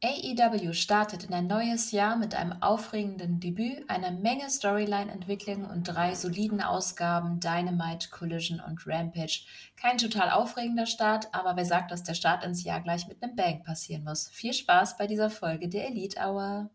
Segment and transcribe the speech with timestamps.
[0.00, 6.14] AEW startet in ein neues Jahr mit einem aufregenden Debüt, einer Menge Storyline-Entwicklung und drei
[6.14, 9.40] soliden Ausgaben Dynamite, Collision und Rampage.
[9.74, 13.34] Kein total aufregender Start, aber wer sagt, dass der Start ins Jahr gleich mit einem
[13.34, 14.28] Bang passieren muss?
[14.28, 16.70] Viel Spaß bei dieser Folge der Elite Hour.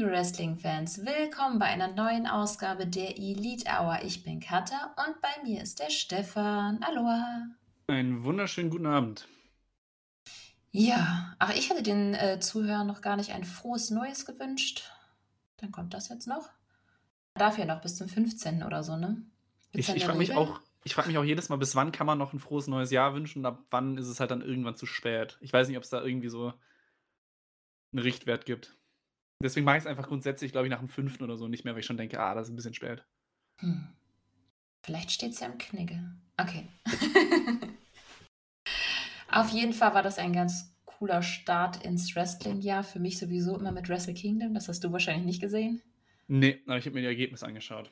[0.00, 1.04] Liebe Wrestling-Fans.
[1.04, 3.98] Willkommen bei einer neuen Ausgabe der Elite Hour.
[4.02, 6.82] Ich bin Katha und bei mir ist der Stefan.
[6.82, 7.48] Aloha.
[7.86, 9.28] Einen wunderschönen guten Abend.
[10.72, 14.90] Ja, ach, ich hatte den äh, Zuhörern noch gar nicht ein frohes Neues gewünscht.
[15.58, 16.48] Dann kommt das jetzt noch.
[17.34, 18.62] Darf ja noch bis zum 15.
[18.62, 19.22] oder so, ne?
[19.72, 20.60] Gibt's ich ich frage mich auch.
[20.82, 23.12] Ich frage mich auch jedes Mal, bis wann kann man noch ein frohes neues Jahr
[23.12, 25.36] wünschen und ab wann ist es halt dann irgendwann zu spät.
[25.42, 26.54] Ich weiß nicht, ob es da irgendwie so
[27.92, 28.79] einen Richtwert gibt.
[29.42, 31.72] Deswegen mache ich es einfach grundsätzlich, glaube ich, nach dem fünften oder so nicht mehr,
[31.74, 33.04] weil ich schon denke, ah, das ist ein bisschen spät.
[33.58, 33.88] Hm.
[34.82, 36.14] Vielleicht steht es ja im Knigge.
[36.36, 36.68] Okay.
[39.30, 42.82] Auf jeden Fall war das ein ganz cooler Start ins Wrestling-Jahr.
[42.82, 44.54] Für mich sowieso immer mit Wrestle Kingdom.
[44.54, 45.82] Das hast du wahrscheinlich nicht gesehen.
[46.26, 47.90] Nee, aber ich habe mir die Ergebnisse angeschaut.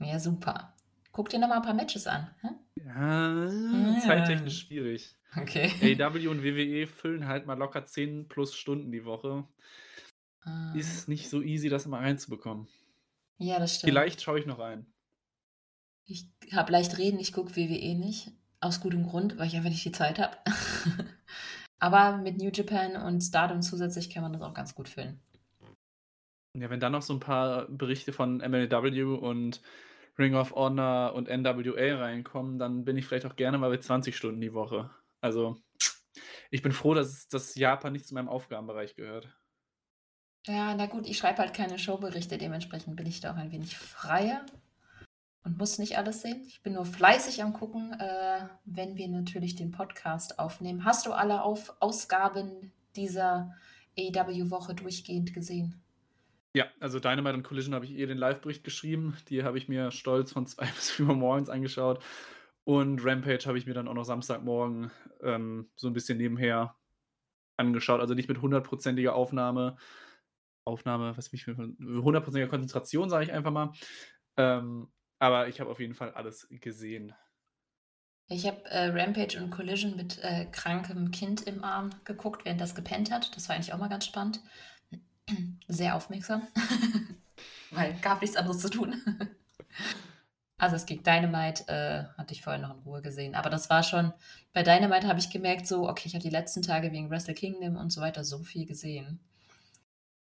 [0.00, 0.74] Ja, super.
[1.12, 2.30] Guck dir noch mal ein paar Matches an.
[2.40, 2.54] Hm?
[2.84, 5.14] Ja, zeittechnisch schwierig.
[5.36, 5.70] Okay.
[6.00, 9.44] AW und WWE füllen halt mal locker 10 plus Stunden die Woche.
[10.42, 10.72] Ah.
[10.74, 12.68] Ist nicht so easy, das immer reinzubekommen.
[13.38, 13.90] Ja, das stimmt.
[13.90, 14.86] Vielleicht schaue ich noch ein.
[16.04, 18.32] Ich habe leicht reden, ich gucke WWE nicht.
[18.60, 20.36] Aus gutem Grund, weil ich einfach nicht die Zeit habe.
[21.78, 25.20] Aber mit New Japan und Stardom zusätzlich kann man das auch ganz gut füllen.
[26.54, 29.60] Ja, wenn dann noch so ein paar Berichte von MLW und
[30.18, 34.16] Ring of Honor und NWA reinkommen, dann bin ich vielleicht auch gerne mal bei 20
[34.16, 34.90] Stunden die Woche.
[35.20, 35.62] Also,
[36.50, 39.28] ich bin froh, dass, dass Japan nicht zu meinem Aufgabenbereich gehört.
[40.48, 43.76] Ja, na gut, ich schreibe halt keine Showberichte, dementsprechend bin ich da auch ein wenig
[43.76, 44.46] freier
[45.44, 46.42] und muss nicht alles sehen.
[46.46, 50.86] Ich bin nur fleißig am Gucken, äh, wenn wir natürlich den Podcast aufnehmen.
[50.86, 53.54] Hast du alle Auf Ausgaben dieser
[53.98, 55.82] AEW-Woche durchgehend gesehen?
[56.54, 59.18] Ja, also Dynamite und Collision habe ich eh den Live-Bericht geschrieben.
[59.28, 62.02] Die habe ich mir stolz von zwei bis vier Uhr morgens angeschaut.
[62.64, 64.90] Und Rampage habe ich mir dann auch noch Samstagmorgen
[65.22, 66.74] ähm, so ein bisschen nebenher
[67.58, 68.00] angeschaut.
[68.00, 69.76] Also nicht mit hundertprozentiger Aufnahme,
[70.68, 73.72] Aufnahme, was mich für hundertprozentiger Konzentration, sage ich einfach mal.
[74.36, 77.14] Ähm, aber ich habe auf jeden Fall alles gesehen.
[78.30, 82.74] Ich habe äh, Rampage und Collision mit äh, krankem Kind im Arm geguckt, während das
[82.74, 83.34] gepennt hat.
[83.34, 84.40] Das war eigentlich auch mal ganz spannend.
[85.68, 86.46] Sehr aufmerksam.
[87.70, 88.94] Weil gab nichts anderes zu tun.
[90.58, 93.34] also es ging Dynamite, äh, hatte ich vorher noch in Ruhe gesehen.
[93.34, 94.12] Aber das war schon,
[94.52, 97.76] bei Dynamite habe ich gemerkt, so, okay, ich habe die letzten Tage wegen Wrestle Kingdom
[97.76, 99.20] und so weiter so viel gesehen.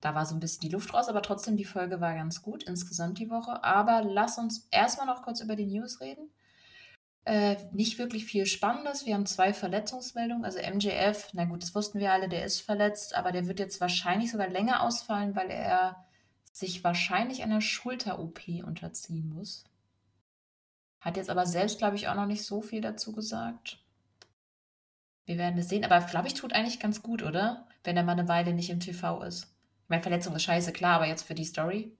[0.04, 2.64] Da war so ein bisschen die Luft raus, aber trotzdem, die Folge war ganz gut
[2.64, 3.64] insgesamt die Woche.
[3.64, 6.28] Aber lass uns erstmal noch kurz über die News reden.
[7.24, 9.06] Äh, nicht wirklich viel Spannendes.
[9.06, 10.44] Wir haben zwei Verletzungsmeldungen.
[10.44, 13.80] Also MJF, na gut, das wussten wir alle, der ist verletzt, aber der wird jetzt
[13.80, 16.04] wahrscheinlich sogar länger ausfallen, weil er
[16.52, 19.64] sich wahrscheinlich einer Schulter-OP unterziehen muss.
[21.00, 23.78] Hat jetzt aber selbst, glaube ich, auch noch nicht so viel dazu gesagt.
[25.24, 27.66] Wir werden es sehen, aber glaube ich, tut eigentlich ganz gut, oder?
[27.84, 29.53] Wenn er mal eine Weile nicht im TV ist.
[29.88, 31.96] Meine, Verletzung ist scheiße, klar, aber jetzt für die Story?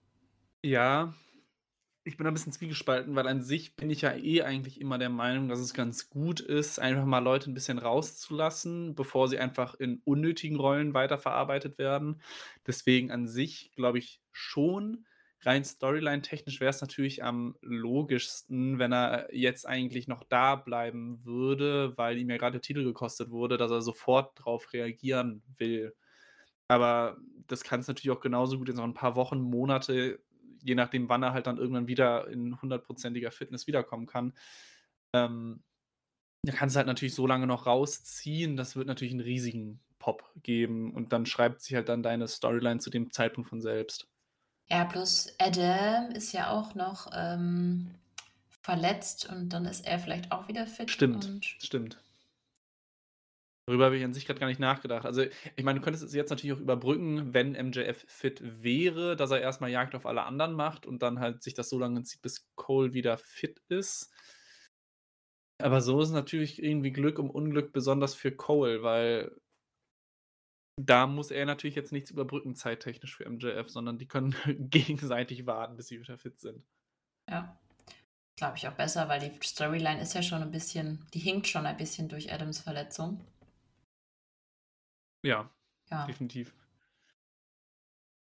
[0.63, 1.13] Ja,
[2.05, 5.09] ich bin ein bisschen zwiegespalten, weil an sich bin ich ja eh eigentlich immer der
[5.09, 9.75] Meinung, dass es ganz gut ist, einfach mal Leute ein bisschen rauszulassen, bevor sie einfach
[9.75, 12.21] in unnötigen Rollen weiterverarbeitet werden.
[12.67, 15.05] Deswegen an sich glaube ich schon,
[15.41, 21.97] rein Storyline-technisch wäre es natürlich am logischsten, wenn er jetzt eigentlich noch da bleiben würde,
[21.97, 25.95] weil ihm ja gerade der Titel gekostet wurde, dass er sofort darauf reagieren will.
[26.67, 30.19] Aber das kann es natürlich auch genauso gut in so ein paar Wochen, Monate,
[30.63, 34.33] je nachdem, wann er halt dann irgendwann wieder in hundertprozentiger Fitness wiederkommen kann.
[35.13, 35.63] Ähm,
[36.43, 38.55] da kannst du halt natürlich so lange noch rausziehen.
[38.55, 42.79] Das wird natürlich einen riesigen Pop geben und dann schreibt sich halt dann deine Storyline
[42.79, 44.07] zu dem Zeitpunkt von selbst.
[44.67, 47.91] Ja, plus Adam ist ja auch noch ähm,
[48.61, 50.89] verletzt und dann ist er vielleicht auch wieder fit.
[50.89, 51.97] Stimmt, stimmt.
[53.67, 55.05] Darüber habe ich an sich gerade gar nicht nachgedacht.
[55.05, 55.23] Also,
[55.55, 59.41] ich meine, du könntest es jetzt natürlich auch überbrücken, wenn MJF fit wäre, dass er
[59.41, 62.47] erstmal Jagd auf alle anderen macht und dann halt sich das so lange zieht, bis
[62.55, 64.13] Cole wieder fit ist.
[65.61, 69.35] Aber so ist natürlich irgendwie Glück um Unglück, besonders für Cole, weil
[70.79, 74.35] da muss er natürlich jetzt nichts überbrücken zeittechnisch für MJF, sondern die können
[74.69, 76.63] gegenseitig warten, bis sie wieder fit sind.
[77.29, 77.57] Ja.
[78.37, 81.65] Glaube ich auch besser, weil die Storyline ist ja schon ein bisschen, die hinkt schon
[81.65, 83.25] ein bisschen durch Adams Verletzung.
[85.25, 85.49] Ja,
[85.89, 86.05] ja.
[86.05, 86.53] definitiv.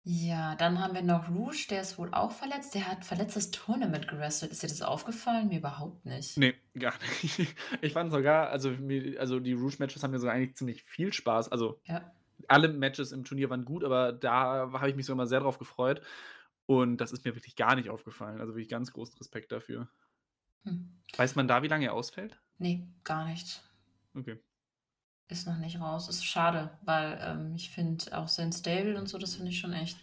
[0.08, 2.76] Ja, dann haben wir noch Rouge, der ist wohl auch verletzt.
[2.76, 4.52] Der hat verletztes Tournament gewrestelt.
[4.52, 5.48] Ist dir das aufgefallen?
[5.48, 6.36] Mir überhaupt nicht.
[6.36, 7.56] Nee, gar nicht.
[7.80, 8.70] Ich fand sogar, also,
[9.18, 11.50] also die Rouge-Matches haben mir so eigentlich ziemlich viel Spaß.
[11.50, 12.08] Also ja.
[12.46, 15.58] alle Matches im Turnier waren gut, aber da habe ich mich sogar mal sehr drauf
[15.58, 16.00] gefreut.
[16.66, 18.40] Und das ist mir wirklich gar nicht aufgefallen.
[18.40, 19.88] Also wirklich ganz großen Respekt dafür.
[20.62, 20.88] Hm.
[21.16, 22.38] Weiß man da, wie lange er ausfällt?
[22.58, 23.60] Nee, gar nicht.
[24.14, 24.38] Okay.
[25.28, 26.08] Ist noch nicht raus.
[26.08, 29.72] Ist schade, weil ähm, ich finde auch sein Stable und so, das finde ich schon
[29.72, 29.98] echt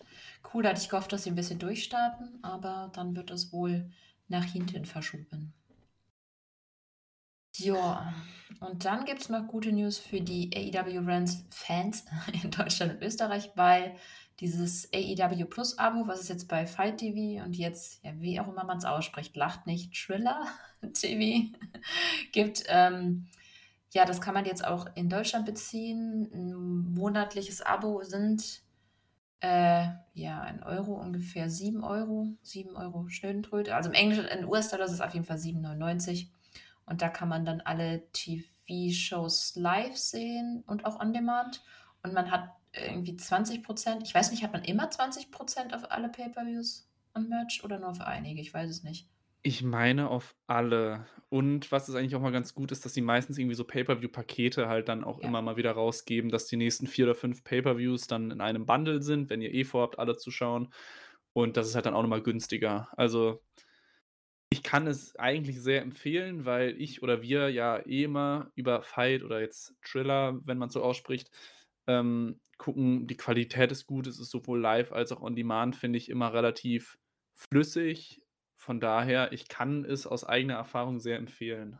[0.53, 0.63] cool.
[0.63, 3.89] Da hatte ich gehofft, dass sie ein bisschen durchstarten, aber dann wird es wohl
[4.27, 5.53] nach hinten verschoben.
[7.57, 8.13] Ja,
[8.59, 12.05] und dann gibt es noch gute News für die AEW-Fans
[12.43, 13.95] in Deutschland und Österreich, weil
[14.39, 18.47] dieses AEW Plus Abo, was es jetzt bei Fight TV und jetzt, ja, wie auch
[18.47, 20.47] immer man es ausspricht, lacht nicht, Triller
[20.93, 21.55] TV
[22.31, 23.27] gibt, ähm,
[23.93, 26.27] ja, das kann man jetzt auch in Deutschland beziehen.
[26.33, 28.63] Ein monatliches Abo sind
[29.39, 32.27] äh, ja ein Euro, ungefähr 7 Euro.
[32.41, 33.75] 7 Euro Schnödentröte.
[33.75, 36.27] Also im Englischen, in US-Dollar ist es auf jeden Fall 7,99.
[36.87, 41.61] Und da kann man dann alle TV-Shows live sehen und auch on demand.
[42.01, 44.01] Und man hat irgendwie 20 Prozent.
[44.03, 47.89] Ich weiß nicht, hat man immer 20 Prozent auf alle Pay-Per-Views und Merch oder nur
[47.89, 48.41] auf einige?
[48.41, 49.07] Ich weiß es nicht.
[49.45, 51.05] Ich meine auf alle.
[51.29, 54.69] Und was es eigentlich auch mal ganz gut ist, dass sie meistens irgendwie so Pay-per-View-Pakete
[54.69, 55.27] halt dann auch Ja.
[55.27, 59.01] immer mal wieder rausgeben, dass die nächsten vier oder fünf Pay-per-Views dann in einem Bundle
[59.01, 60.69] sind, wenn ihr eh vorhabt, alle zu schauen.
[61.33, 62.87] Und das ist halt dann auch noch mal günstiger.
[62.97, 63.41] Also,
[64.49, 69.23] ich kann es eigentlich sehr empfehlen, weil ich oder wir ja eh immer über Fight
[69.23, 71.31] oder jetzt Triller, wenn man so ausspricht,
[71.87, 73.07] ähm, gucken.
[73.07, 74.05] Die Qualität ist gut.
[74.07, 76.97] Es ist sowohl live als auch on demand, finde ich, immer relativ
[77.35, 78.21] flüssig.
[78.63, 81.80] Von daher, ich kann es aus eigener Erfahrung sehr empfehlen.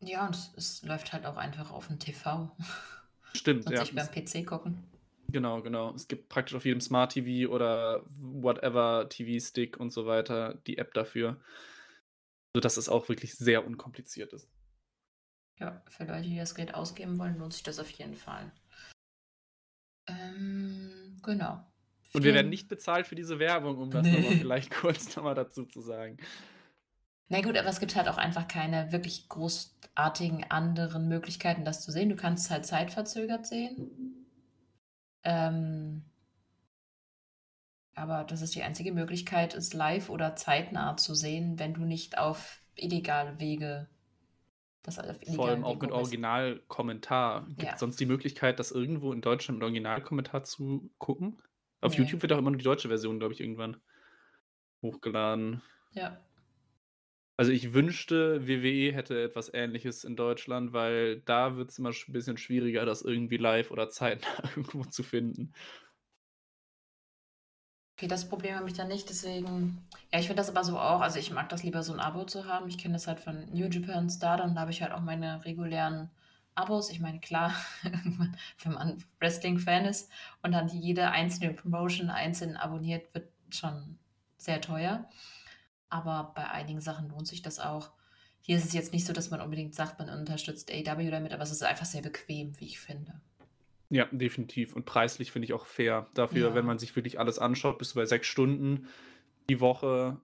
[0.00, 2.54] Ja, und es, es läuft halt auch einfach auf dem TV.
[3.34, 3.80] Stimmt, und ja.
[3.80, 4.84] sich beim PC gucken.
[5.28, 5.94] Genau, genau.
[5.94, 10.92] Es gibt praktisch auf jedem Smart TV oder whatever TV-Stick und so weiter die App
[10.92, 11.40] dafür,
[12.54, 14.50] sodass es auch wirklich sehr unkompliziert ist.
[15.58, 18.52] Ja, für Leute, die das Geld ausgeben wollen, lohnt sich das auf jeden Fall.
[20.08, 21.64] Ähm, genau.
[22.12, 24.12] Und wir werden nicht bezahlt für diese Werbung, um das nee.
[24.12, 26.16] nochmal vielleicht kurz nochmal dazu zu sagen.
[27.28, 31.92] Na gut, aber es gibt halt auch einfach keine wirklich großartigen anderen Möglichkeiten, das zu
[31.92, 32.08] sehen.
[32.08, 34.26] Du kannst es halt zeitverzögert sehen.
[35.24, 36.04] Ähm,
[37.94, 42.16] aber das ist die einzige Möglichkeit, es live oder zeitnah zu sehen, wenn du nicht
[42.16, 43.88] auf illegale Wege
[44.82, 47.46] das auf Vor allem auch Wege mit Originalkommentar.
[47.48, 47.78] Gibt es ja.
[47.78, 51.42] sonst die Möglichkeit, das irgendwo in Deutschland mit Originalkommentar zu gucken?
[51.80, 51.98] Auf Nee.
[51.98, 53.80] YouTube wird auch immer nur die deutsche Version, glaube ich, irgendwann
[54.82, 55.62] hochgeladen.
[55.92, 56.18] Ja.
[57.36, 62.12] Also ich wünschte, WWE hätte etwas Ähnliches in Deutschland, weil da wird es immer ein
[62.12, 65.52] bisschen schwieriger, das irgendwie live oder zeitnah irgendwo zu finden.
[67.96, 69.78] Okay, das Problem habe ich dann nicht, deswegen.
[70.12, 71.00] Ja, ich finde das aber so auch.
[71.00, 72.68] Also ich mag das lieber, so ein Abo zu haben.
[72.68, 76.08] Ich kenne das halt von New Japan Stardom, da habe ich halt auch meine regulären
[76.58, 76.90] Abos.
[76.90, 77.54] Ich meine, klar,
[78.62, 80.10] wenn man Wrestling-Fan ist
[80.42, 83.98] und dann jede einzelne Promotion einzeln abonniert, wird schon
[84.36, 85.08] sehr teuer.
[85.88, 87.92] Aber bei einigen Sachen lohnt sich das auch.
[88.40, 91.42] Hier ist es jetzt nicht so, dass man unbedingt sagt, man unterstützt AW damit, aber
[91.42, 93.20] es ist einfach sehr bequem, wie ich finde.
[93.90, 94.74] Ja, definitiv.
[94.74, 96.08] Und preislich finde ich auch fair.
[96.14, 96.54] Dafür, ja.
[96.54, 98.88] wenn man sich wirklich alles anschaut, bist du bei sechs Stunden
[99.48, 100.20] die Woche.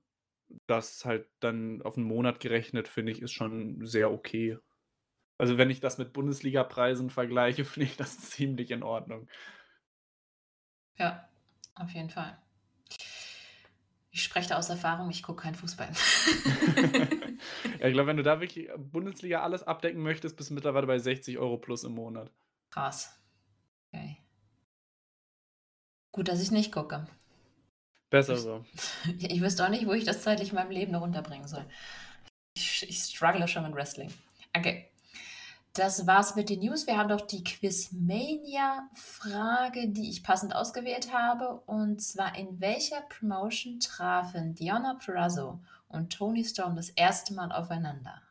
[0.67, 4.59] Das halt dann auf einen Monat gerechnet, finde ich, ist schon sehr okay.
[5.39, 9.29] Also wenn ich das mit Bundesliga-Preisen vergleiche, finde ich das ziemlich in Ordnung.
[10.97, 11.29] Ja,
[11.75, 12.39] auf jeden Fall.
[14.11, 15.89] Ich spreche da aus Erfahrung, ich gucke keinen Fußball.
[17.81, 20.99] ja, ich glaube, wenn du da wirklich Bundesliga alles abdecken möchtest, bist du mittlerweile bei
[20.99, 22.31] 60 Euro plus im Monat.
[22.71, 23.21] Krass.
[23.89, 24.19] Okay.
[26.13, 27.09] Gut, dass ich nicht gucke.
[28.09, 28.65] Besser so.
[29.19, 31.67] Ich, ich wüsste auch nicht, wo ich das zeitlich in meinem Leben noch unterbringen soll.
[32.57, 34.13] Ich, ich struggle schon mit Wrestling.
[34.57, 34.93] Okay.
[35.75, 36.87] Das war's mit den News.
[36.87, 41.63] Wir haben noch die Quizmania-Frage, die ich passend ausgewählt habe.
[41.67, 48.23] Und zwar, in welcher Promotion trafen Diana Purrazzo und Tony Storm das erste Mal aufeinander?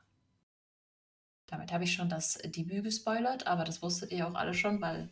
[1.48, 5.10] Damit habe ich schon das Debüt gespoilert, aber das wusstet ihr auch alle schon, weil,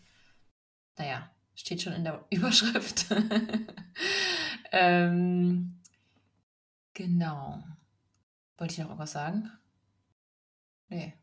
[0.97, 3.07] naja, steht schon in der Überschrift.
[4.71, 5.81] ähm,
[6.93, 7.61] genau.
[8.57, 9.51] Wollte ich noch irgendwas sagen?
[10.87, 11.13] Nee.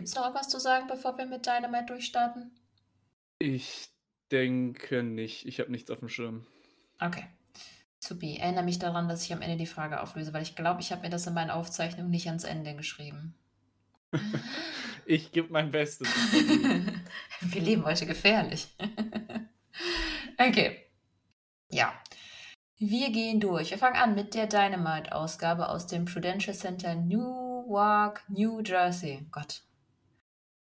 [0.00, 2.58] Gibt's noch irgendwas zu sagen, bevor wir mit Dynamite durchstarten?
[3.38, 3.90] Ich
[4.32, 5.44] denke nicht.
[5.44, 6.46] Ich habe nichts auf dem Schirm.
[7.00, 7.26] Okay.
[7.98, 8.38] Supi.
[8.38, 11.02] Erinnere mich daran, dass ich am Ende die Frage auflöse, weil ich glaube, ich habe
[11.02, 13.34] mir das in meinen Aufzeichnungen nicht ans Ende geschrieben.
[15.04, 16.08] ich gebe mein Bestes.
[17.42, 18.68] wir leben heute gefährlich.
[20.38, 20.86] okay.
[21.68, 21.92] Ja.
[22.78, 23.70] Wir gehen durch.
[23.70, 29.26] Wir fangen an mit der Dynamite-Ausgabe aus dem Prudential Center Newark, New Jersey.
[29.30, 29.62] Gott,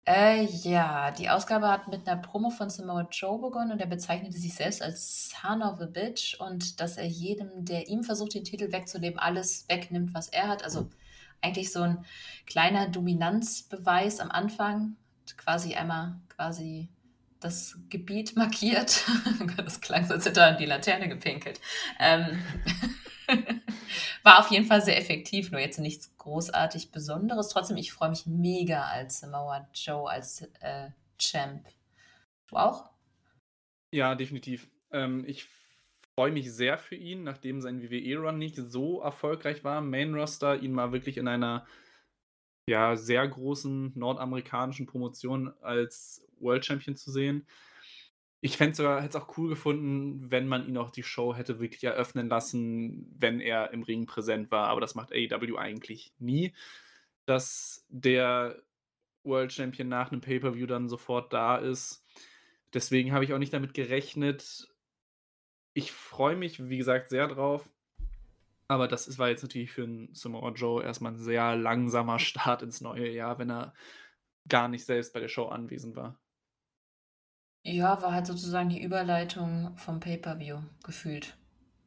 [0.05, 4.37] äh, ja, die Ausgabe hat mit einer Promo von Samoa Joe begonnen und er bezeichnete
[4.37, 8.43] sich selbst als Son of a Bitch und dass er jedem, der ihm versucht, den
[8.43, 10.63] Titel wegzunehmen, alles wegnimmt, was er hat.
[10.63, 10.89] Also
[11.41, 12.05] eigentlich so ein
[12.45, 14.95] kleiner Dominanzbeweis am Anfang,
[15.37, 16.89] quasi einmal quasi
[17.39, 19.03] das Gebiet markiert.
[19.57, 21.59] das klang so, er an die Laterne gepinkelt.
[21.99, 22.41] Ähm,
[24.23, 27.49] war auf jeden Fall sehr effektiv, nur jetzt nichts großartig Besonderes.
[27.49, 31.67] Trotzdem, ich freue mich mega als Samoa Joe, als äh, Champ.
[32.47, 32.89] Du auch?
[33.91, 34.69] Ja, definitiv.
[34.91, 35.45] Ähm, ich
[36.15, 40.73] freue mich sehr für ihn, nachdem sein WWE-Run nicht so erfolgreich war, Main Roster, ihn
[40.73, 41.65] mal wirklich in einer
[42.67, 47.47] ja, sehr großen nordamerikanischen Promotion als World Champion zu sehen.
[48.43, 51.59] Ich fände sogar, hätte es auch cool gefunden, wenn man ihn auch die Show hätte
[51.59, 54.67] wirklich eröffnen lassen, wenn er im Ring präsent war.
[54.67, 56.53] Aber das macht AEW eigentlich nie,
[57.25, 58.61] dass der
[59.23, 62.03] World Champion nach einem Pay-Per-View dann sofort da ist.
[62.73, 64.73] Deswegen habe ich auch nicht damit gerechnet.
[65.73, 67.69] Ich freue mich, wie gesagt, sehr drauf.
[68.67, 72.81] Aber das war jetzt natürlich für einen Samoa Joe erstmal ein sehr langsamer Start ins
[72.81, 73.75] neue Jahr, wenn er
[74.47, 76.17] gar nicht selbst bei der Show anwesend war.
[77.63, 81.37] Ja, war halt sozusagen die Überleitung vom Pay-per-View gefühlt.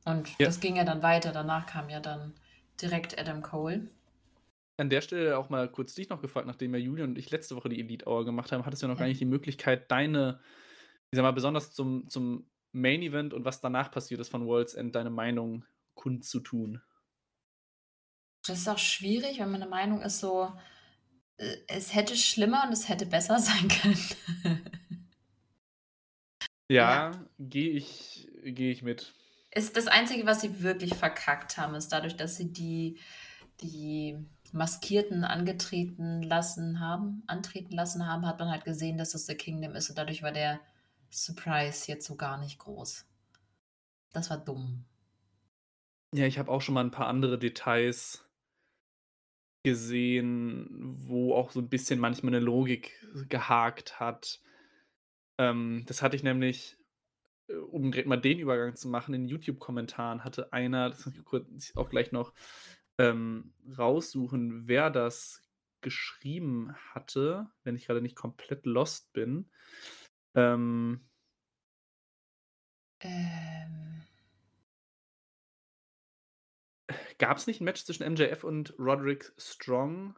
[0.04, 0.47] Und ja.
[0.47, 1.33] das ging ja dann weiter.
[1.33, 2.35] Danach kam ja dann
[2.81, 3.88] direkt Adam Cole.
[4.76, 7.57] An der Stelle auch mal kurz dich noch gefragt, nachdem ja Julian und ich letzte
[7.57, 9.04] Woche die Elite Hour gemacht haben, hattest du ja noch ja.
[9.04, 10.40] gar nicht die Möglichkeit, deine,
[11.11, 14.75] ich sag mal, besonders zum, zum Main Event und was danach passiert ist von World's
[14.75, 15.64] End, deine Meinung
[15.95, 16.83] kundzutun.
[18.47, 20.52] Das ist auch schwierig, weil meine Meinung ist so,
[21.37, 24.61] äh, es hätte schlimmer und es hätte besser sein können.
[26.68, 27.26] Ja, Ja.
[27.38, 29.14] gehe ich gehe ich mit.
[29.50, 32.99] Ist das Einzige, was sie wirklich verkackt haben, ist dadurch, dass sie die
[33.62, 34.16] die
[34.52, 39.75] Maskierten angetreten lassen haben antreten lassen haben, hat man halt gesehen, dass das The Kingdom
[39.75, 40.61] ist und dadurch war der
[41.11, 43.06] Surprise jetzt so gar nicht groß.
[44.12, 44.85] Das war dumm.
[46.14, 48.25] Ja, ich habe auch schon mal ein paar andere Details
[49.64, 50.68] gesehen,
[51.09, 52.92] wo auch so ein bisschen manchmal eine Logik
[53.28, 54.40] gehakt hat.
[55.38, 56.78] Ähm, das hatte ich nämlich,
[57.48, 61.24] äh, um direkt mal den Übergang zu machen, in YouTube-Kommentaren hatte einer, das kann ich
[61.24, 62.32] kurz auch gleich noch
[62.98, 65.42] ähm, raussuchen, wer das
[65.80, 69.50] geschrieben hatte, wenn ich gerade nicht komplett lost bin.
[70.34, 71.06] Ähm,
[73.00, 74.02] ähm.
[77.18, 80.16] Gab es nicht ein Match zwischen MJF und Roderick Strong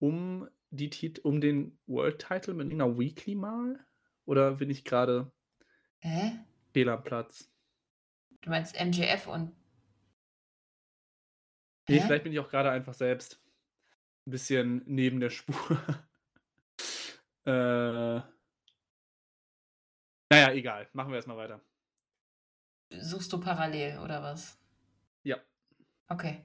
[0.00, 3.84] um, die Tit um den World Title mit einer Weekly mal?
[4.28, 5.32] Oder bin ich gerade
[6.00, 6.38] Hä?
[6.74, 7.50] fehl am Platz?
[8.42, 9.56] Du meinst MJF und.
[11.88, 13.40] Nee, vielleicht bin ich auch gerade einfach selbst
[14.26, 15.56] ein bisschen neben der Spur.
[17.46, 18.20] äh.
[20.30, 20.90] Naja, egal.
[20.92, 21.62] Machen wir erstmal weiter.
[23.00, 24.58] Suchst du parallel oder was?
[25.22, 25.38] Ja.
[26.08, 26.44] Okay.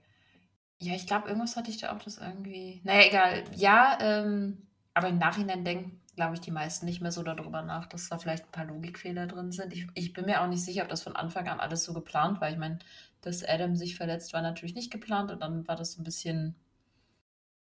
[0.80, 2.80] Ja, ich glaube, irgendwas hatte ich da auch das irgendwie.
[2.86, 3.44] Naja, egal.
[3.58, 7.88] Ja, ähm, aber im Nachhinein denken glaube ich, die meisten nicht mehr so darüber nach,
[7.88, 9.74] dass da vielleicht ein paar Logikfehler drin sind.
[9.74, 12.40] Ich, ich bin mir auch nicht sicher, ob das von Anfang an alles so geplant
[12.40, 12.50] war.
[12.50, 12.80] Ich meine,
[13.22, 16.56] dass Adam sich verletzt, war natürlich nicht geplant und dann war das so ein bisschen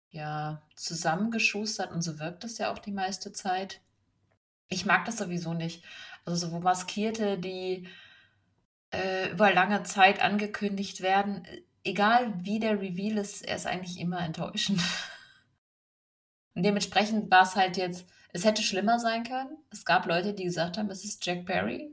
[0.10, 3.82] ja, zusammengeschustert und so wirkt das ja auch die meiste Zeit.
[4.70, 5.84] Ich mag das sowieso nicht.
[6.26, 7.88] Also so Maskierte, die
[8.92, 11.46] äh, über lange Zeit angekündigt werden,
[11.84, 14.82] egal wie der Reveal ist, er ist eigentlich immer enttäuschend.
[16.56, 19.58] Und dementsprechend war es halt jetzt, es hätte schlimmer sein können.
[19.72, 21.90] Es gab Leute, die gesagt haben, es ist Jack Perry.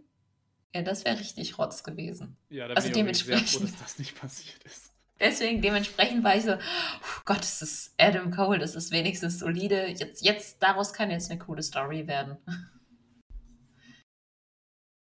[0.74, 2.36] Ja, das wäre richtig Rotz gewesen.
[2.48, 4.90] Ja, da also bin dementsprechend, ich sehr froh, dass das nicht passiert ist.
[5.20, 9.86] Deswegen, dementsprechend war ich so, oh Gott, es ist Adam Cole, das ist wenigstens solide.
[9.86, 12.36] Jetzt, jetzt, daraus kann jetzt eine coole Story werden.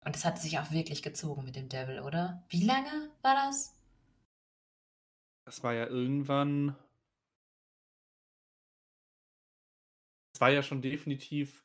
[0.05, 2.45] Und es hat sich auch wirklich gezogen mit dem Devil, oder?
[2.51, 3.75] Wie lange war das?
[5.47, 6.77] Das war ja irgendwann
[10.43, 11.65] war ja schon definitiv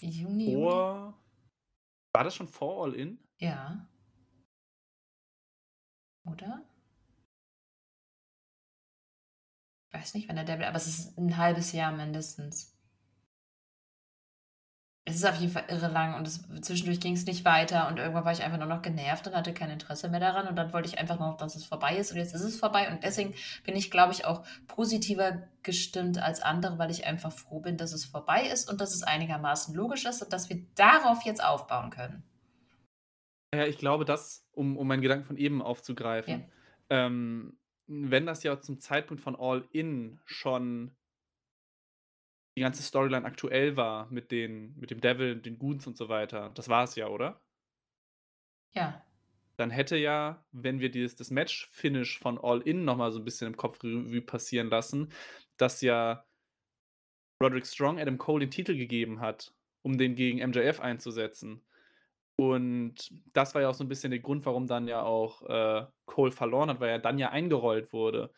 [0.00, 0.96] Juni, vor.
[0.96, 1.14] Juli?
[2.12, 3.18] War das schon vor All In?
[3.38, 3.88] Ja.
[6.26, 6.62] Oder?
[9.86, 12.77] Ich weiß nicht, wenn der Devil, aber es ist ein halbes Jahr mindestens.
[15.08, 17.98] Es ist auf jeden Fall irre lang und es, zwischendurch ging es nicht weiter und
[17.98, 20.70] irgendwann war ich einfach nur noch genervt und hatte kein Interesse mehr daran und dann
[20.74, 23.02] wollte ich einfach nur noch, dass es vorbei ist und jetzt ist es vorbei und
[23.02, 23.34] deswegen
[23.64, 27.94] bin ich, glaube ich, auch positiver gestimmt als andere, weil ich einfach froh bin, dass
[27.94, 31.88] es vorbei ist und dass es einigermaßen logisch ist und dass wir darauf jetzt aufbauen
[31.88, 32.22] können.
[33.54, 36.44] Ja, ich glaube, das, um, um meinen Gedanken von eben aufzugreifen,
[36.90, 37.06] ja.
[37.06, 40.97] ähm, wenn das ja zum Zeitpunkt von All In schon
[42.58, 46.50] die ganze Storyline aktuell war mit den mit dem Devil, den Goons und so weiter.
[46.54, 47.40] Das war es ja, oder?
[48.72, 49.00] Ja.
[49.56, 53.24] Dann hätte ja, wenn wir dieses das Match-Finish von All In noch mal so ein
[53.24, 55.12] bisschen im Kopf Revue passieren lassen,
[55.56, 56.24] dass ja
[57.40, 61.64] Roderick Strong Adam Cole den Titel gegeben hat, um den gegen MJF einzusetzen.
[62.34, 65.86] Und das war ja auch so ein bisschen der Grund, warum dann ja auch, äh,
[66.06, 68.32] Cole verloren hat, weil er dann ja eingerollt wurde.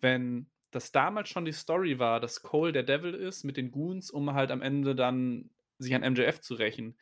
[0.00, 4.10] Wenn das damals schon die Story war, dass Cole der Devil ist mit den Goons,
[4.10, 6.98] um halt am Ende dann sich an MJF zu rächen,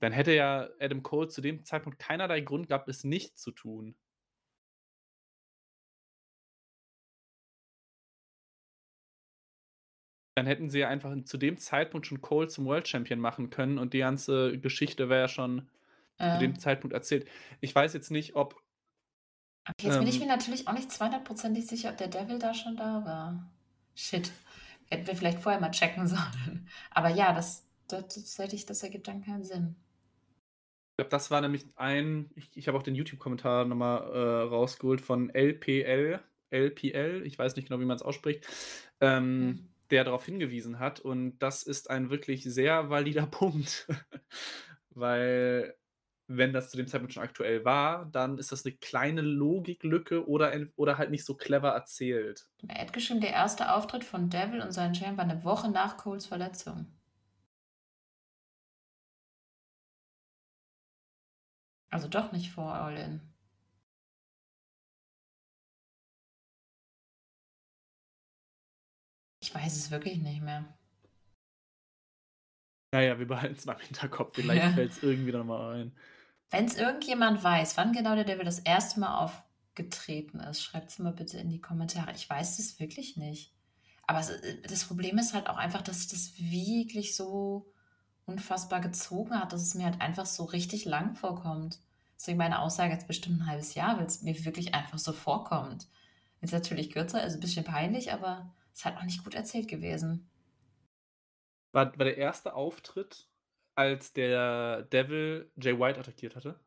[0.00, 3.96] dann hätte ja Adam Cole zu dem Zeitpunkt keinerlei Grund gehabt, es nicht zu tun.
[10.34, 13.78] Dann hätten sie ja einfach zu dem Zeitpunkt schon Cole zum World Champion machen können
[13.78, 15.68] und die ganze Geschichte wäre ja schon
[16.18, 17.28] zu dem Zeitpunkt erzählt.
[17.60, 18.56] Ich weiß jetzt nicht, ob
[19.68, 20.22] Okay, jetzt bin ich ähm.
[20.22, 23.50] mir natürlich auch nicht 200%ig sicher, ob der Devil da schon da war.
[23.94, 24.32] Shit.
[24.90, 26.68] Hätten wir vielleicht vorher mal checken sollen.
[26.90, 29.76] Aber ja, das, das, ich, das ergibt dann keinen Sinn.
[30.92, 35.00] Ich glaube, das war nämlich ein, ich, ich habe auch den YouTube-Kommentar nochmal äh, rausgeholt
[35.00, 38.46] von LPL, LPL, ich weiß nicht genau, wie man es ausspricht,
[39.00, 39.68] ähm, mhm.
[39.90, 41.00] der darauf hingewiesen hat.
[41.00, 43.86] Und das ist ein wirklich sehr valider Punkt.
[44.90, 45.74] Weil
[46.36, 50.52] wenn das zu dem Zeitpunkt schon aktuell war, dann ist das eine kleine Logiklücke oder,
[50.76, 52.46] oder halt nicht so clever erzählt.
[52.68, 55.96] Er hat geschrieben, der erste Auftritt von Devil und seinen Champ war eine Woche nach
[55.96, 56.86] Coles Verletzung.
[61.90, 63.20] Also doch nicht vor All-In.
[69.42, 70.64] Ich weiß es wirklich nicht mehr.
[72.94, 74.34] Naja, wir behalten es mal im Hinterkopf.
[74.34, 74.70] Vielleicht ja.
[74.70, 75.96] fällt es irgendwie nochmal ein.
[76.52, 80.98] Wenn es irgendjemand weiß, wann genau der Devil das erste Mal aufgetreten ist, schreibt es
[80.98, 82.12] mal bitte in die Kommentare.
[82.14, 83.54] Ich weiß es wirklich nicht.
[84.06, 87.72] Aber äh, das Problem ist halt auch einfach, dass das wirklich so
[88.26, 91.80] unfassbar gezogen hat, dass es mir halt einfach so richtig lang vorkommt.
[92.16, 95.88] Deswegen meine Aussage jetzt bestimmt ein halbes Jahr, weil es mir wirklich einfach so vorkommt.
[96.42, 100.28] Ist natürlich kürzer, ist ein bisschen peinlich, aber es halt auch nicht gut erzählt gewesen.
[101.72, 103.31] War, war der erste Auftritt
[103.74, 106.58] als der Devil Jay White attackiert hatte?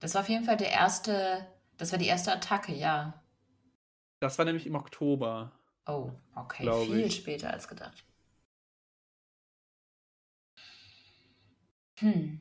[0.00, 3.22] Das war auf jeden Fall der erste, das war die erste Attacke, ja.
[4.20, 5.52] Das war nämlich im Oktober.
[5.86, 7.16] Oh, okay, viel ich.
[7.16, 8.04] später als gedacht.
[11.98, 12.40] Hm.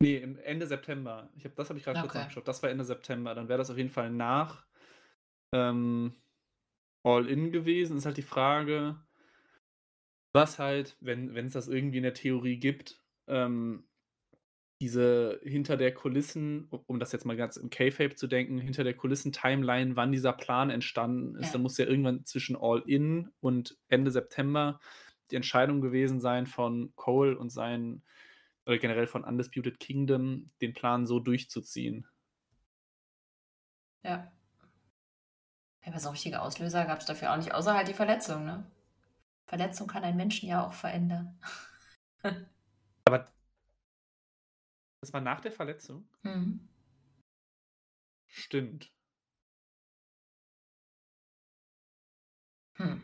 [0.00, 1.28] Nee, im Ende September.
[1.36, 2.08] Ich hab, das habe ich gerade okay.
[2.08, 2.48] kurz nachgeschaut.
[2.48, 3.34] Das war Ende September.
[3.34, 4.66] Dann wäre das auf jeden Fall nach
[5.52, 6.14] ähm,
[7.04, 7.96] All In gewesen.
[7.96, 9.00] Ist halt die Frage,
[10.32, 13.01] was halt, wenn es das irgendwie in der Theorie gibt,
[13.32, 13.84] ähm,
[14.80, 18.96] diese hinter der Kulissen, um das jetzt mal ganz im K-Fape zu denken, hinter der
[18.96, 21.52] Kulissen-Timeline, wann dieser Plan entstanden ist, ja.
[21.52, 24.80] dann muss ja irgendwann zwischen All-In und Ende September
[25.30, 28.02] die Entscheidung gewesen sein von Cole und seinen,
[28.66, 32.06] oder generell von Undisputed Kingdom, den Plan so durchzuziehen.
[34.02, 34.30] Ja.
[35.84, 38.66] Aber so richtige Auslöser gab es dafür auch nicht, außer halt die Verletzung, ne?
[39.46, 41.38] Verletzung kann einen Menschen ja auch verändern.
[45.02, 46.08] Das war nach der Verletzung?
[46.22, 46.68] Mhm.
[48.28, 48.88] Stimmt.
[52.74, 53.02] Hm.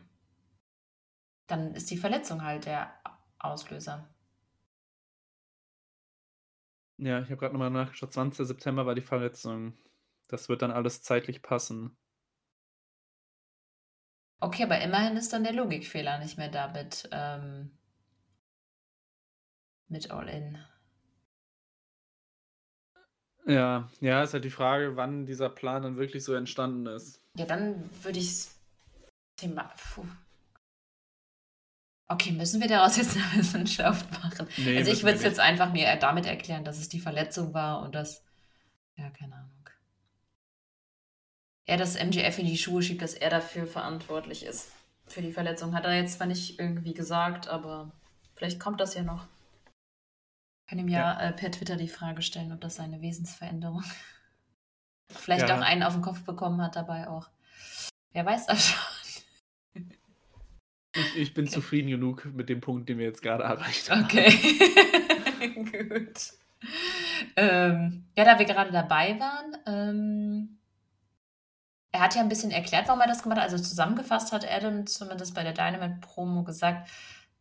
[1.47, 3.01] Dann ist die Verletzung halt der
[3.37, 4.09] Auslöser.
[6.97, 8.13] Ja, ich habe gerade nochmal nachgeschaut.
[8.13, 8.47] 20.
[8.47, 9.73] September war die Verletzung.
[10.29, 11.97] Das wird dann alles zeitlich passen.
[14.39, 17.77] Okay, aber immerhin ist dann der Logikfehler nicht mehr da mit, ähm,
[19.89, 20.57] mit All-In.
[23.45, 27.19] Ja, ja, ist halt die Frage, wann dieser Plan dann wirklich so entstanden ist.
[27.35, 28.47] Ja, dann würde ich
[29.37, 29.71] Thema.
[29.93, 30.05] Puh.
[32.07, 34.47] Okay, müssen wir daraus jetzt eine Wissenschaft machen?
[34.57, 37.81] Nee, also ich würde es jetzt einfach mir damit erklären, dass es die Verletzung war
[37.81, 38.23] und dass.
[38.97, 39.49] Ja, keine Ahnung.
[41.65, 44.71] Er das MGF in die Schuhe schiebt, dass er dafür verantwortlich ist.
[45.05, 45.75] Für die Verletzung.
[45.75, 47.91] Hat er jetzt zwar nicht irgendwie gesagt, aber
[48.35, 49.27] vielleicht kommt das ja noch
[50.69, 51.29] kann ihm ja, ja.
[51.29, 53.83] Äh, per Twitter die Frage stellen, ob das seine Wesensveränderung
[55.09, 55.57] vielleicht ja.
[55.57, 57.29] auch einen auf den Kopf bekommen hat dabei auch.
[58.13, 59.91] Wer weiß das schon.
[60.95, 61.53] Ich, ich bin Okay.
[61.53, 64.03] zufrieden genug mit dem Punkt, den wir jetzt gerade erreicht haben.
[64.03, 64.29] Okay.
[65.55, 66.33] Gut.
[67.35, 70.59] Ähm, ja, da wir gerade dabei waren, ähm,
[71.91, 73.51] er hat ja ein bisschen erklärt, warum er das gemacht hat.
[73.51, 76.89] Also zusammengefasst hat Adam zumindest bei der Dynamite-Promo gesagt,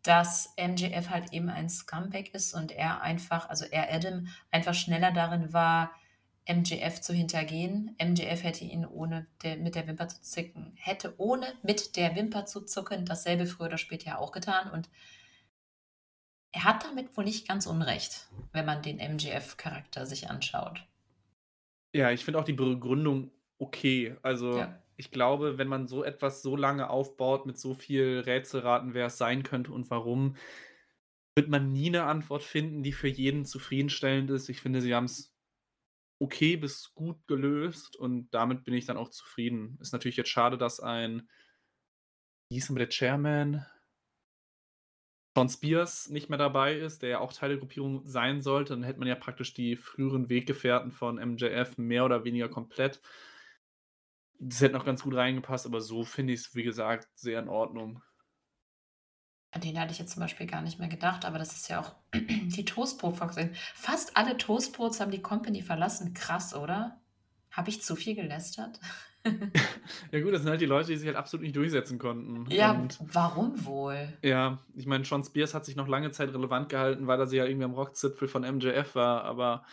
[0.08, 5.12] dass MJF halt eben ein Scumbag ist und er einfach, also er Adam, einfach schneller
[5.12, 5.92] darin war,
[6.48, 7.94] MJF zu hintergehen.
[8.02, 12.46] MJF hätte ihn ohne der, mit der Wimper zu zicken, hätte ohne mit der Wimper
[12.46, 14.88] zu zucken dasselbe früher oder später ja auch getan und
[16.52, 20.86] er hat damit wohl nicht ganz unrecht, wenn man den MJF-Charakter sich anschaut.
[21.94, 24.16] Ja, ich finde auch die Begründung okay.
[24.22, 24.82] Also, Ja.
[24.98, 29.16] Ich glaube, wenn man so etwas so lange aufbaut mit so viel Rätselraten, wer es
[29.16, 30.36] sein könnte und warum,
[31.36, 34.48] wird man nie eine Antwort finden, die für jeden zufriedenstellend ist.
[34.48, 35.32] Ich finde, sie haben es
[36.20, 39.78] okay bis gut gelöst und damit bin ich dann auch zufrieden.
[39.80, 41.28] Ist natürlich jetzt schade, dass ein,
[42.50, 43.64] wie hieß denn der Chairman?
[45.36, 48.82] John Spears nicht mehr dabei ist, der ja auch Teil der Gruppierung sein sollte, dann
[48.82, 53.00] hätte man ja praktisch die früheren Weggefährten von MJF mehr oder weniger komplett.
[54.40, 57.48] Das hätte noch ganz gut reingepasst, aber so finde ich es, wie gesagt, sehr in
[57.48, 58.02] Ordnung.
[59.50, 61.80] An den hatte ich jetzt zum Beispiel gar nicht mehr gedacht, aber das ist ja
[61.80, 63.36] auch die Toastbrot-Fox.
[63.74, 66.12] Fast alle Toastbrots haben die Company verlassen.
[66.14, 67.00] Krass, oder?
[67.50, 68.78] Habe ich zu viel gelästert?
[70.12, 72.50] Ja gut, das sind halt die Leute, die sich halt absolut nicht durchsetzen konnten.
[72.50, 74.16] Ja, Und warum wohl?
[74.22, 77.36] ja, ich meine, John Spears hat sich noch lange Zeit relevant gehalten, weil er sie
[77.36, 79.64] ja irgendwie am Rockzipfel von MJF war, aber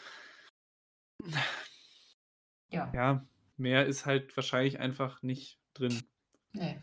[2.70, 3.26] Ja, ja,
[3.58, 6.04] mehr ist halt wahrscheinlich einfach nicht drin.
[6.54, 6.80] nee.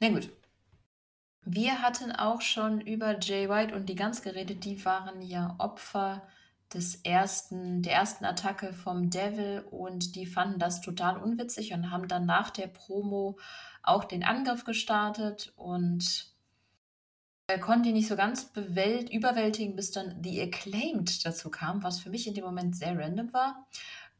[0.00, 0.30] Na gut.
[1.42, 4.64] Wir hatten auch schon über Jay White und die Gans geredet.
[4.64, 6.26] Die waren ja Opfer
[6.72, 12.08] des ersten, der ersten Attacke vom Devil und die fanden das total unwitzig und haben
[12.08, 13.38] dann nach der Promo
[13.82, 16.32] auch den Angriff gestartet und
[17.48, 22.10] äh, konnten die nicht so ganz überwältigen, bis dann The Acclaimed dazu kam, was für
[22.10, 23.66] mich in dem Moment sehr random war.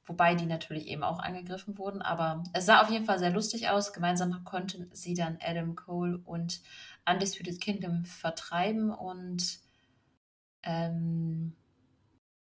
[0.07, 3.69] Wobei die natürlich eben auch angegriffen wurden, aber es sah auf jeden Fall sehr lustig
[3.69, 3.93] aus.
[3.93, 6.63] Gemeinsam konnten sie dann Adam Cole und
[7.09, 9.61] Undisputed Kingdom vertreiben und
[10.63, 11.57] ähm,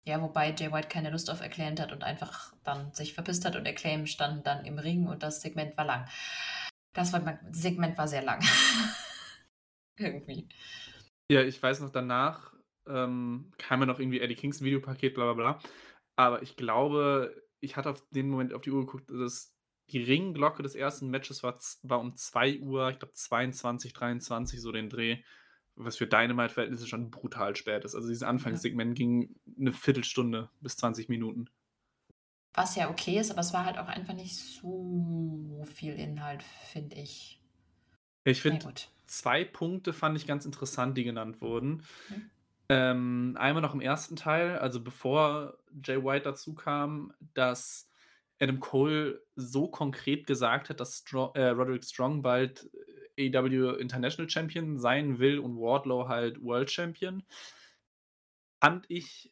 [0.08, 3.56] ja, wobei Jay White keine Lust auf Acclaimed hat und einfach dann sich verpisst hat
[3.56, 6.08] und Acclaim standen dann im Ring und das Segment war lang.
[6.94, 8.44] Das war, Segment war sehr lang.
[9.98, 10.48] Irgendwie.
[11.32, 12.54] Ja, ich weiß noch, danach
[12.88, 15.60] ähm, kam ja noch irgendwie Eddie Kings Videopaket, bla bla bla.
[16.18, 19.54] Aber ich glaube, ich hatte auf den Moment auf die Uhr geguckt, dass
[19.90, 24.72] die Ringglocke des ersten Matches war, war um 2 Uhr, ich glaube 22, 23, so
[24.72, 25.22] den Dreh,
[25.76, 27.96] was für Dynamite-Verhältnisse schon brutal spät ist.
[27.96, 31.50] Also dieses Anfangssegment ging eine Viertelstunde bis 20 Minuten.
[32.54, 36.96] Was ja okay ist, aber es war halt auch einfach nicht so viel Inhalt, finde
[36.96, 37.42] ich.
[38.26, 38.74] Ja, Ich finde,
[39.06, 41.84] zwei Punkte fand ich ganz interessant, die genannt wurden.
[42.10, 42.32] Mhm.
[42.68, 47.92] Ähm, einmal noch im ersten Teil, also bevor Jay White dazu kam, dass
[48.40, 52.70] Adam Cole so konkret gesagt hat, dass Stro äh, Roderick Strong bald
[53.18, 57.24] äh, AEW International Champion sein will und Wardlow halt World Champion.
[58.62, 59.32] Fand ich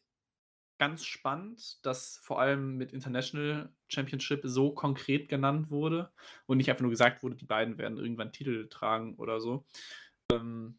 [0.78, 6.12] ganz spannend, dass vor allem mit International Championship so konkret genannt wurde
[6.46, 9.66] und nicht einfach nur gesagt wurde, die beiden werden irgendwann Titel tragen oder so.
[10.32, 10.78] Ähm,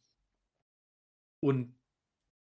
[1.41, 1.75] und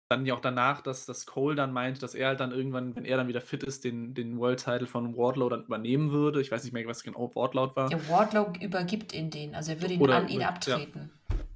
[0.08, 3.04] dann ja auch danach, dass, dass Cole dann meint, dass er halt dann irgendwann, wenn
[3.04, 6.40] er dann wieder fit ist, den, den World Title von Wardlow dann übernehmen würde.
[6.40, 7.90] Ich weiß nicht mehr, was genau Wortlaut war.
[7.90, 10.50] Ja, Wardlow übergibt ihn den, also er würde ihn Oder an ihn ja.
[10.50, 11.10] abtreten.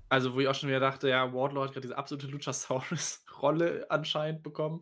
[0.09, 4.43] Also, wo ich auch schon wieder dachte, ja, Wardlow hat gerade diese absolute Luchasaurus-Rolle anscheinend
[4.43, 4.81] bekommen.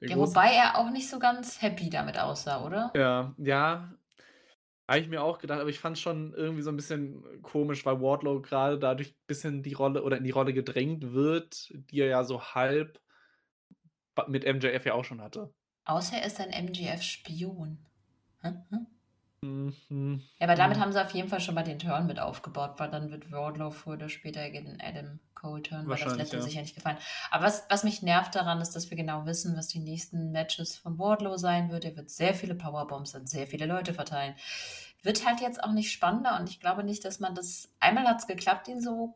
[0.00, 2.92] Ja, wobei er auch nicht so ganz happy damit aussah, oder?
[2.94, 3.92] Ja, ja.
[4.86, 7.84] Habe ich mir auch gedacht, aber ich fand es schon irgendwie so ein bisschen komisch,
[7.84, 12.00] weil Wardlow gerade dadurch ein bisschen die Rolle oder in die Rolle gedrängt wird, die
[12.00, 13.00] er ja so halb
[14.26, 15.52] mit MJF ja auch schon hatte.
[15.84, 17.78] Außer er ist ein MGF-Spion.
[18.40, 18.62] Hm?
[18.70, 18.86] Hm?
[19.40, 20.22] Mhm.
[20.38, 22.90] Ja, aber damit haben sie auf jeden Fall schon mal den Turn mit aufgebaut, weil
[22.90, 26.42] dann wird Wardlow früher oder später gegen Adam Cole turn, weil das letzte ja.
[26.42, 26.98] sicher nicht gefallen.
[27.30, 30.76] Aber was, was mich nervt daran ist, dass wir genau wissen, was die nächsten Matches
[30.76, 31.84] von Wardlow sein wird.
[31.84, 34.34] Er wird sehr viele Powerbombs an sehr viele Leute verteilen.
[35.02, 37.70] Wird halt jetzt auch nicht spannender und ich glaube nicht, dass man das.
[37.78, 39.14] Einmal hat es geklappt, ihn so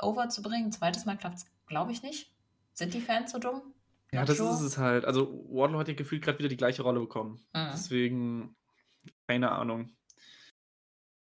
[0.00, 0.70] overzubringen.
[0.70, 2.30] Zweites Mal klappt es, glaube ich, nicht.
[2.74, 3.74] Sind die Fans so dumm?
[4.12, 5.04] Ja, das ist es halt.
[5.04, 7.36] Also, Wardlow hat ja gefühlt gerade wieder die gleiche Rolle bekommen.
[7.54, 7.68] Mhm.
[7.72, 8.56] Deswegen,
[9.28, 9.96] keine Ahnung.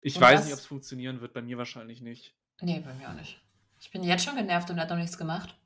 [0.01, 1.33] Ich Und weiß das- nicht, ob es funktionieren wird.
[1.35, 2.35] Bei mir wahrscheinlich nicht.
[2.61, 3.41] Nee, bei mir auch nicht.
[3.81, 5.57] Ich bin jetzt schon genervt und er hat noch nichts gemacht.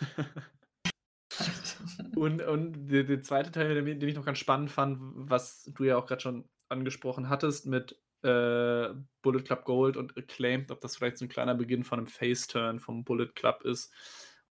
[2.14, 5.84] Und, und der, der zweite Teil, den, den ich noch ganz spannend fand, was du
[5.84, 7.92] ja auch gerade schon angesprochen hattest, mit
[8.22, 8.90] äh,
[9.22, 12.78] Bullet Club Gold und Acclaimed, ob das vielleicht so ein kleiner Beginn von einem Face-Turn
[12.78, 13.92] vom Bullet Club ist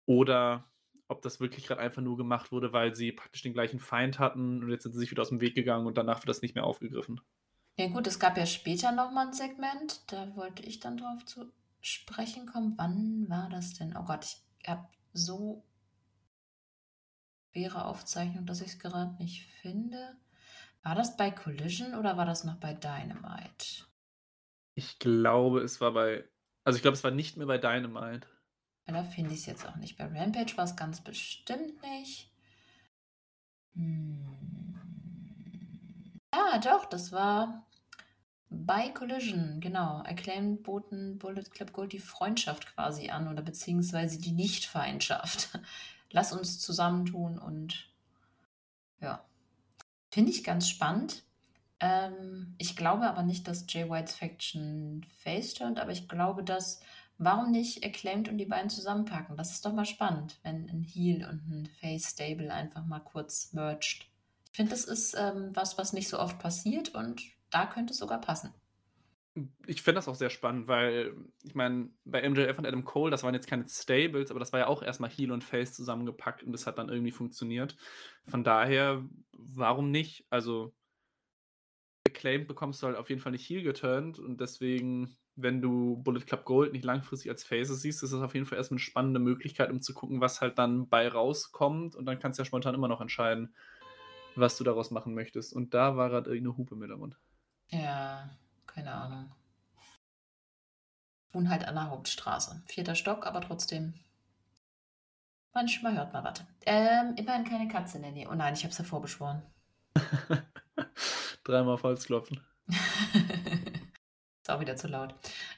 [0.08, 0.72] oder
[1.10, 4.64] ob das wirklich gerade einfach nur gemacht wurde, weil sie praktisch den gleichen Feind hatten
[4.64, 6.56] und jetzt sind sie sich wieder aus dem Weg gegangen und danach wird das nicht
[6.56, 7.20] mehr aufgegriffen.
[7.78, 11.52] Ja gut, es gab ja später nochmal ein Segment, da wollte ich dann drauf zu
[11.82, 12.76] sprechen kommen.
[12.78, 13.96] Wann war das denn?
[13.98, 14.26] Oh Gott,
[14.62, 15.64] ich habe so
[17.52, 20.18] schwere Aufzeichnung, dass ich es gerade nicht finde.
[20.84, 23.86] War das bei Collision oder war das noch bei Dynamite?
[24.76, 26.24] Ich glaube, es war bei.
[26.64, 28.28] Also ich glaube, es war nicht mehr bei Dynamite.
[28.92, 29.98] Da finde ich es jetzt auch nicht.
[29.98, 32.30] Bei Rampage war es ganz bestimmt nicht.
[33.76, 34.36] Hm.
[36.34, 37.66] Ja, doch, das war
[38.50, 40.00] bei Collision, genau.
[40.00, 45.60] Acclaimed boten Bullet Club Gold die Freundschaft quasi an oder beziehungsweise die Nicht-Feindschaft.
[46.12, 47.90] Lass uns zusammentun und
[49.00, 49.24] ja.
[50.12, 51.24] Finde ich ganz spannend.
[51.80, 56.82] Ähm, ich glaube aber nicht, dass Jay Whites Faction face turnt, aber ich glaube, dass
[57.20, 59.38] warum nicht Acclaimed und die beiden zusammenpacken?
[59.38, 63.54] Das ist doch mal spannend, wenn ein Heal und ein Face Stable einfach mal kurz
[63.54, 64.08] merged.
[64.52, 68.00] Ich finde, das ist ähm, was, was nicht so oft passiert und da könnte es
[68.00, 68.54] sogar passen.
[69.68, 73.24] Ich finde das auch sehr spannend, weil ich meine, bei MJF und Adam Cole, das
[73.24, 76.52] waren jetzt keine Stables, aber das war ja auch erstmal Heel und Face zusammengepackt und
[76.52, 77.76] das hat dann irgendwie funktioniert.
[78.26, 80.26] Von daher, warum nicht?
[80.30, 80.74] Also,
[82.08, 86.22] Acclaimed bekommst du halt auf jeden Fall nicht Heel geturnt und deswegen, wenn du Bullet
[86.22, 89.20] Club Gold nicht langfristig als Faces siehst, ist das auf jeden Fall erstmal eine spannende
[89.20, 92.76] Möglichkeit, um zu gucken, was halt dann bei rauskommt und dann kannst du ja spontan
[92.76, 93.54] immer noch entscheiden,
[94.36, 95.54] was du daraus machen möchtest.
[95.54, 97.18] Und da war gerade irgendeine Hupe mit im Mund.
[97.70, 98.30] Ja,
[98.66, 99.32] keine Ahnung.
[101.32, 102.62] Wohnen halt an der Hauptstraße.
[102.66, 103.94] Vierter Stock, aber trotzdem.
[105.54, 106.44] Manchmal hört man was.
[106.66, 108.30] Ähm, immerhin keine Katze in der Nähe.
[108.30, 109.42] Oh nein, ich hab's hervorbeschworen.
[111.44, 112.42] Dreimal auf Holz klopfen.
[114.50, 115.14] Ist auch wieder zu laut.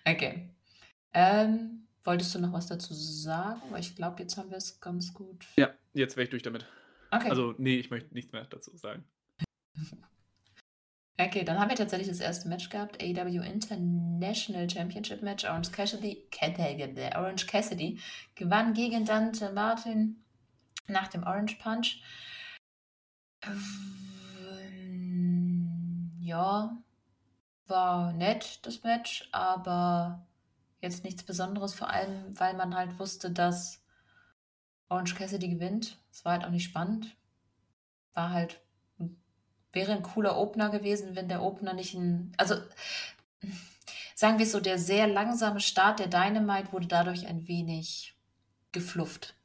[0.06, 0.50] Okay.
[1.14, 3.62] Ähm, wolltest du noch was dazu sagen?
[3.70, 5.46] Weil ich glaube, jetzt haben wir es ganz gut.
[5.56, 6.66] Ja, jetzt wäre ich durch damit.
[7.10, 7.30] Okay.
[7.30, 9.06] Also, nee, ich möchte nichts mehr dazu sagen.
[11.18, 13.04] Okay, dann haben wir tatsächlich das erste Match gehabt.
[13.04, 15.46] AW International Championship Match.
[15.46, 16.28] Orange Cassidy,
[17.16, 18.00] Orange Cassidy
[18.34, 20.24] gewann gegen Dante Martin
[20.88, 22.02] nach dem Orange Punch.
[23.44, 24.82] Ähm,
[26.22, 26.76] ja,
[27.72, 30.28] war nett, das Match, aber
[30.82, 33.84] jetzt nichts Besonderes, vor allem, weil man halt wusste, dass
[34.90, 35.98] Orange Cassidy gewinnt.
[36.12, 37.16] Es war halt auch nicht spannend.
[38.14, 38.62] War halt
[39.74, 42.34] wäre ein cooler Opener gewesen, wenn der Opener nicht ein.
[42.38, 42.56] Also
[44.16, 48.16] sagen wir es so, der sehr langsame Start der Dynamite wurde dadurch ein wenig
[48.72, 49.36] geflufft.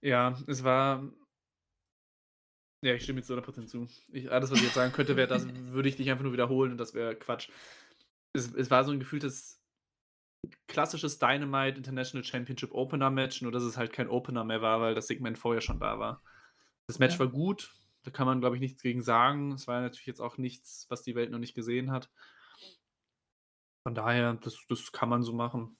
[0.00, 1.02] Ja, es war.
[2.82, 3.86] Ja, ich stimme jetzt 100% zu.
[4.10, 6.72] Ich, alles, was ich jetzt sagen könnte, wäre, das würde ich dich einfach nur wiederholen
[6.72, 7.50] und das wäre Quatsch.
[8.32, 9.60] Es, es war so ein gefühltes
[10.66, 14.94] klassisches Dynamite International Championship Opener Match, nur dass es halt kein Opener mehr war, weil
[14.94, 16.22] das Segment vorher schon da war.
[16.86, 17.20] Das Match ja.
[17.20, 19.52] war gut, da kann man, glaube ich, nichts gegen sagen.
[19.52, 22.10] Es war natürlich jetzt auch nichts, was die Welt noch nicht gesehen hat.
[23.86, 25.76] Von daher, das, das kann man so machen.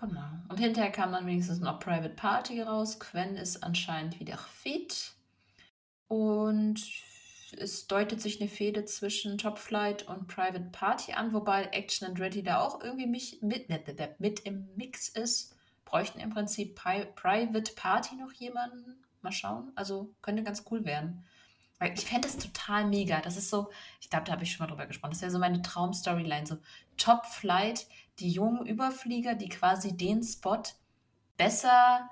[0.00, 0.24] Genau.
[0.48, 2.98] Und hinterher kam dann wenigstens noch Private Party raus.
[2.98, 5.14] Quen ist anscheinend wieder fit.
[6.14, 6.80] Und
[7.58, 12.20] es deutet sich eine Fehde zwischen Top Flight und Private Party an, wobei Action and
[12.20, 13.68] Ready da auch irgendwie mich mit,
[14.20, 15.56] mit im Mix ist.
[15.84, 19.72] Bräuchten im Prinzip Pi Private Party noch jemanden, Mal schauen.
[19.74, 21.24] Also könnte ganz cool werden.
[21.80, 23.20] Weil ich fände es total mega.
[23.20, 25.12] Das ist so, ich glaube, da habe ich schon mal drüber gesprochen.
[25.12, 26.46] Das wäre so meine Traum-Storyline.
[26.46, 26.58] So
[26.96, 27.88] Top Flight,
[28.20, 30.62] die jungen Überflieger, die quasi den Spot
[31.36, 32.08] besser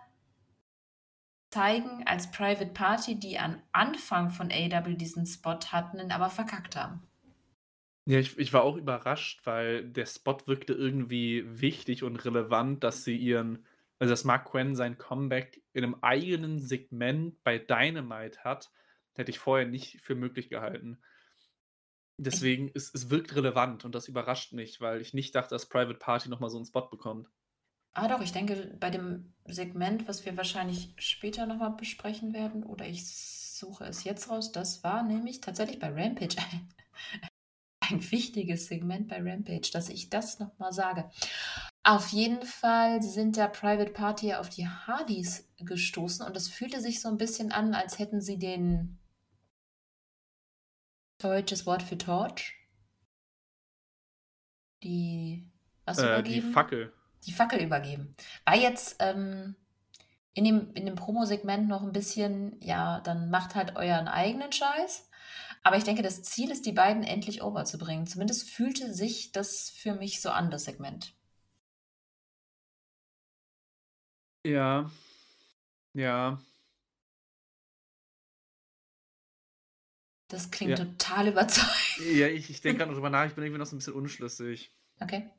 [1.52, 7.02] zeigen als Private Party, die am Anfang von AW diesen Spot hatten, aber verkackt haben.
[8.06, 13.04] Ja, ich, ich war auch überrascht, weil der Spot wirkte irgendwie wichtig und relevant, dass
[13.04, 13.64] sie ihren
[14.02, 18.72] also dass Mark Quinn sein Comeback in einem eigenen Segment bei Dynamite hat,
[19.12, 21.00] hätte ich vorher nicht für möglich gehalten.
[22.16, 26.00] Deswegen, ist, es wirkt relevant und das überrascht mich, weil ich nicht dachte, dass Private
[26.00, 27.28] Party nochmal so einen Spot bekommt.
[27.94, 32.86] Ah doch, ich denke, bei dem Segment, was wir wahrscheinlich später nochmal besprechen werden, oder
[32.86, 36.36] ich suche es jetzt raus, das war nämlich tatsächlich bei Rampage
[37.80, 41.10] ein wichtiges Segment bei Rampage, dass ich das nochmal sage.
[41.84, 47.00] Auf jeden Fall sind der Private Party auf die Hardys gestoßen und es fühlte sich
[47.00, 48.98] so ein bisschen an, als hätten sie den
[51.18, 52.54] deutsches Wort für Torch.
[54.82, 55.44] Die
[55.84, 56.46] was äh, übergeben?
[56.46, 56.92] Die Fackel.
[57.26, 58.16] Die Fackel übergeben.
[58.44, 59.54] War jetzt ähm,
[60.34, 65.08] in dem, in dem Promo-Segment noch ein bisschen, ja, dann macht halt euren eigenen Scheiß.
[65.64, 68.06] Aber ich denke, das Ziel ist, die beiden endlich overzubringen.
[68.06, 71.14] Zumindest fühlte sich das für mich so an, das Segment.
[74.44, 74.90] Ja.
[75.94, 76.38] Ja.
[80.30, 80.84] Das klingt Ja.
[80.84, 81.72] total überzeugend.
[81.96, 83.92] Ja, ich ich denke grad noch drüber nach, ich bin irgendwie noch so 'n bisschen
[83.94, 84.72] unschlüssig.
[85.00, 85.30] Okay.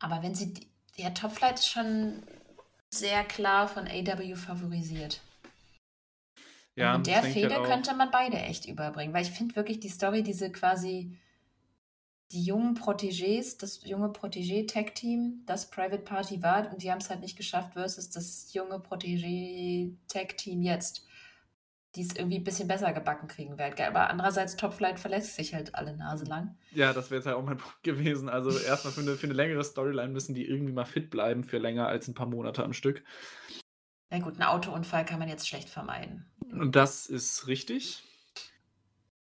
[0.00, 0.54] Aber wenn sie
[0.96, 2.22] ja, Top Flight ist schon
[2.90, 5.20] sehr klar von AEW favorisiert.
[6.76, 9.80] Und Ja, mit der ich halt könnte man beide echt überbringen, weil ich finde wirklich
[9.80, 11.16] die Story, diese quasi
[12.32, 17.36] die jungen Protégés, das junge Protégé-Tag-Team, das Private Party war und die haben's halt nicht
[17.36, 21.06] geschafft versus das junge Protégé-Tag-Team jetzt,
[21.96, 23.74] die's irgendwie 'n bisschen besser gebacken kriegen werden?
[23.86, 26.56] Aber andererseits Top Flight verletzt sich halt alle Nase lang.
[26.72, 28.28] Ja, das wäre jetzt halt auch mein Punkt gewesen.
[28.28, 31.42] Also, erst mal für 'ne für 'ne längere Storyline müssen die irgendwie mal fit bleiben
[31.42, 33.02] für länger als 'n paar Monate am Stück.
[34.12, 36.30] Na gut, 'n Autounfall kann man jetzt schlecht vermeiden.
[36.48, 38.02] Und das ist richtig.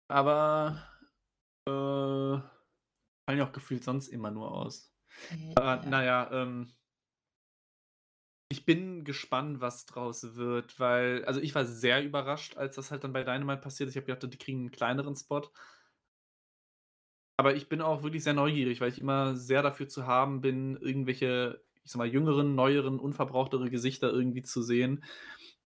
[0.09, 0.83] Aber,
[1.67, 4.93] äh, fallen ja auch gefühlt sonst immer nur aus.
[5.29, 5.83] Äh, Äh, ja.
[5.85, 6.73] na ja, ähm
[8.49, 13.03] ich bin gespannt, was draus wird, weil also, ich war sehr überrascht, als das halt
[13.03, 13.95] dann bei Dynamite passiert ist.
[13.95, 15.49] Ich habe gedacht, die kriegen 'n kleineren Spot.
[17.39, 20.77] Aber ich bin auch wirklich sehr neugierig, weil ich immer sehr dafür zu haben bin,
[20.77, 25.03] irgendwelche, ich sage mal, jüngeren, neueren, unverbrauchtere Gesichter irgendwie zu sehen.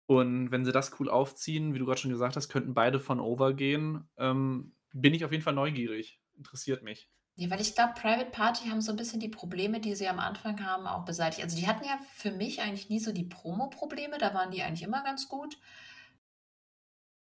[0.06, 3.20] Und wenn sie das cool aufziehen, wie du grad schon gesagt hast, könnten beide von
[3.20, 6.20] over gehen, ähm, bin ich auf jeden Fall neugierig.
[6.36, 7.06] Interessiert mich.
[7.40, 10.18] Ja, weil ich glaube, Private Party haben so 'n bisschen die Probleme, die sie am
[10.18, 11.44] Anfang haben, auch beseitigt.
[11.44, 14.82] Also, die hatten ja für mich eigentlich nie so die Promo-Probleme, da waren die eigentlich
[14.82, 15.58] immer ganz gut.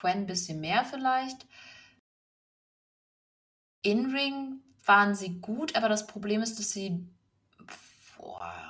[0.02, 1.46] Gwen 'n bisschen mehr vielleicht.
[3.86, 7.06] In-Ring waren sie gut, aber das Problem ist, dass sie
[8.18, 8.64] boah,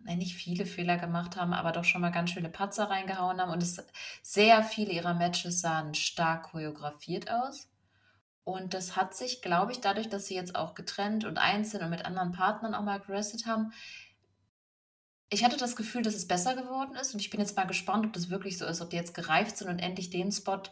[0.00, 3.62] nicht viele Fehler gemacht haben, aber doch schon mal ganz schöne Patzer reingehauen haben und
[3.62, 3.82] es
[4.22, 7.68] sehr viele ihrer Matches sahen stark choreografiert aus.
[8.46, 11.90] Und das hat sich, glaube ich, dadurch, dass sie jetzt auch getrennt und einzeln und
[11.90, 13.72] mit anderen Partnern auch mal gewrestelt haben
[15.28, 18.06] ich hatte das Gefühl, dass es besser geworden ist und ich bin jetzt mal gespannt,
[18.06, 20.62] ob das wirklich so ist, ob die jetzt gereift sind und endlich den Spot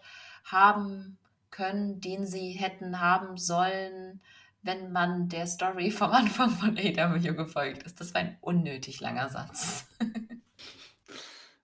[0.44, 1.18] haben
[1.50, 4.20] können, den sie hätten haben sollen,
[4.62, 8.00] wenn man der Story vom Anfang von AEW gefolgt ist.
[8.00, 9.86] Das war ein unnötig langer Satz.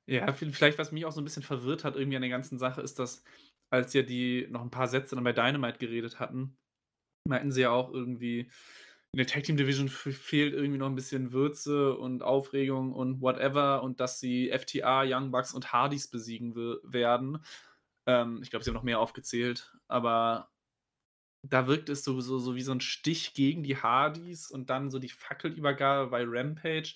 [0.07, 2.59] Ja, viel vielleicht, was mich auch so 'n bisschen verwirrt hat irgendwie an der ganzen
[2.59, 3.23] Sache, ist, dass
[3.71, 6.59] als ja die noch 'n paar Sätze dann bei Dynamite geredet hatten,
[7.29, 8.41] meinten sie ja auch irgendwie,
[9.13, 13.23] in der Tag Team Division fe fehlt irgendwie noch 'n bisschen Würze und Aufregung und
[13.23, 16.55] whatever und dass sie FTR, Young Bucks und Hardys besiegen
[16.85, 17.45] werden.
[18.07, 20.51] Ähm, ich glaube, sie haben noch mehr aufgezählt, aber
[21.45, 24.99] da wirkt es so so wie so 'n Stich gegen die Hardys und dann so
[25.01, 26.95] die Fackelübergabe bei Rampage.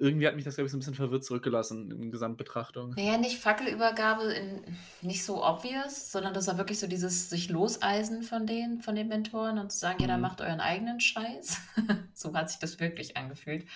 [0.00, 2.96] Irgendwie hat mich das, glaube ich, so 'n bisschen verwirrt zurückgelassen in Gesamtbetrachtung.
[2.96, 7.48] Na ja, nicht Fackelübergabe in nicht so obvious, sondern das war wirklich so dieses sich
[7.48, 10.20] Loseisen von denen von den Mentoren und zu sagen: „Ja, dann Mhm.
[10.20, 11.58] macht euren eigenen Scheiß.“
[12.14, 13.66] So hat sich das wirklich angefühlt.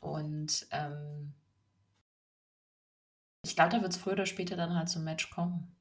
[0.00, 1.34] Und, ähm
[3.40, 5.74] ich glaube, da wird's früher oder später dann halt zum Match kommen.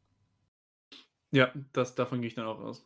[1.32, 2.84] Ja, das davon gehe ich dann auch aus.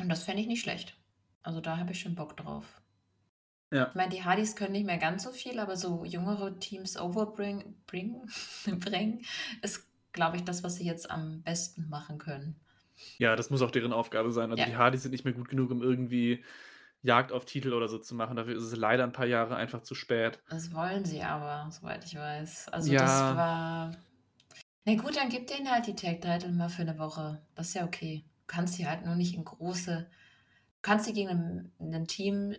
[0.00, 0.96] Und das fände ich nicht schlecht.
[1.44, 2.80] Also, da habe ich schon Bock drauf.
[3.72, 3.92] Ja.
[3.92, 7.74] Ich meine, die Hardys können nicht mehr ganz so viel, aber so jüngere Teams overbring
[7.86, 8.30] bringen
[8.80, 9.24] bringen,
[9.62, 12.60] ist, glaube ich, das, was sie jetzt am besten machen können.
[13.20, 14.52] Ja, das muss auch deren Aufgabe sein.
[14.52, 14.66] Also, Ja.
[14.66, 16.44] die Hardys sind nicht mehr gut genug, um irgendwie
[17.02, 18.36] Jagd auf Titel oder so zu machen.
[18.36, 20.40] Dafür ist es leider 'n paar Jahre einfach zu spät.
[20.50, 22.68] Das wollen sie aber, soweit ich weiß.
[22.70, 23.34] Also, das Ja.
[23.34, 23.92] war
[24.86, 27.42] na gut, dann gib denen halt die Tag Title mal für 'ne Woche.
[27.54, 28.24] Das ist ja okay.
[28.42, 30.08] Du kannst sie halt nur nicht in große
[30.76, 32.56] du kannst sie gegen 'n 'nen Team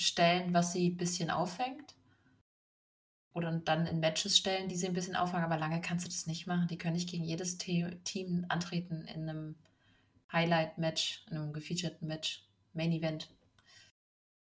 [0.00, 1.94] stellen, was sie bisschen auffängt.
[3.34, 6.26] Oder dann in Matches stellen, die sie 'n bisschen auffangen, aber lange kannst du das
[6.26, 6.66] nicht machen.
[6.68, 9.54] Die können nicht gegen jedes Te Team antreten in 'nem
[10.32, 13.30] Highlight-Match, in 'nem gefeaturten Match, Main Event.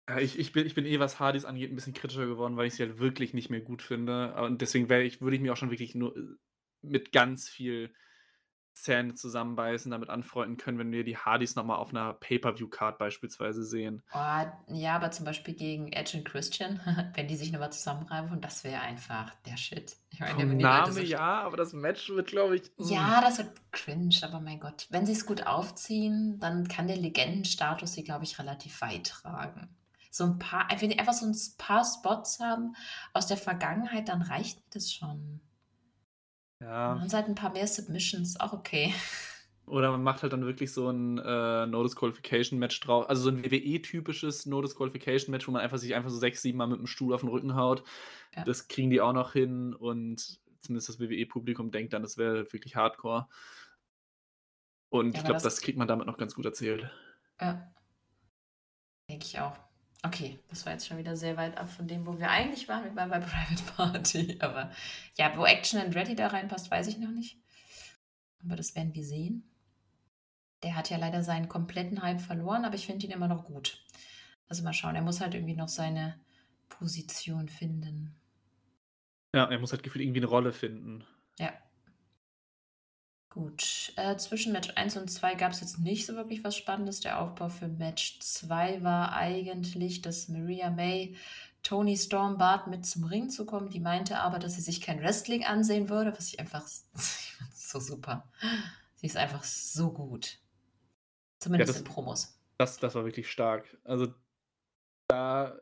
[0.09, 2.67] Ja, ich ich bin ich bin eh, was Hardys angeht, 'n bisschen kritischer geworden, weil
[2.67, 4.35] ich sie halt wirklich nicht mehr gut finde.
[4.35, 6.21] Und deswegen ich würde ich mich auch schon wirklich nur, äh,
[6.83, 7.95] mit ganz viel
[8.75, 13.65] Zähne zusammenbeißen damit anfreunden können, wenn wir die Hardys noch mal auf 'ner Pay-per-View-Card beispielsweise
[13.65, 14.03] sehen.
[14.15, 14.19] Oh,
[14.69, 16.81] ja, aber zum Beispiel gegen Edge und Christian,
[17.15, 19.97] wenn die sich noch mal zusammenreiben, das wäre einfach der Shit.
[20.11, 23.17] Ich meine, Name so ja, aber das Match wird, glaube ich hm.
[23.19, 24.87] Ja, das wird cringe, aber mein Gott.
[24.91, 29.77] Wenn sie's gut aufziehen, dann kann der Legendenstatus sie, glaube ich, relativ weit tragen.
[30.11, 32.75] So 'n paar wenn die einfach so 'n s paar Spots haben
[33.13, 35.41] aus der Vergangenheit, dann reicht das schon.
[36.63, 37.03] Ja.
[37.09, 38.95] Sie halt 'n paar mehr Submissions, auch okay.
[39.67, 44.45] Oder man macht halt dann wirklich so 'n, äh, No-Disqualification-Match drau also, so 'n WWE-typisches
[44.47, 47.29] No-Disqualification-Match, wo man einfach sich einfach so 6, 7 Mal mit 'm Stuhl auf 'n
[47.29, 47.85] Rücken haut.
[48.37, 48.45] Ja.
[48.45, 52.75] Das kriegen die auch noch hin und zumindest das WWE-Publikum denkt dann, das wäre wirklich
[52.77, 53.29] Hardcore.
[54.93, 56.91] Und Ja, ich glaube, das das kriegt man damit noch ganz gut erzählt.
[57.41, 57.73] Ja,
[59.09, 59.57] denke ich auch.
[60.05, 62.85] Okay, das war jetzt schon wieder sehr weit ab von dem, wo wir eigentlich waren.
[62.85, 64.37] Wir waren bei Private Party.
[64.41, 64.71] Aber
[65.17, 67.39] ja, wo Action and Ready da reinpasst, weiß ich noch nicht.
[68.45, 69.49] Aber das werden wir sehen.
[70.65, 73.85] Der hat ja leider seinen kompletten Hype verloren, aber ich finde ihn immer noch gut.
[74.49, 76.21] Also mal schauen, er muss halt irgendwie noch seine
[76.69, 78.15] Position finden.
[79.35, 81.05] Ja, er muss halt gefühlt irgendwie eine Rolle finden.
[81.39, 81.53] Ja.
[83.33, 83.95] Gut.
[83.97, 87.01] Äh, zwischen Match 1 und 2 gab es jetzt nicht so wirklich was Spannendes.
[87.01, 91.17] Der Aufbau für Match 2 war eigentlich, dass Maria May
[91.63, 93.71] Tony Storm bat, mit zum Ring zu kommen.
[93.71, 96.67] Die meinte aber, dass sie sich kein Wrestling ansehen würde, was ich einfach
[97.55, 98.31] so super.
[98.97, 100.39] Sie ist einfach so gut.
[101.39, 102.39] Zumindest das- in Promos.
[102.59, 103.79] Das, das war wirklich stark.
[103.83, 104.13] Also
[105.09, 105.59] da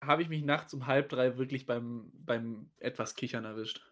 [0.00, 3.82] habe ich mich nachts um halb drei wirklich beim, beim etwas Kichern erwischt.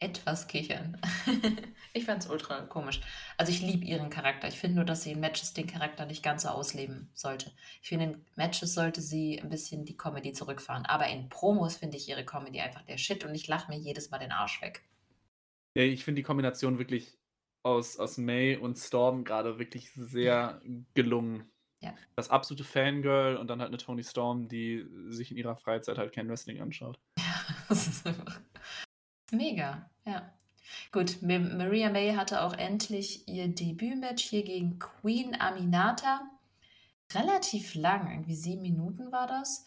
[0.00, 0.96] Etwas kichern.
[1.92, 3.00] ich fand es ultra komisch.
[3.36, 4.46] Also ich liebe ihren Charakter.
[4.46, 7.50] Ich finde nur, dass sie in Matches den Charakter nicht ganz so ausleben sollte.
[7.82, 10.86] Ich finde, in Matches sollte sie ein bisschen die Comedy zurückfahren.
[10.86, 14.10] Aber in Promos finde ich ihre Comedy einfach der Shit und ich lache mir jedes
[14.10, 14.84] Mal den Arsch weg.
[15.74, 17.18] Ja, ich finde die Kombination wirklich
[17.64, 20.62] aus, aus May und Storm gerade wirklich sehr
[20.94, 21.50] gelungen.
[21.80, 21.94] Ja.
[22.16, 26.12] Das absolute Fangirl und dann halt eine Tony Storm, die sich in ihrer Freizeit halt
[26.12, 26.98] kein Wrestling anschaut.
[27.68, 28.40] Das ist einfach
[29.32, 30.32] mega, ja.
[30.92, 36.22] Gut, Ma- Maria May hatte auch endlich ihr Debütmatch hier gegen Queen Aminata.
[37.12, 39.64] Relativ lang, irgendwie sieben Minuten war das.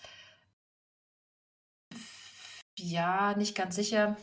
[2.78, 4.18] Ja, nicht ganz sicher.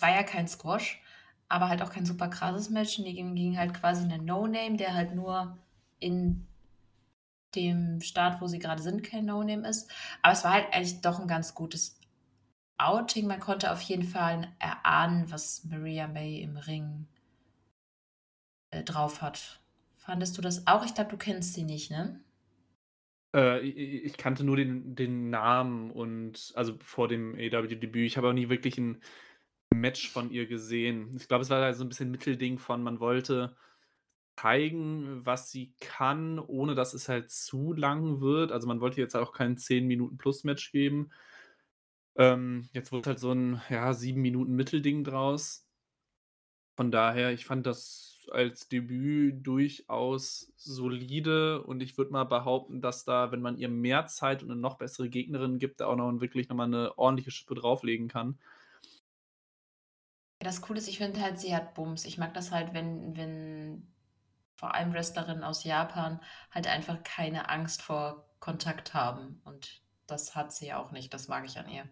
[0.00, 1.00] War ja kein Squash,
[1.48, 2.98] aber halt auch kein super krasses Match.
[2.98, 5.58] Und gegen, gegen halt quasi einen No-Name, der halt nur
[6.00, 6.46] in
[7.54, 9.90] dem Start, wo sie gerade sind, kein No-Name ist.
[10.22, 11.98] Aber es war halt eigentlich doch ein ganz gutes
[12.78, 13.26] Outing.
[13.26, 17.06] Man konnte auf jeden Fall erahnen, was Maria May im Ring
[18.70, 19.60] äh, drauf hat.
[19.94, 20.84] Fandest du das auch?
[20.84, 22.20] Ich glaube, du kennst sie nicht, ne?
[23.34, 28.06] Äh, ich, ich kannte nur den, den Namen und also vor dem AW-Debüt.
[28.06, 29.00] Ich habe auch nie wirklich ein
[29.72, 31.14] Match von ihr gesehen.
[31.16, 33.56] Ich glaube, es war halt so ein bisschen Mittelding von, man wollte
[34.36, 38.52] zeigen, was sie kann, ohne dass es halt zu lang wird.
[38.52, 41.10] Also man wollte jetzt auch kein 10 Minuten Plus-Match geben.
[42.16, 45.66] Ähm, jetzt wurde halt so ein ja, 7 Minuten Mittelding draus.
[46.76, 53.04] Von daher, ich fand das als Debüt durchaus solide und ich würde mal behaupten, dass
[53.04, 56.20] da, wenn man ihr mehr Zeit und eine noch bessere Gegnerin gibt, da auch noch
[56.20, 58.38] wirklich nochmal eine ordentliche Schippe drauflegen kann.
[60.38, 62.04] Das Coole ist, ich finde halt, sie hat Bums.
[62.04, 63.86] Ich mag das halt, wenn, wenn
[64.56, 69.40] vor allem Wrestlerinnen aus Japan halt einfach keine Angst vor Kontakt haben.
[69.44, 71.12] Und das hat sie ja auch nicht.
[71.14, 71.88] Das mag ich an ihr.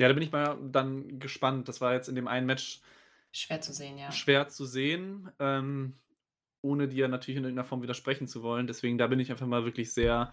[0.00, 1.68] Ja, da bin ich mal dann gespannt.
[1.68, 2.80] Das war jetzt in dem einen Match
[3.32, 4.10] Schwer zu sehen, ja.
[4.10, 5.98] schwer zu sehen, ähm,
[6.62, 8.66] ohne dir natürlich in irgendeiner Form widersprechen zu wollen.
[8.66, 10.32] Deswegen da bin ich einfach mal wirklich sehr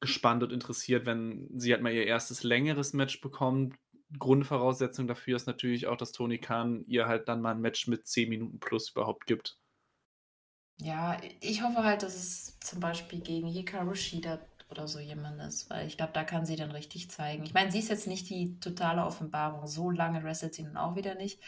[0.00, 3.76] gespannt und interessiert, wenn sie halt mal ihr erstes längeres Match bekommt.
[4.18, 8.06] Grundvoraussetzung dafür ist natürlich auch, dass Tony Khan ihr halt dann mal ein Match mit
[8.06, 9.58] 10 Minuten plus überhaupt gibt.
[10.80, 14.40] Ja, ich hoffe halt, dass es zum Beispiel gegen Hikaru Shida
[14.70, 17.44] oder so jemand ist, weil ich glaube, da kann sie dann richtig zeigen.
[17.44, 19.66] Ich meine, sie ist jetzt nicht die totale Offenbarung.
[19.66, 21.40] So lange wrestelt sie nun auch wieder nicht.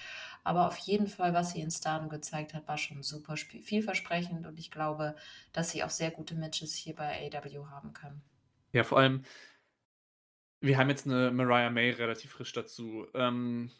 [0.44, 4.58] Aber auf jeden Fall, was sie in Stardom gezeigt hat, war schon super vielversprechend und
[4.58, 5.14] ich glaube,
[5.52, 8.22] dass sie auch sehr gute Matches hier bei AW haben kann.
[8.72, 9.22] Ja, vor allem,
[10.60, 13.06] wir haben jetzt eine Mariah May relativ frisch dazu.
[13.14, 13.70] Ähm,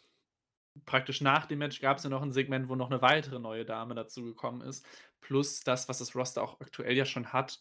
[0.85, 3.65] praktisch nach dem Match gab es ja noch ein Segment, wo noch eine weitere neue
[3.65, 4.87] Dame dazu gekommen ist.
[5.21, 7.61] Plus das, was das Roster auch aktuell ja schon hat.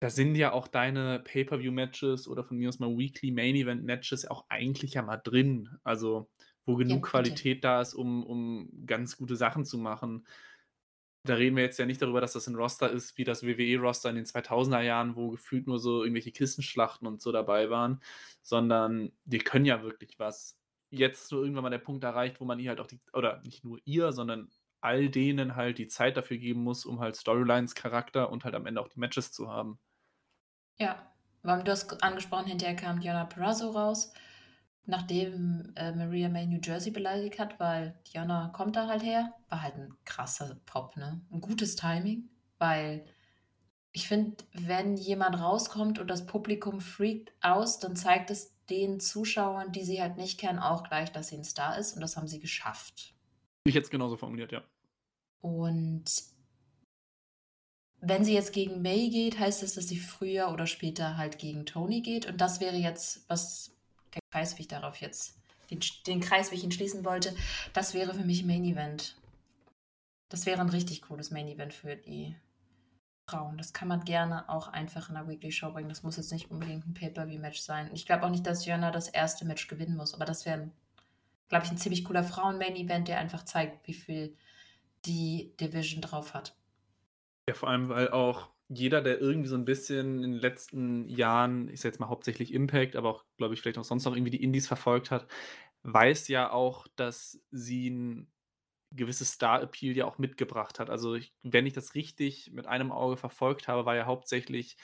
[0.00, 4.94] Da sind ja auch deine Pay-Per-View-Matches oder von mir aus mal Weekly Main-Event-Matches auch eigentlich
[4.94, 5.70] ja mal drin.
[5.82, 6.30] Also,
[6.64, 7.10] wo genug bitte.
[7.10, 10.26] Qualität da ist, um, um ganz gute Sachen zu machen.
[11.24, 14.10] Da reden wir jetzt ja nicht darüber, dass das ein Roster ist wie das WWE-Roster
[14.10, 18.00] in den 2000er Jahren, wo gefühlt nur so irgendwelche Kissenschlachten und so dabei waren,
[18.42, 20.56] sondern die können ja wirklich was.
[20.90, 23.42] Jetzt ist so irgendwann mal der Punkt erreicht, wo man ihr halt auch die, oder
[23.42, 24.48] nicht nur ihr, sondern
[24.80, 28.66] all denen halt die Zeit dafür geben muss, um halt Storylines, Charakter und halt am
[28.66, 29.78] Ende auch die Matches zu haben.
[30.78, 31.12] Ja,
[31.42, 34.12] weil du hast angesprochen, hinterher kam Diana Perazzo raus,
[34.86, 39.34] nachdem äh, Maria May New Jersey beleidigt hat, weil Diana kommt da halt her.
[39.48, 41.20] War halt ein krasser Pop, ne?
[41.30, 43.04] Ein gutes Timing, weil
[43.92, 49.72] ich finde, wenn jemand rauskommt und das Publikum freakt aus, dann zeigt es den Zuschauern,
[49.72, 52.28] die sie halt nicht kennen, auch gleich, dass sie ein Star ist und das haben
[52.28, 53.14] sie geschafft.
[53.64, 54.62] Ich hätte es genauso formuliert, ja.
[55.40, 56.04] Und
[58.00, 61.66] wenn sie jetzt gegen May geht, heißt es, dass sie früher oder später halt gegen
[61.66, 62.26] Tony geht.
[62.26, 63.72] Und das wäre jetzt, was
[64.14, 65.38] der Kreis, wie ich darauf jetzt,
[65.70, 67.34] den, den Kreis, wie ich ihn schließen wollte,
[67.72, 69.16] das wäre für mich Main Event.
[70.28, 72.36] Das wäre ein richtig cooles Main Event für die
[73.28, 73.58] Frauen.
[73.58, 75.88] Das kann man gerne auch einfach in der Weekly Show bringen.
[75.88, 77.90] Das muss jetzt nicht unbedingt ein Pay-Per-View-Match sein.
[77.92, 80.70] Ich glaube auch nicht, dass Jörner das erste Match gewinnen muss, aber das wäre,
[81.48, 84.36] glaube ich, ein ziemlich cooler Frauen-Main-Event, der einfach zeigt, wie viel
[85.04, 86.57] die Division drauf hat.
[87.48, 91.68] Ja, vor allem, weil auch jeder, der irgendwie so ein bisschen in den letzten Jahren,
[91.70, 94.30] ich sage jetzt mal hauptsächlich Impact, aber auch, glaube ich, vielleicht auch sonst noch irgendwie
[94.30, 95.26] die Indies verfolgt hat,
[95.82, 98.30] weiß ja auch, dass sie ein
[98.90, 100.90] gewisses Star-Appeal ja auch mitgebracht hat.
[100.90, 104.76] Also, ich wenn ich das richtig mit einem Auge verfolgt habe, war ja hauptsächlich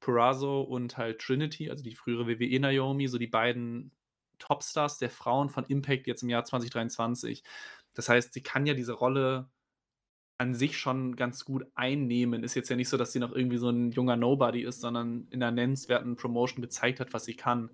[0.00, 3.92] Purrazzo und halt Trinity, also die frühere WWE Naomi, so die beiden
[4.38, 7.44] Topstars der Frauen von Impact jetzt im Jahr 2023.
[7.94, 9.48] Das heißt, sie kann ja diese Rolle
[10.40, 12.42] an sich schon ganz gut einnehmen.
[12.42, 15.26] Ist jetzt ja nicht so, dass sie noch irgendwie so ein junger Nobody ist, sondern
[15.28, 17.68] in einer nennenswerten Promotion gezeigt hat, was sie kann.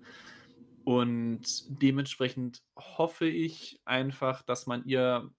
[0.83, 5.31] Und dementsprechend hoffe ich einfach, dass man ihr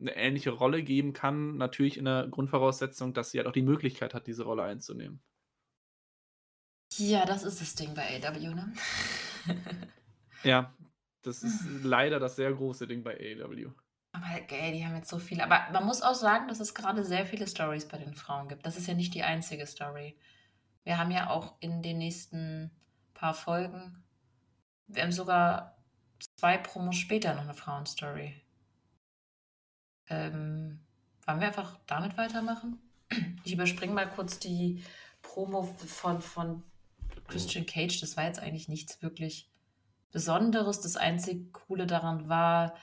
[0.00, 1.56] eine ähnliche Rolle geben kann.
[1.56, 5.20] Natürlich in der Grundvoraussetzung, dass sie halt auch die Möglichkeit hat, diese Rolle einzunehmen.
[6.96, 8.72] Ja, das ist das Ding bei AW, ne?
[10.44, 10.72] ja,
[11.22, 13.72] das ist leider das sehr große Ding bei AW.
[14.18, 15.44] Aber ey, die haben jetzt so viele.
[15.44, 18.66] Aber man muss auch sagen, dass es gerade sehr viele Stories bei den Frauen gibt.
[18.66, 20.16] Das ist ja nicht die einzige Story.
[20.84, 22.70] Wir haben ja auch in den nächsten
[23.14, 24.04] paar Folgen,
[24.86, 25.76] wir haben sogar
[26.36, 28.40] zwei Promos später noch eine Frauenstory.
[30.08, 30.80] Ähm,
[31.26, 32.78] wollen wir einfach damit weitermachen?
[33.44, 34.82] Ich überspringe mal kurz die
[35.22, 36.62] Promo von, von
[37.26, 38.00] Christian Cage.
[38.00, 39.50] Das war jetzt eigentlich nichts wirklich
[40.10, 40.80] Besonderes.
[40.80, 42.74] Das einzige Coole daran war,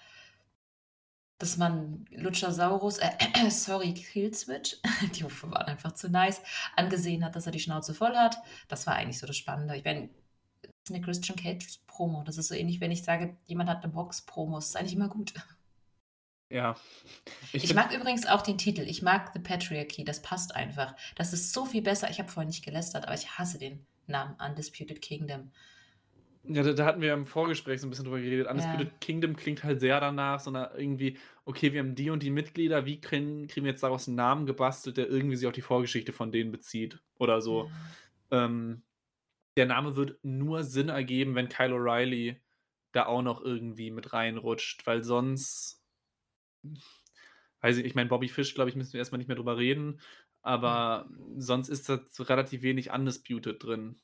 [1.38, 4.78] dass man Luchasaurus, äh, äh, sorry, Killswitch,
[5.16, 6.42] die Rufe waren einfach zu nice,
[6.76, 8.38] angesehen hat, dass er die Schnauze voll hat.
[8.68, 9.76] Das war eigentlich so das Spannende.
[9.76, 10.10] Ich meine,
[10.62, 12.24] das ist eine Christian Cage Promo.
[12.24, 14.56] Das ist so ähnlich, wenn ich sage, jemand hat eine Box-Promo.
[14.56, 15.34] Das ist eigentlich immer gut.
[16.50, 16.76] Ja.
[17.54, 18.82] Ich, ich mag übrigens auch den Titel.
[18.82, 20.04] Ich mag The Patriarchy.
[20.04, 20.96] Das passt einfach.
[21.16, 22.10] Das ist so viel besser.
[22.10, 25.52] Ich habe vorhin nicht gelästert, aber ich hasse den Namen Undisputed Kingdom.
[26.48, 28.48] Ja, da, da, hatten wir im Vorgespräch so ein bisschen drüber geredet.
[28.48, 28.98] Undisputed ja.
[29.00, 33.02] Kingdom klingt halt sehr danach, sondern irgendwie, okay, wir haben die und die Mitglieder, wie
[33.02, 36.32] kriegen, kriegen wir jetzt daraus einen Namen gebastelt, der irgendwie sich auf die Vorgeschichte von
[36.32, 37.70] denen bezieht oder so.
[38.32, 38.46] Ja.
[38.46, 38.84] Ähm,
[39.58, 42.38] der Name wird nur Sinn ergeben, wenn Kyle O'Reilly
[42.92, 45.82] da auch noch irgendwie mit reinrutscht, weil sonst,
[47.62, 50.00] weiß ich, ich meine, Bobby Fish, glaube ich, müssen wir erstmal nicht mehr drüber reden,
[50.42, 51.40] aber mhm.
[51.42, 53.98] sonst ist da relativ wenig Undisputed drin.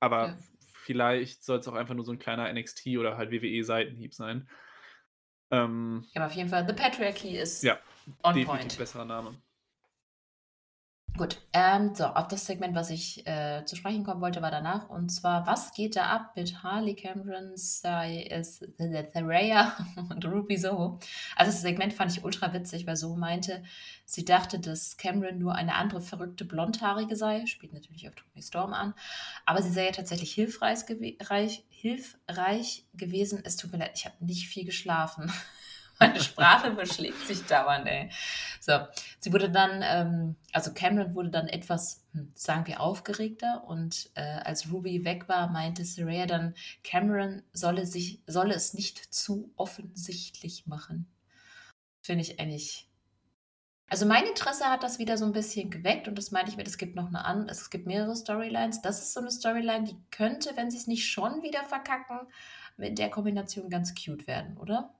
[0.00, 0.38] Aber ja
[0.86, 4.48] vielleicht soll es auch einfach nur so ein kleiner NXT oder halt WWE-Seitenhieb sein.
[5.50, 7.78] Ähm, ja, aber auf jeden Fall, The Patriarchy ist ja,
[8.22, 8.78] on definitiv point.
[8.78, 9.34] besserer Name.
[11.16, 14.90] Gut, ähm, so, auf das Segment, was ich äh, zu sprechen kommen wollte, war danach.
[14.90, 18.42] Und zwar, was geht da ab mit Harley Cameron, Saraya
[20.10, 20.98] und Ruby Soho?
[21.34, 23.62] Also, das Segment fand ich ultra witzig, weil Soho meinte,
[24.04, 27.46] sie dachte, dass Cameron nur eine andere verrückte Blondhaarige sei.
[27.46, 28.92] Spielt natürlich auf Tony Storm an.
[29.46, 31.16] Aber sie sei ja tatsächlich hilfreich, gew
[31.70, 33.40] hilfreich gewesen.
[33.42, 35.32] Es tut mir leid, ich habe nicht viel geschlafen.
[35.98, 38.10] Meine Sprache überschlägt sich dauernd, ey.
[38.60, 38.72] So,
[39.18, 44.20] sie wurde dann, ähm, also Cameron wurde dann etwas, hm, sagen wir, aufgeregter und äh,
[44.20, 50.66] als Ruby weg war, meinte Saraya dann, Cameron solle, sich, solle es nicht zu offensichtlich
[50.66, 51.06] machen.
[52.02, 52.88] Finde ich eigentlich.
[53.88, 56.64] Also mein Interesse hat das wieder so ein bisschen geweckt und das meine ich mir,
[56.64, 58.82] es gibt noch eine an, es gibt mehrere Storylines.
[58.82, 62.18] Das ist so eine Storyline, die könnte, wenn sie es nicht schon wieder verkacken,
[62.76, 64.95] mit der Kombination ganz cute werden, oder?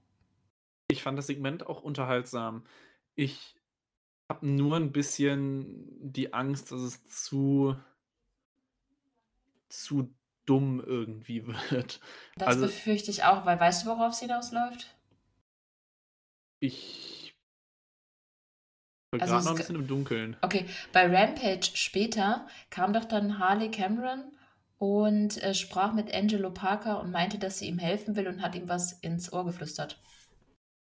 [0.88, 2.64] Ich fand das Segment auch unterhaltsam.
[3.14, 3.56] Ich
[4.30, 7.76] habe nur ein bisschen die Angst, dass es zu
[9.68, 10.14] zu
[10.46, 12.00] dumm irgendwie wird.
[12.38, 14.94] Das Also befürchte ich auch, weil weißt du, worauf es hinausläuft?
[16.60, 17.34] Ich
[19.10, 20.36] bin Also noch ein bisschen im Dunkeln.
[20.42, 24.24] okay, bei Rampage später kam doch dann Harley Cameron
[24.78, 28.54] und äh, sprach mit Angelo Parker und meinte, dass sie ihm helfen will und hat
[28.54, 29.98] ihm was ins Ohr geflüstert.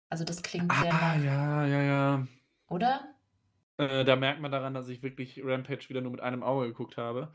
[0.10, 2.28] Also das klingt sehr Ah, ja, ja, ja.
[2.70, 3.14] Oder?
[3.78, 6.98] Äh, da merkt man daran, dass ich wirklich Rampage wieder nur mit einem Auge geguckt
[6.98, 7.34] habe.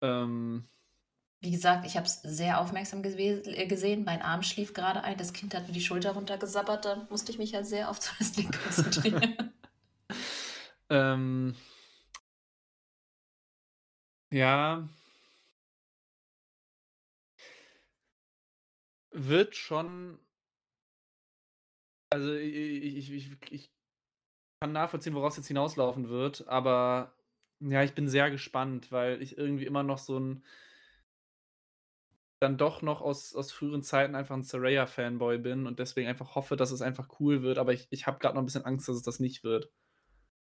[0.00, 0.68] Ähm,
[1.40, 4.04] Wie gesagt, ich habe es sehr aufmerksam äh, gesehen.
[4.04, 5.16] Mein Arm schlief gerade ein.
[5.18, 6.84] Das Kind hat mir die Schulter runtergesabbert.
[6.84, 9.52] Da musste ich mich ja sehr auf das Wrestling konzentrieren.
[10.90, 11.56] ähm,
[14.30, 14.88] ja.
[19.12, 20.18] Wird schon
[22.12, 23.72] also ich, ich, ich
[24.62, 27.16] kann nachvollziehen, woraus jetzt hinauslaufen wird, aber
[27.60, 30.44] ja, ich bin sehr gespannt, weil ich irgendwie immer noch so ein
[32.40, 36.56] dann doch noch aus aus früheren Zeiten einfach 'n Saraya-Fanboy bin und deswegen einfach hoffe,
[36.56, 38.96] dass es einfach cool wird, aber ich ich habe grad noch 'n bisschen Angst, dass
[38.96, 39.72] es das nicht wird.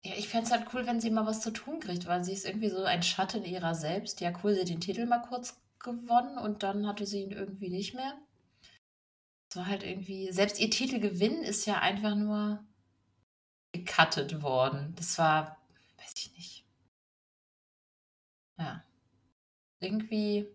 [0.05, 2.33] Ja, ich fände es halt cool, wenn sie mal was zu tun kriegt, weil sie
[2.35, 4.21] ist irgendwie so ein Schatten ihrer selbst.
[4.21, 7.71] Ja, cool, sie hat den Titel mal kurz gewonnen und dann hatte sie ihn irgendwie
[7.71, 8.19] nicht mehr.
[9.51, 12.65] Es war halt irgendwie selbst ihr Titelgewinn ist ja einfach nur
[13.73, 14.95] gecuttet worden.
[14.97, 15.59] Das war
[15.99, 16.65] weiß ich nicht.
[18.59, 18.85] Ja.
[19.81, 20.47] Irgendwie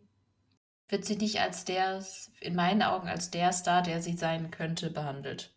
[0.88, 2.06] wird sie nicht als der
[2.40, 5.54] in meinen Augen als der Star, der sie sein könnte, behandelt.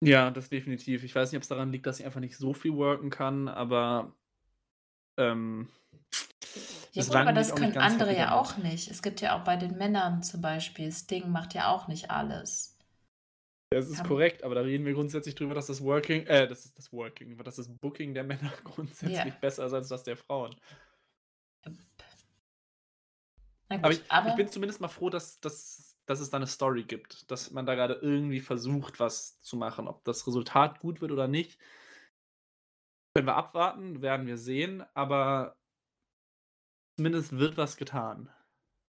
[0.00, 1.04] Ja, das definitiv.
[1.04, 4.14] Ich weiß nicht, ob's daran liegt, dass sie einfach nicht so viel worken kann, aber,
[5.16, 5.68] ähm,
[6.94, 8.90] Ja gut, aber das können andere ja auch nicht.
[8.90, 12.76] Es gibt ja auch bei den Männern zum Beispiel Sting macht ja auch nicht alles.
[13.72, 14.04] Das ist Ja.
[14.04, 17.38] korrekt, aber da reden wir grundsätzlich drüber, dass das Working äh, das ist das Working,
[17.42, 19.40] dass das Booking der Männer grundsätzlich Ja.
[19.40, 20.56] besser ist als das der Frauen.
[23.70, 26.38] Na Aber gut, ich ich aber bin zumindest mal froh, dass dass dass es da
[26.38, 29.86] 'ne Story gibt, dass man da grade irgendwie versucht, was zu machen.
[29.88, 31.58] Ob das Resultat gut wird oder nicht
[33.14, 35.56] können wir abwarten, werden wir sehen, aber
[37.02, 38.28] zumindest wird was getan.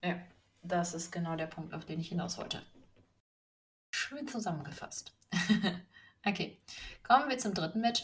[0.03, 0.15] Ja,
[0.63, 2.63] das ist genau der Punkt, auf den ich hinaus wollte.
[3.93, 5.15] Schön zusammengefasst.
[6.25, 6.59] Okay,
[7.01, 8.03] kommen wir zum dritten Match.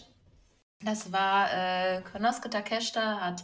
[0.80, 3.44] Das war, äh, Konosuke Takeshita hat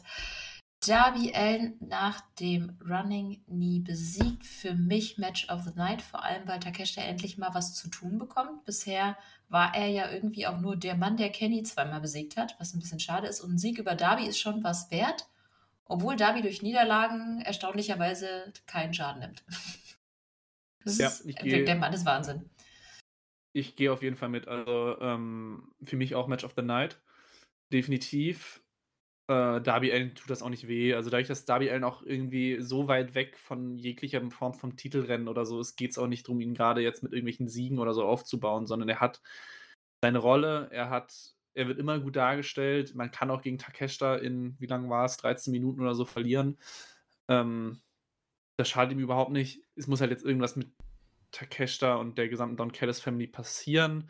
[0.79, 4.45] Darby Allin nach dem Running Knee besiegt.
[4.45, 8.17] Für mich Match of the Night, vor allem, weil Takeshita endlich mal was zu tun
[8.17, 8.63] bekommt.
[8.63, 9.17] Bisher
[9.49, 12.79] war er ja irgendwie auch nur der Mann, der Kenny zweimal besiegt hat, was 'n
[12.79, 13.41] bisschen schade ist.
[13.41, 15.27] Und 'n Sieg über Darby ist schon was wert,
[15.91, 19.43] obwohl Darby durch Niederlagen erstaunlicherweise keinen Schaden nimmt.
[20.83, 22.49] Das Ja, ist gehe der Mann ist Wahnsinn.
[23.53, 24.47] Ich gehe auf jeden Fall mit.
[24.47, 27.01] Also, ähm, für mich auch Match of the Night.
[27.71, 28.63] Definitiv.
[29.29, 30.93] Äh, Darby Allin tut das auch nicht weh.
[30.93, 35.27] Also, dadurch, dass Darby Allin auch irgendwie so weit weg von jeglicher Form vom Titelrennen
[35.27, 38.05] oder so ist, geht's auch nicht drum, ihn grade jetzt mit irgendwelchen Siegen oder so
[38.05, 39.21] aufzubauen, sondern er hat
[40.03, 42.95] seine Rolle, er hat er wird immer gut dargestellt.
[42.95, 46.57] Man kann auch gegen Takeshita in wie lang war's, 13 Minuten oder so verlieren.
[47.27, 47.81] Ähm,
[48.57, 49.63] das schadet ihm überhaupt nicht.
[49.75, 50.71] Es muss halt jetzt irgendwas mit
[51.31, 54.09] Takeshita und der gesamten Don Callis Family passieren.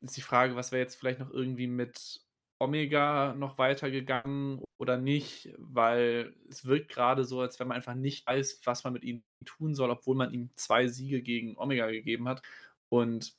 [0.00, 2.20] Ist die Frage, was wäre jetzt vielleicht noch irgendwie mit
[2.58, 8.26] Omega noch weitergegangen oder nicht, weil es wirkt grade so, als wenn man einfach nicht
[8.26, 12.28] weiß, was man mit ihm tun soll, obwohl man ihm 2 Siege gegen Omega gegeben
[12.28, 12.42] hat.
[12.90, 13.34] Und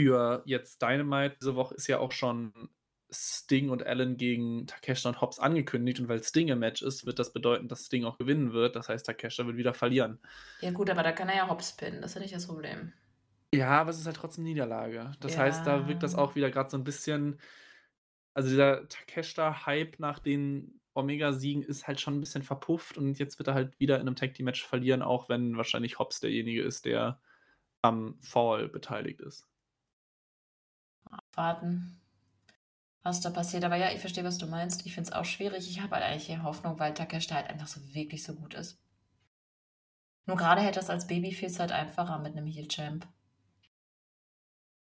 [0.00, 2.52] für jetzt Dynamite diese Woche ist ja auch schon
[3.12, 7.18] Sting und Allin gegen Takeshita und Hobbs angekündigt und weil Sting im Match ist, wird
[7.18, 8.76] das bedeuten, dass Sting auch gewinnen wird.
[8.76, 10.20] Das heißt, Takeshita wird wieder verlieren.
[10.62, 12.92] Ja gut, aber da kann er ja Hobbs pinnen, das ist ja nicht das Problem.
[13.54, 15.10] Ja, aber es ist halt trotzdem Niederlage.
[15.18, 16.14] Das heißt, da wirkt das Ja.
[16.14, 17.40] auch wieder grad so 'n bisschen
[18.34, 23.48] also, dieser Takeshita-Hype nach den Omega-Siegen ist halt schon 'n bisschen verpufft und jetzt wird
[23.48, 27.20] er halt wieder in 'nem Tag-Team-Match verlieren, auch wenn wahrscheinlich Hobbs derjenige ist, der
[27.82, 29.49] am Fall beteiligt ist.
[31.40, 31.98] Abwarten,
[33.02, 33.64] was da passiert.
[33.64, 34.84] Aber ja, ich verstehe, was du meinst.
[34.84, 35.70] Ich finde es auch schwierig.
[35.70, 38.78] Ich habe halt eigentlich eher Hoffnung, weil Takeshita halt einfach so wirklich so gut ist.
[40.26, 43.06] Nur grade hätte es als Babyface halt einfacher mit 'nem Heel-Champ.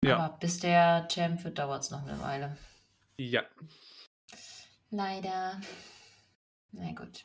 [0.04, 0.18] Ja.
[0.18, 2.58] Aber bis der Champ wird, dauert's noch 'ne Weile.
[3.18, 3.44] Ja.
[4.90, 5.62] Leider.
[6.74, 7.24] Na gut.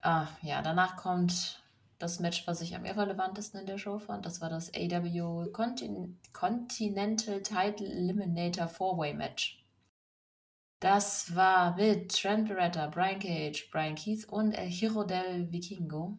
[0.00, 1.61] Ah, ja, danach kommt
[2.02, 4.26] das Match, was ich am irrelevantesten in der Show fand.
[4.26, 9.64] Das war das AEW Contin Continental Title Eliminator Four-Way Match.
[10.80, 16.18] Das war mit Trent Barretta, Brian Cage, Bryan Keith und El Hijo del Vikingo.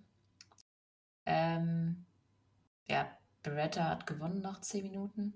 [1.26, 2.06] Ähm,
[2.88, 3.12] ja,
[3.44, 5.34] Barretta hat gewonnen nach 10 Minuten.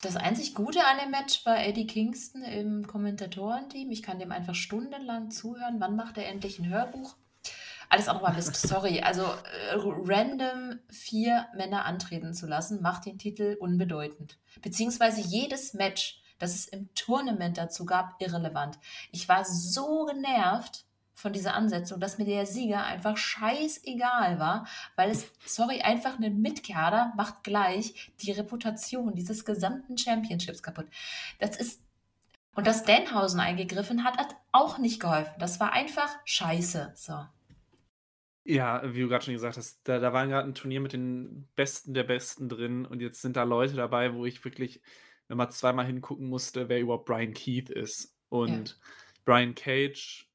[0.00, 3.90] Das einzig Gute an dem Match war Eddie Kingston im Kommentatorenteam.
[3.90, 5.80] Ich kann dem einfach stundenlang zuhören.
[5.80, 7.16] Wann macht er endlich 'n Hörbuch?
[7.88, 9.00] Alles andere war Mist, sorry.
[9.00, 14.38] Also, äh, random 4 Männer antreten zu lassen, macht den Titel unbedeutend.
[14.60, 18.78] Beziehungsweise jedes Match, das es im Tournament dazu gab, irrelevant.
[19.10, 20.84] Ich war so genervt
[21.14, 26.40] von dieser Ansetzung, dass mir der Sieger einfach scheißegal war, weil es sorry, einfach 'nen
[26.40, 30.86] Mitkader macht gleich die Reputation dieses gesamten Championships kaputt.
[31.40, 31.82] Das ist
[32.54, 35.34] und dass Danhausen eingegriffen hat, hat auch nicht geholfen.
[35.38, 37.24] Das war einfach scheiße, so.
[38.50, 41.50] Ja, wie du grad schon gesagt hast, da da war grad 'n Turnier mit den
[41.54, 44.80] Besten der Besten drin und jetzt sind da Leute dabei, wo ich wirklich
[45.28, 48.16] mal zweimal hingucken musste, wer überhaupt Bryan Keith ist.
[48.46, 48.68] Ja.
[48.70, 48.80] Und
[49.26, 50.30] Brian Cage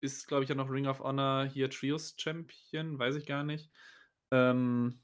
[0.00, 3.70] ist, glaube ich, ja noch Ring of Honor hier Trios Champion, weiß ich gar nicht.
[4.32, 5.00] Ähm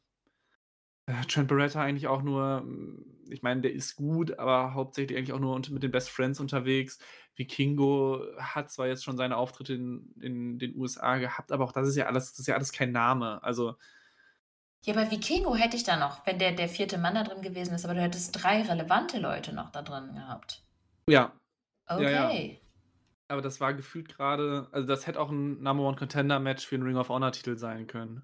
[1.09, 5.33] Äh, Trent Barretta eigentlich auch nur hm, ich meine, der ist gut, aber hauptsächlich eigentlich
[5.33, 6.99] auch nur mit den Best Friends unterwegs.
[7.35, 11.89] Vikingo hat zwar jetzt schon seine Auftritte in in den USA gehabt, aber auch das
[11.89, 13.43] ist ja alles das ist ja alles kein Name.
[13.43, 13.75] Also
[14.85, 16.99] Ja, aber Vikingo hätte ich da noch, wenn der der 4.
[16.99, 20.65] Mann da drin gewesen ist, aber du hättest 3 relevante Leute noch da drin gehabt.
[21.09, 21.37] Ja.
[21.97, 22.41] Ja, ja.
[22.41, 22.63] Okay.
[23.29, 26.77] Aber das war gefühlt grade also, das hätte auch 'n Number One Contender Match für
[26.77, 28.23] 'n Ring of Honor Titel sein können.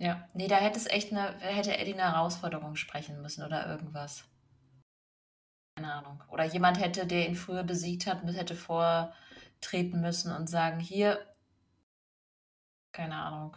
[0.00, 4.24] Ja, ne, da hätte es echt 'ne hätte Eddie 'ne Herausforderung sprechen müssen oder irgendwas.
[5.76, 6.22] Keine Ahnung.
[6.28, 11.24] Oder jemand hätte, der ihn früher besiegt hat, hätte vortreten müssen und sagen: „Hier“
[12.92, 13.56] keine Ahnung.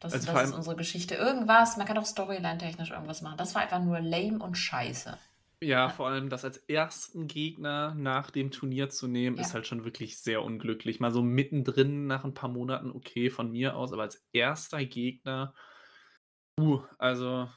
[0.00, 1.14] Das Also, das ist unsere Geschichte.
[1.16, 3.38] Irgendwas, man kann auch storyline-technisch irgendwas machen.
[3.38, 5.18] Das war einfach nur lame und scheiße.
[5.62, 7.26] Ja, vor allem das als 1.
[7.26, 9.52] Gegner nach dem Turnier zu nehmen, ist Ja.
[9.52, 11.00] halt schon wirklich sehr unglücklich.
[11.00, 14.86] Mal so mittendrin nach 'n paar Monaten, okay, von mir aus, aber als 1.
[14.86, 15.52] Gegner,
[16.56, 17.48] puh, also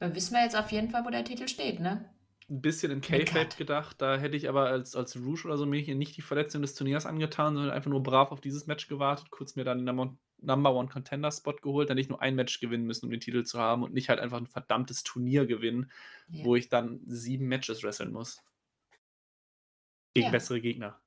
[0.00, 2.10] Da wissen wir jetzt auf jeden Fall, wo der Titel steht, ne?
[2.50, 3.58] 'n bisschen in Cut.
[3.58, 6.62] gedacht, da hätte ich aber als als Rush oder so mir hier nicht die Verletzung
[6.62, 9.84] des Turniers angetan, sondern einfach nur brav auf dieses Match gewartet, kurz mir dann 'n
[9.84, 13.20] Number Number One Contender Spot geholt, dann nicht nur ein Match gewinnen müssen, um den
[13.20, 15.90] Titel zu haben und nicht halt einfach 'n verdammtes Turnier gewinnen,
[16.28, 16.44] Ja.
[16.44, 18.42] wo ich dann 7 Matches wresteln muss.
[20.14, 20.30] Gegen Ja.
[20.30, 21.00] bessere Gegner.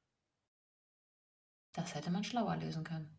[1.74, 3.18] Das hätte man schlauer lösen können.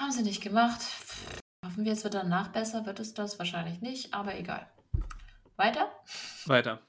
[0.00, 0.80] Haben sie nicht gemacht.
[1.64, 2.84] Hoffen wir, es wird danach besser.
[2.86, 3.38] Wird es das?
[3.38, 4.68] Wahrscheinlich nicht, aber egal.
[5.56, 5.92] Weiter?
[6.46, 6.82] Weiter.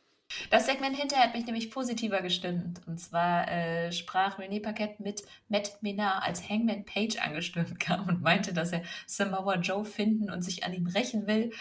[0.49, 2.81] Das Segment hinterher hat mich nämlich positiver gestimmt.
[2.87, 8.21] Und zwar, äh, sprach René Paquette mit Matt Menard, als Hangman Page angestürmt kam und
[8.21, 11.51] meinte, dass er Samoa Joe finden und sich an ihm rächen will.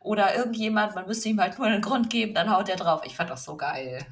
[0.00, 3.02] Oder irgendjemand, man müsste ihm halt nur 'nen Grund geben, dann haut er drauf.
[3.04, 4.04] Ich fand das so geil.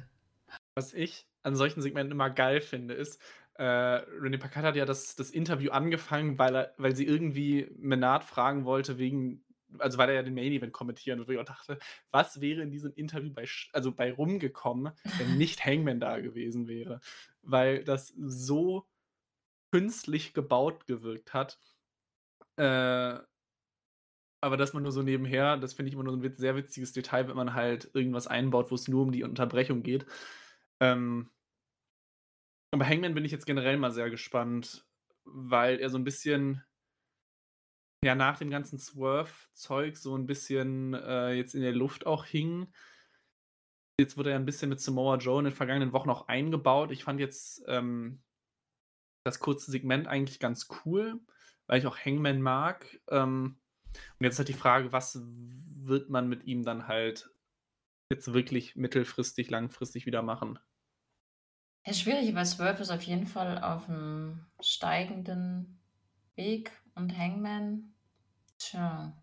[0.75, 3.21] Was ich an solchen Segmenten immer geil finde, ist,
[3.55, 8.23] äh, René Paquette hat ja das das Interview angefangen, weil er weil sie irgendwie Menard
[8.23, 9.43] fragen wollte wegen
[9.77, 11.79] also, weil er ja den Main Event kommentieren würde, wo ich auch dachte:
[12.11, 17.01] „Was wäre in diesem Interview bei also, bei rumgekommen, wenn nicht Hangman da gewesen wäre?“
[17.41, 18.87] Weil das so
[19.71, 21.59] künstlich gebaut gewirkt hat.
[22.57, 23.19] Äh
[24.43, 26.55] aber dass man nur so nebenher das finde ich immer nur so 'n witz sehr
[26.55, 30.05] witziges Detail, wenn man halt irgendwas einbaut, wo's nur um die Unterbrechung geht.
[30.79, 31.29] Ähm
[32.71, 34.85] aber Hangman bin ich jetzt generell mal sehr gespannt,
[35.25, 36.63] weil er so 'n bisschen
[38.03, 42.71] ja, nach dem ganzen Swerve-Zeug so 'n bisschen, äh, jetzt in der Luft auch hing.
[43.99, 46.91] Jetzt wurde er 'n bisschen mit Samoa Joe in den vergangenen Wochen auch eingebaut.
[46.91, 48.23] Ich fand jetzt, ähm,
[49.25, 51.19] das kurze Segment eigentlich ganz cool,
[51.67, 52.99] weil ich auch Hangman mag.
[53.09, 53.59] Ähm,
[54.19, 57.31] und jetzt halt die Frage, was wird man mit ihm dann halt
[58.11, 60.59] jetzt wirklich mittelfristig, langfristig wieder machen?
[61.85, 65.79] Ja, schwierig, weil Swerve ist auf jeden Fall auf'm steigenden
[66.35, 67.93] Weg und Hangman,
[68.57, 69.13] tja.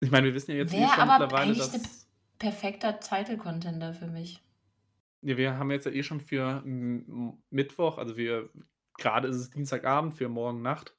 [0.00, 2.08] Ich meine, wir wissen ja jetzt eh schon aber mittlerweile, dass
[2.38, 4.42] perfekter Title Contender für mich.
[5.22, 6.62] Ja, wir haben jetzt ja eh schon für
[7.50, 8.50] Mittwoch also, wir
[8.94, 10.96] grade ist es Dienstagabend, für morgen Nacht,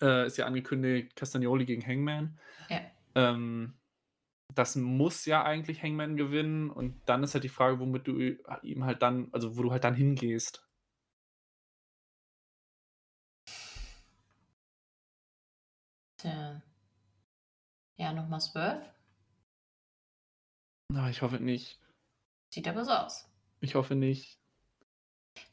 [0.00, 2.38] äh, ist ja angekündigt Castagnoli gegen Hangman.
[2.68, 2.80] Ja.
[3.14, 3.74] Ähm,
[4.54, 8.38] das muss ja eigentlich Hangman gewinnen und dann ist halt die Frage, womit du ü
[8.62, 10.68] ihm halt dann also, wo du halt dann hingehst.
[16.20, 16.60] Tja.
[17.98, 18.90] Ja, noch mal Swerve?
[20.94, 21.78] Ah, ich hoffe nicht.
[22.52, 23.30] Sieht aber so aus.
[23.62, 24.36] Ich hoffe nicht.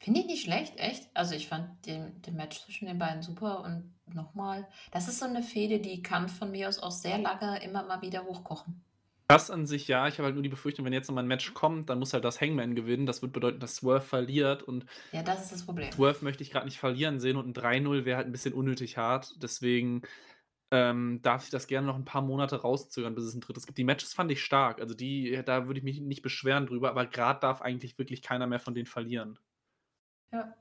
[0.00, 1.08] Finde ich nicht schlecht, echt.
[1.14, 5.18] Also, ich fand den den Match zwischen den beiden super und noch mal das ist
[5.18, 8.84] so 'ne Fehde, die kann von mir aus auch sehr lange immer mal wieder hochkochen.
[9.30, 10.08] Das an sich ja.
[10.08, 12.14] Ich habe halt nur die Befürchtung, wenn jetzt noch mal 'n Match kommt, dann muss
[12.14, 13.04] halt das Hangman gewinnen.
[13.04, 15.90] Das wird bedeuten, dass Swerve verliert und Ja, das ist das Problem.
[15.94, 18.96] Swerve möchte ich grad nicht verlieren sehen und 'n 3-0 wäre halt 'n bisschen unnötig
[18.98, 19.34] hart.
[19.42, 20.02] Deswegen,
[20.72, 23.66] ähm, darf sich das gerne noch 'n paar Monate rauszögern, bis es 'n 3.
[23.66, 23.78] gibt.
[23.78, 24.80] Die Matches fand ich stark.
[24.80, 28.46] Also, die da würde ich mich nicht beschweren drüber, aber grad darf eigentlich wirklich keiner
[28.46, 29.38] mehr von denen verlieren.
[30.32, 30.54] Ja.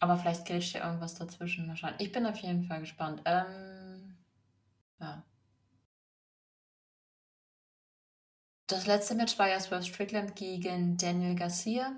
[0.00, 1.94] Aber vielleicht grätscht ja irgendwas dazwischen, schauen.
[1.98, 3.22] Ich bin auf jeden Fall gespannt.
[3.26, 4.18] Ähm,
[5.00, 5.24] ja.
[8.70, 11.92] Das letzte Match war ja Swerve Strickland gegen Daniel Garcia.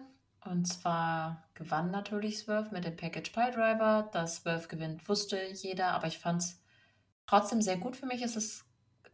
[0.45, 4.09] Und zwar gewann natürlich Swerve mit dem Package Piledriver.
[4.11, 6.61] Dass Swerve gewinnt, wusste jeder, aber ich fand's
[7.27, 7.97] trotzdem sehr gut.
[7.97, 8.64] Für mich ist es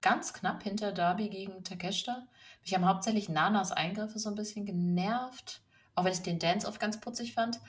[0.00, 2.26] ganz knapp hinter Darby gegen Takeshita.
[2.62, 5.62] Mich haben hauptsächlich Nanas Eingriffe so 'n bisschen genervt,
[5.94, 7.60] auch wenn ich den Dance-Off ganz putzig fand.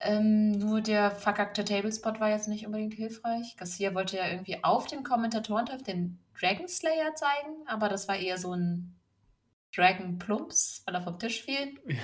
[0.00, 3.56] Ähm, nur der verkackte Tablespot war jetzt nicht unbedingt hilfreich.
[3.58, 8.38] Garcia wollte ja irgendwie auf dem Kommentatorenturf den Dragon Slayer zeigen, aber das war eher
[8.38, 8.96] so 'n
[9.74, 11.78] Dragon Plumps, weil er vom Tisch fiel.
[11.86, 11.96] Ja.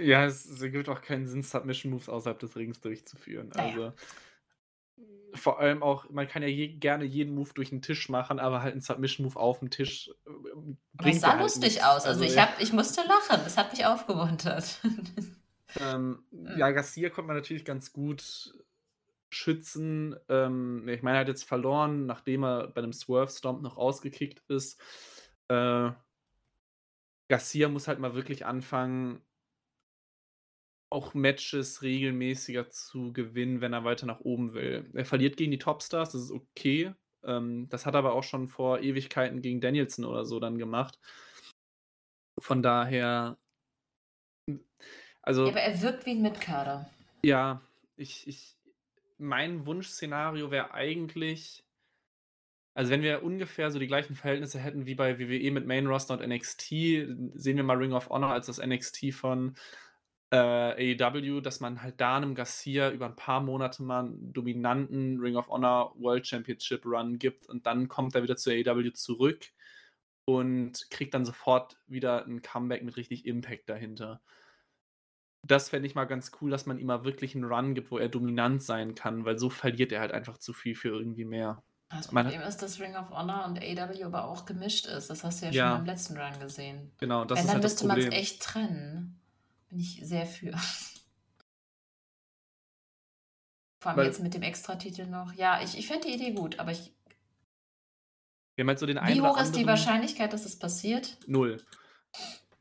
[0.00, 3.50] Ja, es es ergibt auch keinen Sinn, Submission Moves außerhalb des Rings durchzuführen.
[3.54, 3.78] Na ja.
[3.78, 3.92] Also,
[5.34, 8.62] vor allem auch, man kann ja je, gerne jeden Move durch den Tisch machen, aber
[8.62, 10.30] halt ein Submission-Move auf dem Tisch äh,
[10.96, 11.84] aber es sah halt lustig nichts.
[11.84, 12.06] aus.
[12.06, 13.42] Also, also ich, hab, ich musste lachen.
[13.44, 14.80] Das hat mich aufgemuntert.
[15.80, 18.54] Ähm, ja, Garcia konnte man natürlich ganz gut
[19.30, 20.14] schützen.
[20.28, 24.80] Ähm, ich meine, er hat jetzt verloren, nachdem er bei einem Swerve-Stomp noch ausgekickt ist.
[25.48, 25.90] Äh,
[27.28, 29.20] Garcia muss halt mal wirklich anfangen,
[30.94, 34.88] auch Matches regelmäßiger zu gewinnen, wenn er weiter nach oben will.
[34.94, 36.94] Er verliert gegen die Topstars, das ist okay.
[37.24, 40.98] Ähm, das hat er aber auch schon vor Ewigkeiten gegen Danielson oder so dann gemacht.
[42.40, 43.36] Von daher.
[45.22, 46.88] Also, ja, aber er wirkt wie ein Mitkader.
[47.24, 47.60] Ja,
[47.96, 48.56] ich, ich,
[49.18, 51.64] mein Wunschszenario wäre eigentlich,
[52.74, 56.14] also wenn wir ungefähr so die gleichen Verhältnisse hätten wie bei WWE mit Main Roster
[56.14, 59.56] und NXT, sehen wir mal Ring of Honor als das NXT von
[60.30, 65.20] äh, AEW, dass man halt da einem Garcia über ein paar Monate mal einen dominanten
[65.20, 69.46] Ring of Honor World Championship Run gibt und dann kommt er wieder zu AEW zurück
[70.24, 74.22] und kriegt dann sofort wieder ein Comeback mit richtig Impact dahinter.
[75.42, 77.98] Das fände ich mal ganz cool, dass man ihm mal wirklich einen Run gibt, wo
[77.98, 81.62] er dominant sein kann, weil so verliert er halt einfach zu viel für irgendwie mehr.
[81.90, 85.10] Das Problem ist, dass Ring of Honor und AEW aber auch gemischt ist.
[85.10, 85.70] Das hast du ja, ja.
[85.72, 86.92] schon im letzten Run gesehen.
[86.98, 89.20] Genau, das Wenn, ist dann halt müsste man es echt trennen
[89.74, 90.52] bin ich sehr für.
[93.80, 95.32] Vor allem Weil, jetzt mit dem Extratitel noch.
[95.34, 96.94] Ja, ich, ich fände die Idee gut, aber ich.
[98.54, 101.18] Wir haben halt so den Wie hoch ist die Wahrscheinlichkeit, dass es passiert?
[101.26, 101.60] Null.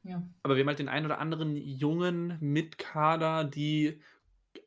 [0.01, 0.23] Ja.
[0.41, 4.01] Aber wir haben halt den einen oder anderen jungen Mitkader, die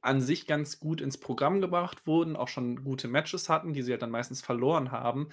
[0.00, 3.90] an sich ganz gut ins Programm gebracht wurden, auch schon gute Matches hatten, die sie
[3.90, 5.30] halt dann meistens verloren haben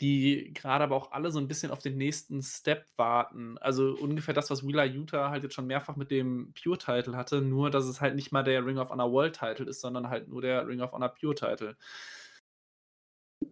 [0.00, 3.56] die gerade aber auch alle so ein bisschen auf den nächsten Step warten.
[3.58, 7.70] Also ungefähr das, was Wheeler Utah halt jetzt schon mehrfach mit dem Pure-Title hatte, nur
[7.70, 10.66] dass es halt nicht mal der Ring of Honor World-Title ist, sondern halt nur der
[10.66, 11.76] Ring of Honor Pure-Title.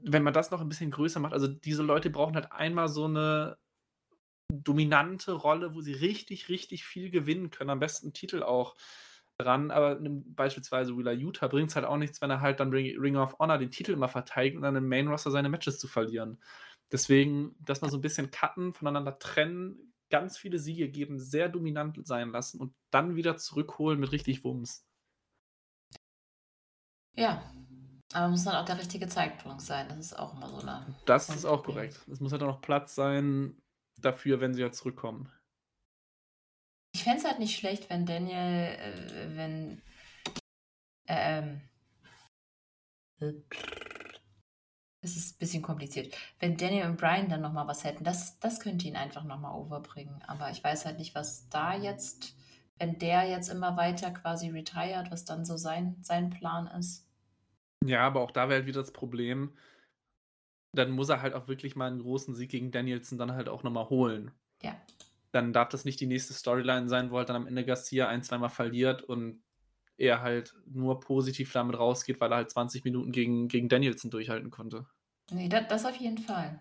[0.02, 3.04] Wenn man das noch ein bisschen größer macht, also diese Leute brauchen halt einmal so
[3.04, 3.56] eine
[4.52, 8.76] dominante Rolle, wo sie richtig, richtig viel gewinnen können, am besten Titel auch
[9.38, 13.16] dran, aber beispielsweise Wheeler Utah bringt es halt auch nichts, wenn er halt dann Ring
[13.16, 16.40] of Honor den Titel immer verteidigt und dann im Main Roster seine Matches zu verlieren.
[16.92, 21.98] Deswegen, dass man so ein bisschen cutten, voneinander trennen, ganz viele Siege geben, sehr dominant
[22.06, 24.86] sein lassen und dann wieder zurückholen mit richtig Wumms.
[27.16, 27.42] Ja,
[28.12, 29.88] aber muss dann auch der richtige Zeitpunkt sein.
[29.88, 30.86] Das ist auch immer so eine.
[31.04, 32.00] Das ist auch korrekt.
[32.10, 33.60] Es muss halt auch noch Platz sein
[34.00, 35.30] dafür, wenn sie ja zurückkommen.
[36.94, 39.82] Ich fände es halt nicht schlecht, wenn Daniel, äh, wenn.
[41.08, 41.60] Ähm.
[45.00, 46.16] Es ist ein bisschen kompliziert.
[46.38, 50.22] Wenn Daniel und Brian dann nochmal was hätten, das, das könnte ihn einfach nochmal overbringen.
[50.22, 52.36] Aber ich weiß halt nicht, was da jetzt,
[52.78, 57.06] wenn der jetzt immer weiter quasi retired, was dann so sein, sein Plan ist.
[57.84, 59.56] Ja, aber auch da wäre halt wieder das Problem,
[60.72, 63.62] dann muss er halt auch wirklich mal einen großen Sieg gegen Danielson dann halt auch
[63.62, 64.30] nochmal holen.
[64.62, 64.76] Ja
[65.34, 68.22] dann darf das nicht die nächste Storyline sein, wo halt dann am Ende Garcia ein,
[68.22, 69.42] zweimal verliert und
[69.96, 74.50] er halt nur positiv damit rausgeht, weil er halt 20 Minuten gegen, gegen Danielson durchhalten
[74.50, 74.86] konnte.
[75.30, 76.60] Nee, das, das auf jeden Fall.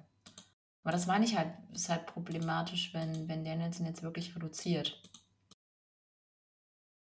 [0.84, 5.02] Aber das meine ich halt, ist halt problematisch, wenn, wenn Danielson jetzt wirklich reduziert.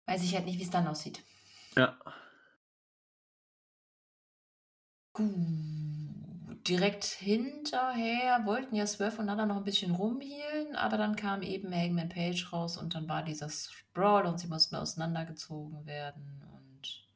[0.05, 1.21] Weiß ich halt nicht, wie es dann aussieht.
[1.75, 1.97] Ja.
[5.13, 5.76] Gut
[6.67, 11.73] direkt hinterher wollten ja Swerve und Nana noch ein bisschen rumhielen, aber dann kam eben
[11.73, 17.07] Hangman Page raus und dann war dieser Sprawl und sie mussten auseinandergezogen werden und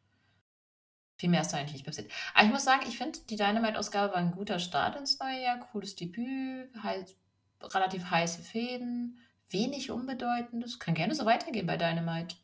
[1.18, 2.12] viel mehr ist da eigentlich nicht passiert.
[2.34, 5.60] Aber ich muss sagen, ich finde, die Dynamite-Ausgabe war ein guter Start ins neue Jahr,
[5.60, 7.16] cooles Debüt, halt
[7.62, 10.80] relativ heiße Fäden, wenig Unbedeutendes.
[10.80, 12.36] Kann gerne so weitergehen bei Dynamite.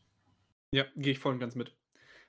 [0.72, 1.72] Ja, gehe ich voll und ganz mit.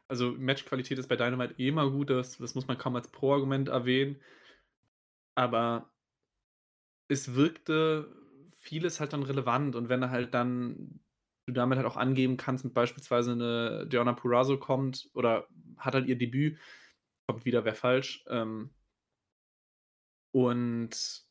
[0.07, 3.69] Also Matchqualität ist bei Dynamite eh immer gut, das, das muss man kaum als Pro-Argument
[3.69, 4.17] erwähnen
[5.39, 5.93] aber
[7.07, 8.13] es wirkte
[8.59, 11.01] vieles halt dann relevant und wenn er halt dann
[11.47, 15.47] du damit halt auch angeben kannst, mit beispielsweise eine Diona Purazo kommt oder
[15.79, 16.59] hat halt ihr Debüt,
[17.27, 18.25] kommt wieder, wäre falsch.
[18.29, 18.71] Ähm,
[20.35, 21.23] und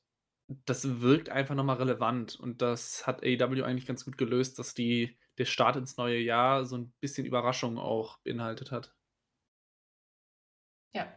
[0.65, 5.19] das wirkt einfach nochmal relevant und das hat AEW eigentlich ganz gut gelöst, dass die,
[5.37, 8.95] der Start ins neue Jahr so ein bisschen Überraschung auch beinhaltet hat.
[10.95, 11.13] Ja,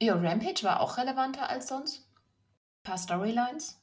[0.00, 2.08] ja, Rampage war auch relevanter als sonst.
[2.80, 3.80] Ein paar Storylines.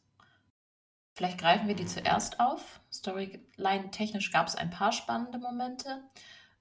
[1.14, 2.80] Vielleicht greifen wir die zuerst auf.
[2.92, 6.04] Storyline-technisch gab es ein paar spannende Momente.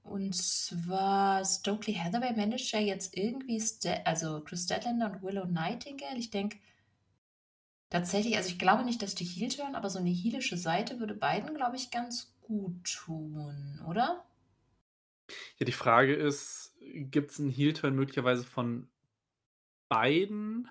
[0.03, 6.17] Und zwar Stokely Hathaway managt ja jetzt irgendwie, St also Chris Statlander und Willow Nightingale.
[6.19, 6.59] Ich denke
[7.91, 11.15] tatsächlich, also ich glaube nicht, dass die Heel turn, aber so eine heelische Seite würde
[11.15, 14.25] beiden, glaube ich, ganz gut tun, oder?
[15.59, 18.89] Ja, die Frage ist, gibt's 'n Heel-Turn möglicherweise von
[19.91, 20.71] beiden?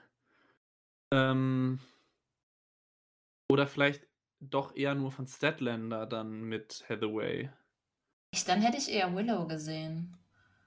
[1.11, 1.79] Ähm
[3.51, 4.07] oder vielleicht
[4.39, 7.49] doch eher nur von Statlander dann mit Hathaway?
[8.33, 10.15] Ich dann hätte ich eher Willow gesehen.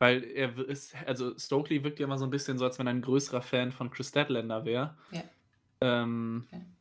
[0.01, 2.93] Weil er ist also Stokely wirkt ja immer so 'n bisschen so, als wenn er
[2.95, 4.97] 'n größerer Fan von Kris Statlander wäre.
[5.11, 5.23] Ja.
[5.83, 6.73] Ähm Okay.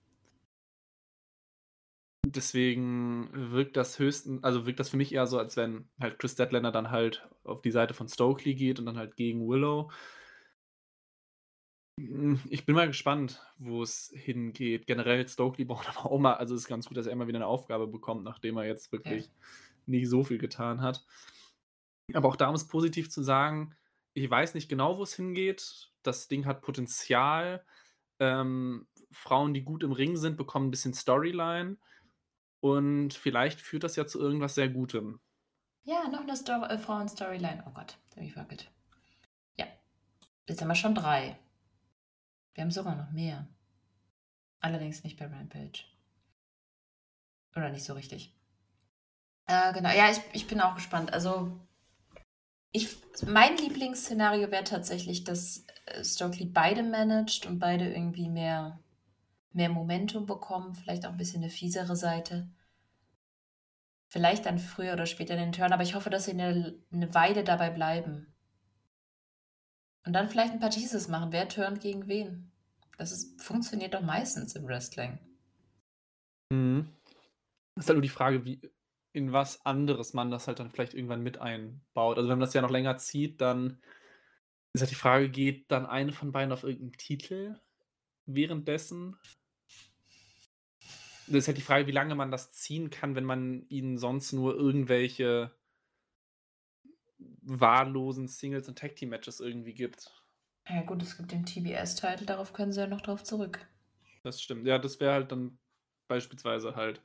[2.25, 6.33] deswegen wirkt das höchsten also wirkt das für mich eher so, als wenn halt Kris
[6.33, 9.89] Statlander dann halt auf die Seite von Stokely geht und dann halt gegen Willow.
[12.09, 14.87] Hm, ich bin mal gespannt, wo es hingeht.
[14.87, 17.45] Generell Stokely braucht aber auch mal also ist ganz gut, dass er immer wieder 'ne
[17.47, 19.21] Aufgabe bekommt, nachdem er jetzt Ja.
[19.21, 19.31] wirklich
[19.85, 21.03] nicht so viel getan hat.
[22.13, 23.75] Aber auch da, um es positiv zu sagen,
[24.13, 25.91] ich weiß nicht genau, wo es hingeht.
[26.03, 27.65] Das Ding hat Potenzial.
[28.19, 31.77] Ähm, Frauen, die gut im Ring sind, bekommen 'n bisschen Storyline
[32.61, 35.19] und vielleicht führt das ja zu irgendwas sehr Gutem.
[35.85, 37.63] Ja, noch 'ne Sto äh, Frauen-Storyline.
[37.67, 38.69] Oh Gott, habe mich verhackelt.
[39.57, 39.67] Ja.
[40.47, 41.39] Jetzt haben wir schon 3.
[42.55, 43.47] Wir haben sogar noch mehr.
[44.63, 45.83] Allerdings nicht bei Rampage.
[47.55, 48.33] Oder nicht so richtig.
[49.47, 49.89] Äh, genau.
[49.89, 51.13] Ja, ich ich bin auch gespannt.
[51.13, 51.59] Also
[52.71, 52.97] ich
[53.27, 58.79] mein Lieblingsszenario wäre tatsächlich, dass, äh, Stokely beide managt und beide irgendwie mehr
[59.53, 62.49] mehr Momentum bekommen, vielleicht auch 'n bisschen 'ne fiesere Seite.
[64.13, 67.45] Vielleicht dann früher oder später den Turn, aber ich hoffe, dass sie 'ne 'ne Weile
[67.45, 68.27] dabei bleiben.
[70.05, 71.31] Und dann vielleicht 'n paar Teases machen.
[71.31, 72.51] Wer turnt gegen wen?
[72.97, 75.19] Das ist funktioniert doch meistens im Wrestling.
[76.51, 76.87] Mhm.
[77.77, 78.61] Ist halt nur die Frage, wie
[79.13, 82.17] in was anderes man das halt dann vielleicht irgendwann mit einbaut.
[82.17, 83.81] Also, wenn man das ja noch länger zieht, dann
[84.73, 87.59] ist halt die Frage, geht dann eine von beiden auf irgend 'n Titel
[88.27, 89.17] währenddessen?
[91.27, 94.33] Das ist halt die Frage, wie lange man das ziehen kann, wenn man ihnen sonst
[94.33, 95.51] nur irgendwelche
[97.41, 100.11] wahllosen Singles und Tag Team Matches irgendwie gibt.
[100.67, 103.67] Ja gut, es gibt den TBS-Title, darauf können sie ja noch drauf zurück.
[104.23, 104.67] Das stimmt.
[104.67, 105.57] Ja, das wäre halt dann
[106.07, 107.01] beispielsweise halt,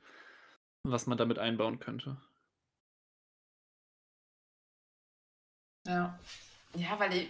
[0.83, 2.17] was man damit einbauen könnte.
[5.87, 6.19] Ja.
[6.75, 7.29] Ja, weil i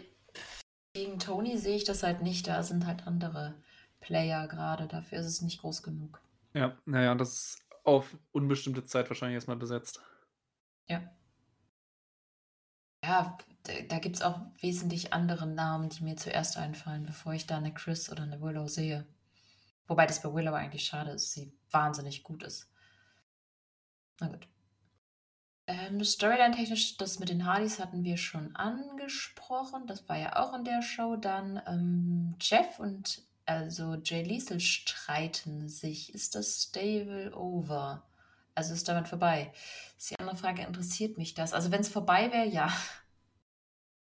[0.94, 2.48] gegen Tony sehe ich das halt nicht.
[2.48, 3.54] Da sind halt andere
[4.00, 4.88] Player grade.
[4.88, 6.20] Dafür ist es nicht groß genug.
[6.54, 10.02] Ja, na ja, das ist auf unbestimmte Zeit wahrscheinlich erst mal besetzt.
[10.88, 11.08] Ja.
[13.08, 13.38] Ja,
[13.90, 18.12] da gibt's auch wesentlich andere Namen, die mir zuerst einfallen, bevor ich da 'ne Kris
[18.12, 19.06] oder 'ne Willow sehe.
[19.88, 22.66] Wobei das bei Willow eigentlich schade ist, sie wahnsinnig gut ist.
[24.22, 24.48] Na gut.
[25.70, 29.86] Ähm, Storyline-technisch, das mit den Hardys hatten wir schon angesprochen.
[29.86, 31.18] Das war ja auch in der Show.
[31.18, 36.14] Dann, ähm, Jeff und also Jay Lethal streiten sich.
[36.14, 38.07] Ist das Stable over?
[38.58, 39.52] Also, ist damit vorbei?
[40.00, 41.54] Ist die andere Frage, interessiert mich das?
[41.54, 42.74] Also, wenn's vorbei wäre, ja.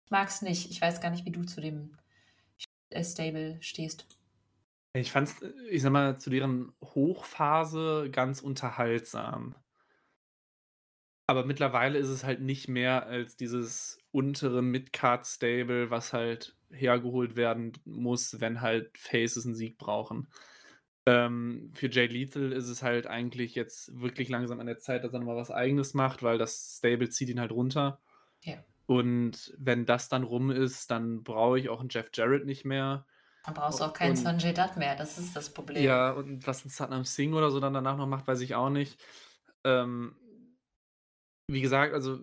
[0.06, 0.70] Ich mag's nicht.
[0.70, 1.98] Ich weiß gar nicht, wie du zu dem
[3.02, 4.06] Stable stehst.
[4.94, 9.56] Ich fand's, äh, ich sage mal, zu deren Hochphase ganz unterhaltsam.
[11.28, 17.74] Aber mittlerweile ist es halt nicht mehr als dieses untere Mid-Card-Stable, was halt hergeholt werden
[17.86, 20.28] muss, wenn halt Faces 'n Sieg brauchen.
[21.08, 25.14] Ähm, für Jay Lethal ist es halt eigentlich jetzt wirklich langsam an der Zeit, dass
[25.14, 28.02] er noch mal was Eigenes macht, weil das Stable zieht ihn halt runter.
[28.44, 28.66] Ja.
[28.88, 33.08] Und wenn das dann rum ist, dann brauche ich auch 'n Jeff Jarrett nicht mehr.
[33.46, 34.96] Dann brauchst du auch keinen und Sanjay Dutt mehr.
[34.96, 35.92] Das ist das Problem.
[35.92, 38.70] Ja, und was 'n Satnam Singh oder so dann danach noch macht, weiß ich auch
[38.70, 39.02] nicht.
[39.64, 40.16] Ähm
[41.48, 42.20] wie gesagt, also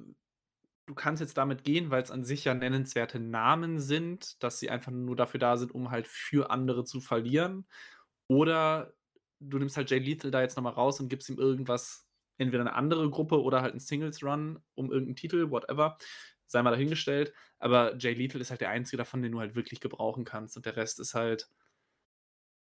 [0.87, 4.93] du kannst jetzt damit gehen, weil's an sich ja nennenswerte Namen sind, dass sie einfach
[4.93, 7.67] nur dafür da sind, um halt für andere zu verlieren.
[8.31, 8.93] Oder
[9.41, 12.07] du nimmst halt Jay Lethal da jetzt noch mal raus und gibst ihm irgendwas
[12.37, 15.97] entweder 'ne andere Gruppe oder halt 'n Singles Run um irgend 'n Titel, whatever,
[16.47, 17.33] sei mal dahingestellt.
[17.59, 20.67] Aber Jay Lethal ist halt der einzige davon, den du halt wirklich gebrauchen kannst und
[20.67, 21.49] der Rest ist halt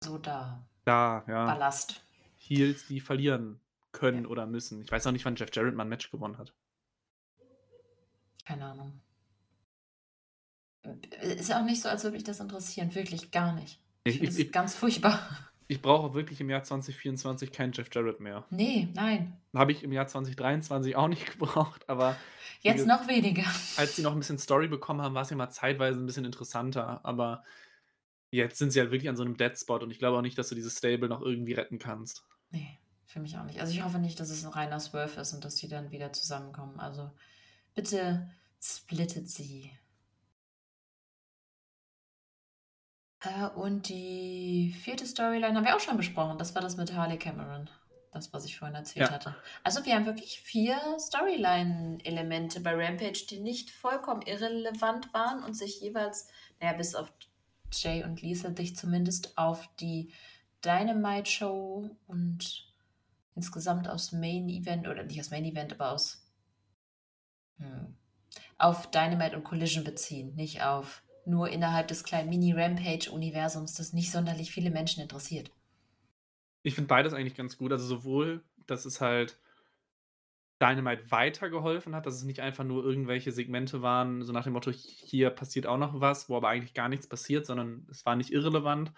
[0.03, 0.63] So da.
[0.87, 1.59] da, ja.
[1.59, 2.03] Ballast.
[2.37, 4.27] Heels, die verlieren können Ja.
[4.27, 4.81] oder müssen.
[4.81, 6.53] Ich weiß auch nicht, wann Jeff Jarrett mal 'n Match gewonnen hat.
[8.45, 9.01] Keine Ahnung.
[11.21, 13.79] Ist auch nicht so, als würde mich das interessieren, wirklich gar nicht.
[14.05, 15.51] Ich das ich ganz furchtbar.
[15.67, 18.47] ich brauche wirklich im Jahr 2024 keinen Jeff Jarrett mehr.
[18.51, 19.41] Ne, nein.
[19.55, 22.21] Habe ich im Jahr 2023 auch nicht gebraucht, aber
[22.63, 23.43] Jetzt noch weniger.
[23.75, 27.05] als sie noch 'n bisschen Story bekommen haben, war's ja mal zeitweise 'n bisschen interessanter,
[27.05, 27.43] aber
[28.31, 30.37] jetzt sind sie halt wirklich an so 'nem Dead Spot und ich glaube auch nicht,
[30.37, 32.25] dass du dieses Stable noch irgendwie retten kannst.
[32.51, 33.59] Ne, für mich auch nicht.
[33.61, 36.13] Also, ich hoffe nicht, dass es 'n reiner Swerve ist und dass die dann wieder
[36.13, 36.79] zusammenkommen.
[36.79, 37.11] Also,
[37.75, 38.31] bitte
[38.61, 39.71] splittet sie.
[43.21, 45.05] Äh, und die 4.
[45.05, 46.37] Storyline haben wir auch schon besprochen.
[46.37, 47.69] Das war das mit Harley Cameron.
[48.11, 49.13] das, was ich vorhin erzählt ja.
[49.13, 49.35] hatte.
[49.63, 55.79] Also wir haben wirklich vier Storyline-Elemente bei Rampage, die nicht vollkommen irrelevant waren und sich
[55.79, 56.27] jeweils,
[56.59, 57.11] naja, bis auf
[57.71, 60.11] Jay und Lisa, dich zumindest auf die
[60.65, 62.67] Dynamite-Show und
[63.35, 66.27] insgesamt aus Main Event, oder nicht aus Main Event, aber aus
[67.59, 67.95] hm,
[68.57, 74.51] auf Dynamite und Collision beziehen, nicht auf nur innerhalb des kleinen Mini-Rampage-Universums, das nicht sonderlich
[74.51, 75.51] viele Menschen interessiert.
[76.63, 77.71] Ich finde beides eigentlich ganz gut.
[77.71, 79.37] Also sowohl, dass es halt
[80.61, 84.71] Dynamite weitergeholfen hat, dass es nicht einfach nur irgendwelche Segmente waren, so nach dem Motto,
[84.71, 88.31] hier passiert auch noch was, wo aber eigentlich gar nichts passiert, sondern es war nicht
[88.31, 88.93] irrelevant.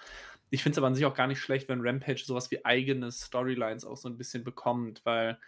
[0.49, 3.11] Ich finde es aber an sich auch gar nicht schlecht, wenn Rampage sowas wie eigene
[3.11, 5.39] Storylines auch so ein bisschen bekommt, weil,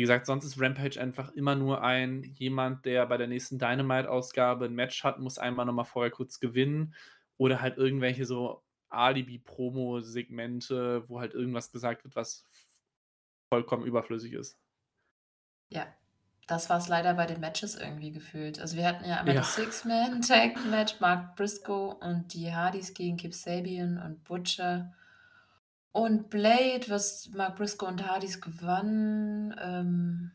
[0.00, 4.64] wie gesagt, sonst ist Rampage einfach immer nur ein jemand, der bei der nächsten Dynamite-Ausgabe
[4.64, 6.94] ein Match hat, muss einmal nochmal vorher kurz gewinnen
[7.36, 12.46] oder halt irgendwelche so Alibi-Promo-Segmente, wo halt irgendwas gesagt wird, was
[13.52, 14.58] vollkommen überflüssig ist.
[15.68, 15.86] Ja,
[16.46, 18.58] das war es leider bei den Matches irgendwie gefühlt.
[18.58, 19.42] Also wir hatten ja einmal ja.
[19.42, 24.94] das Six-Man-Tag-Match, Mark Briscoe und die Hardys gegen Kip Sabian und Butcher.
[25.92, 30.32] Und Blade, was Mark Briscoe und Hardys gewannen, ähm,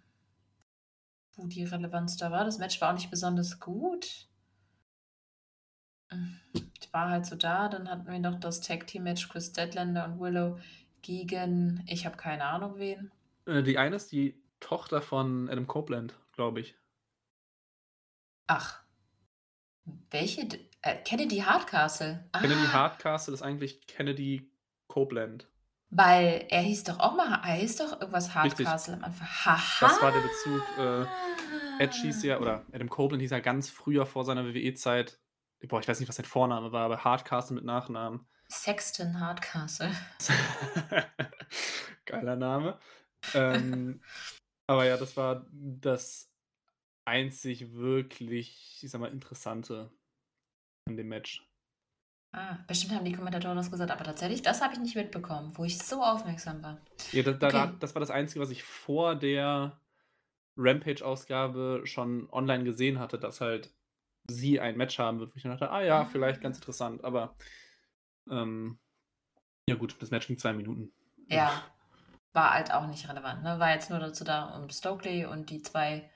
[1.36, 2.43] wo die Relevanz da war.
[2.43, 4.28] Das Match war auch nicht besonders gut.
[6.80, 7.70] Ich war halt so da.
[7.70, 10.60] Dann hatten wir noch das Tag-Team-Match Chris Deadlander und Willow
[11.01, 13.12] gegen, ich habe keine Ahnung wen.
[13.45, 16.76] Äh, die eine ist die Tochter von Adam Copeland, glaube ich.
[18.47, 18.82] Ach.
[20.10, 20.47] Welche?
[20.82, 22.28] Äh, Kennedy Hardcastle.
[22.32, 22.41] Ah.
[22.41, 24.51] Kennedy Hardcastle ist eigentlich Kennedy
[24.96, 25.46] Copeland.
[25.89, 29.28] Weil er hieß doch auch mal, er hieß doch irgendwas Hardcastle am Anfang.
[29.28, 29.88] Haha.
[29.88, 30.64] Das war der Bezug.
[30.78, 35.20] Äh, Edge hieß ja, oder Adam Copeland hieß ja ganz früher vor seiner WWE-Zeit,
[35.68, 38.26] boah, ich weiß nicht, was sein Vorname war, aber Hardcastle mit Nachnamen.
[38.50, 39.91] Sexton Hardcastle.
[42.06, 42.80] Geiler Name.
[43.34, 44.02] Ähm,
[44.68, 46.32] aber ja, das war das
[47.04, 49.91] einzig wirklich, ich sag mal, Interessante
[50.88, 51.45] an dem Match.
[52.38, 55.64] Ah, bestimmt haben die Kommentatoren das gesagt, aber tatsächlich, das habe ich nicht mitbekommen, wo
[55.64, 56.82] ich so aufmerksam war.
[57.14, 57.74] Ja, da, da, okay.
[57.80, 59.80] das war das Einzige, was ich vor der
[60.58, 63.74] Rampage-Ausgabe schon online gesehen hatte, dass halt
[64.28, 66.06] sie ein Match haben wird, wo ich dann dachte, ah ja, ah.
[66.06, 67.38] vielleicht ganz interessant, aber
[68.30, 68.80] ähm,
[69.70, 70.92] ja gut, das Match ging zwei Minuten.
[71.30, 71.64] Ja,
[72.34, 73.44] war halt auch nicht relevant.
[73.44, 73.60] Ne?
[73.60, 76.10] War jetzt nur dazu da, um Stokely und die zwei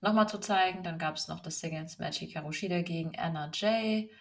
[0.00, 0.84] nochmal zu zeigen.
[0.84, 4.12] Dann gab es noch das Singles-Match Hikaru Shida gegen Anna Jay.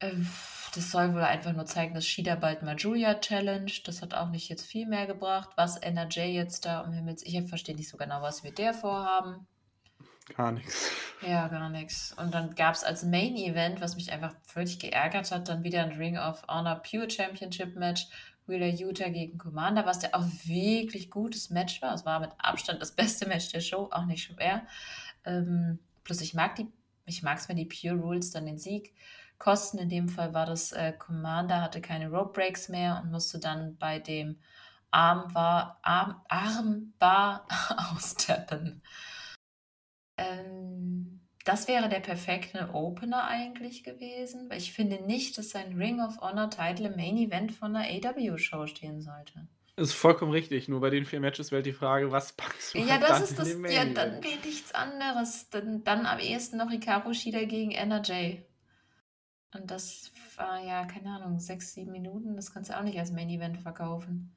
[0.00, 0.28] Ähm,
[0.74, 3.72] das soll wohl einfach nur zeigen, dass Shida bald mal Julia challenge.
[3.84, 5.50] Das hat auch nicht jetzt viel mehr gebracht.
[5.56, 5.80] Was
[6.10, 7.24] Jay jetzt da um Himmels...
[7.24, 9.46] Ich verstehe nicht so genau, was wir der vorhaben.
[10.36, 10.90] Gar nichts.
[11.26, 12.14] Ja, gar nichts.
[12.18, 15.82] Und dann gab es als Main Event, was mich einfach völlig geärgert hat, dann wieder
[15.82, 18.08] ein Ring of Honor Pure Championship Match
[18.46, 21.94] Wheeler Utah gegen Commander, was ja auch wirklich gutes Match war.
[21.94, 24.66] Es war mit Abstand das beste Match der Show, auch nicht schwer.
[25.24, 26.68] Ähm, plus ich mag die,
[27.06, 28.94] ich mag es, wenn die Pure Rules dann den Sieg
[29.38, 29.78] kosten.
[29.78, 33.76] In dem Fall war das äh, Commander, hatte keine Rope Breaks mehr und musste dann
[33.78, 34.38] bei dem
[34.90, 37.46] Armbar, Arm, Armbar
[37.94, 38.82] austappen.
[40.16, 46.00] Ähm, das wäre der perfekte Opener eigentlich gewesen, weil ich finde nicht, dass ein Ring
[46.00, 49.46] of Honor Title im Main Event von einer AW-Show stehen sollte.
[49.76, 50.68] Das ist vollkommen richtig.
[50.68, 53.48] Nur bei den vier Matches wäre die Frage, was packst du Ja, das ist das.
[53.68, 55.50] Ja, dann wäre nichts anderes.
[55.50, 57.72] Dann, dann am ehesten noch Hikaru Shida gegen
[58.02, 58.45] Jay.
[59.56, 62.36] Und das war ja, keine Ahnung, sechs, sieben Minuten.
[62.36, 64.36] Das kannst du auch nicht als Main Event verkaufen.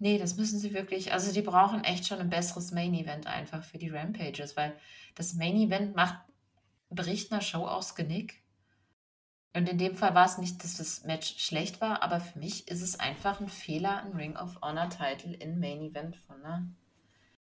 [0.00, 1.12] Nee, das müssen sie wirklich.
[1.12, 4.74] Also, die brauchen echt schon ein besseres Main Event einfach für die Rampages, weil
[5.14, 6.18] das Main Event macht
[6.90, 8.42] bricht 'ner Show aus Genick.
[9.54, 12.68] Und in dem Fall war es nicht, dass das Match schlecht war, aber für mich
[12.68, 16.68] ist es einfach ein Fehler, ein Ring of Honor Title in Main Event von 'ner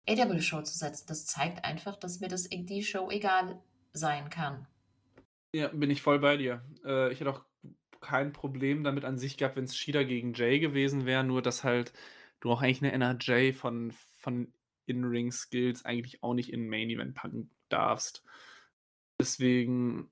[0.07, 1.05] AW-Show zu setzen.
[1.07, 3.59] Das zeigt einfach, dass mir das die Show egal
[3.93, 4.67] sein kann.
[5.57, 6.63] Ja, bin ich voll bei dir.
[6.85, 7.43] Äh, ich hätte auch
[7.99, 11.63] kein Problem damit an sich gehabt, wenn es Shida gegen Jay gewesen wäre, nur dass
[11.63, 11.93] halt
[12.41, 14.53] du auch eigentlich eine NRJ von, von
[14.85, 18.23] In-Ring-Skills eigentlich auch nicht in Main Event packen darfst.
[19.19, 20.11] Deswegen,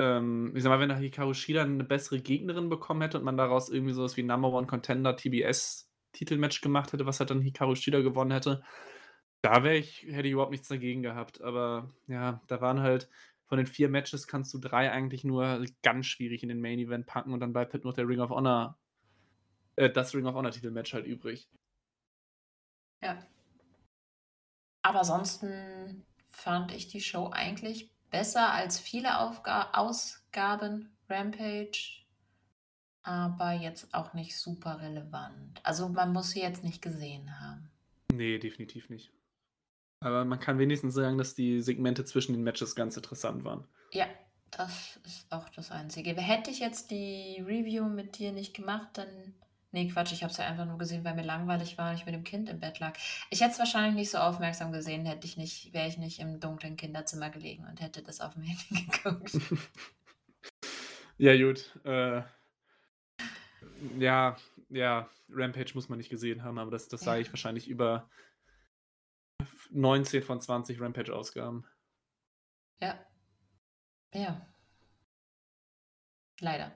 [0.00, 3.36] ähm, ich sag mal, wenn der Hikaru Shida eine bessere Gegnerin bekommen hätte und man
[3.36, 7.76] daraus irgendwie sowas wie Number One Contender TBS Titelmatch gemacht hätte, was halt dann Hikaru
[7.76, 8.64] Shida gewonnen hätte,
[9.40, 11.42] da wäre ich, hätte ich überhaupt nichts dagegen gehabt.
[11.42, 13.08] Aber ja, da waren halt
[13.54, 17.06] von den vier Matches kannst du drei eigentlich nur ganz schwierig in den Main Event
[17.06, 18.76] packen und dann bleibt halt nur der Ring of Honor
[19.76, 21.48] äh, das Ring of Honor Titelmatch halt übrig.
[23.00, 23.24] Ja.
[24.82, 30.90] Aber ansonsten fand ich die Show eigentlich besser als viele Aufga Ausgaben.
[31.08, 32.02] Rampage
[33.04, 35.60] aber jetzt auch nicht super relevant.
[35.62, 37.70] Also man muss sie jetzt nicht gesehen haben.
[38.12, 39.12] Nee, definitiv nicht.
[40.04, 43.66] Aber man kann wenigstens sagen, dass die Segmente zwischen den Matches ganz interessant waren.
[43.90, 44.06] Ja,
[44.50, 46.14] das ist auch das Einzige.
[46.14, 49.34] Hätte ich jetzt die Review mit dir nicht gemacht, dann.
[49.72, 52.06] Nee, Quatsch, ich habe es ja einfach nur gesehen, weil mir langweilig war und ich
[52.06, 52.96] mit dem Kind im Bett lag.
[53.30, 56.38] Ich hätte es wahrscheinlich nicht so aufmerksam gesehen, hätte ich nicht, wäre ich nicht im
[56.38, 59.32] dunklen Kinderzimmer gelegen und hätte das auf dem Handy geguckt.
[61.18, 61.74] ja, gut.
[61.84, 62.22] Äh,
[63.98, 64.36] ja,
[64.68, 67.06] ja, Rampage muss man nicht gesehen haben, aber das, das ja.
[67.06, 68.08] sage ich wahrscheinlich über
[69.70, 71.66] 19 von 20 Rampage-Ausgaben.
[72.80, 72.98] Ja.
[74.12, 74.46] Ja.
[76.40, 76.72] Leider.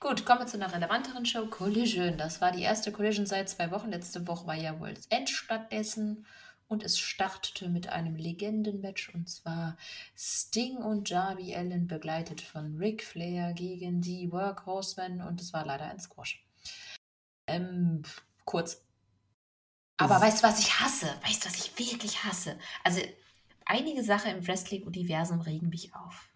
[0.00, 1.46] Gut, kommen wir zu einer relevanteren Show.
[1.46, 2.18] Collision.
[2.18, 3.90] Das war die erste Collision seit zwei Wochen.
[3.90, 6.26] Letzte Woche war ja World's End stattdessen.
[6.66, 9.76] Und es startete mit einem Legendenmatch und zwar
[10.16, 15.86] Sting und Darby Allen begleitet von Ric Flair gegen die Workhorsemen und es war leider
[15.86, 16.46] ein Squash.
[17.48, 18.02] Ähm,
[18.44, 18.86] kurz.
[20.00, 21.14] Aber weißt du, was ich hasse?
[21.22, 22.58] Weißt du, was ich wirklich hasse?
[22.84, 23.00] Also,
[23.66, 26.30] einige Sachen im Wrestling-Universum regen mich auf.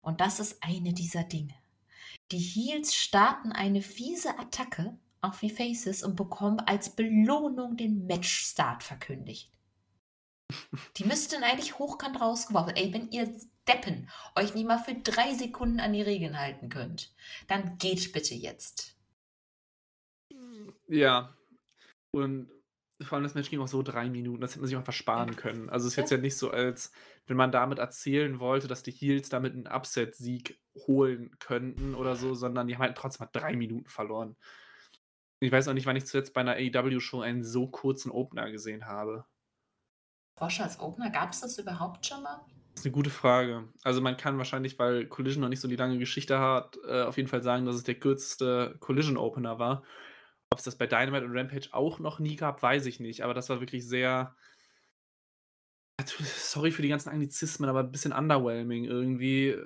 [0.00, 1.54] Und das ist eine dieser Dinge.
[2.30, 8.82] Die Heels starten eine fiese Attacke auf die Faces und bekommen als Belohnung den Matchstart
[8.82, 9.52] verkündigt.
[10.96, 12.74] Die müssten eigentlich hochkant rausgeworfen.
[12.74, 13.32] Ey, wenn ihr
[13.68, 17.14] Deppen euch nicht mal für drei Sekunden an die Regeln halten könnt,
[17.46, 18.96] dann geht bitte jetzt.
[20.88, 21.36] Ja.
[22.10, 22.50] Und
[23.04, 25.36] vor allem das Match ging auch so drei Minuten, das hätte man sich auch versparen
[25.36, 25.70] können.
[25.70, 26.92] Also es ist jetzt ja nicht so, als
[27.26, 32.34] wenn man damit erzählen wollte, dass die Heels damit einen Upset-Sieg holen könnten oder so,
[32.34, 34.36] sondern die haben halt trotzdem mal drei Minuten verloren.
[35.40, 38.86] Ich weiß auch nicht, wann ich zuletzt bei einer AEW-Show einen so kurzen Opener gesehen
[38.86, 39.24] habe.
[40.36, 42.40] Porsche als Opener, gab es das überhaupt schon mal?
[42.74, 43.68] Das ist eine gute Frage.
[43.82, 47.16] Also man kann wahrscheinlich, weil Collision noch nicht so die lange Geschichte hat, äh, auf
[47.16, 49.82] jeden Fall sagen, dass es der kürzeste Collision-Opener war.
[50.52, 53.24] Ob es das bei Dynamite und Rampage auch noch nie gab, weiß ich nicht.
[53.24, 54.36] Aber das war wirklich sehr.
[56.04, 58.84] Sorry für die ganzen Anglizismen, aber ein bisschen underwhelming.
[58.84, 59.56] Irgendwie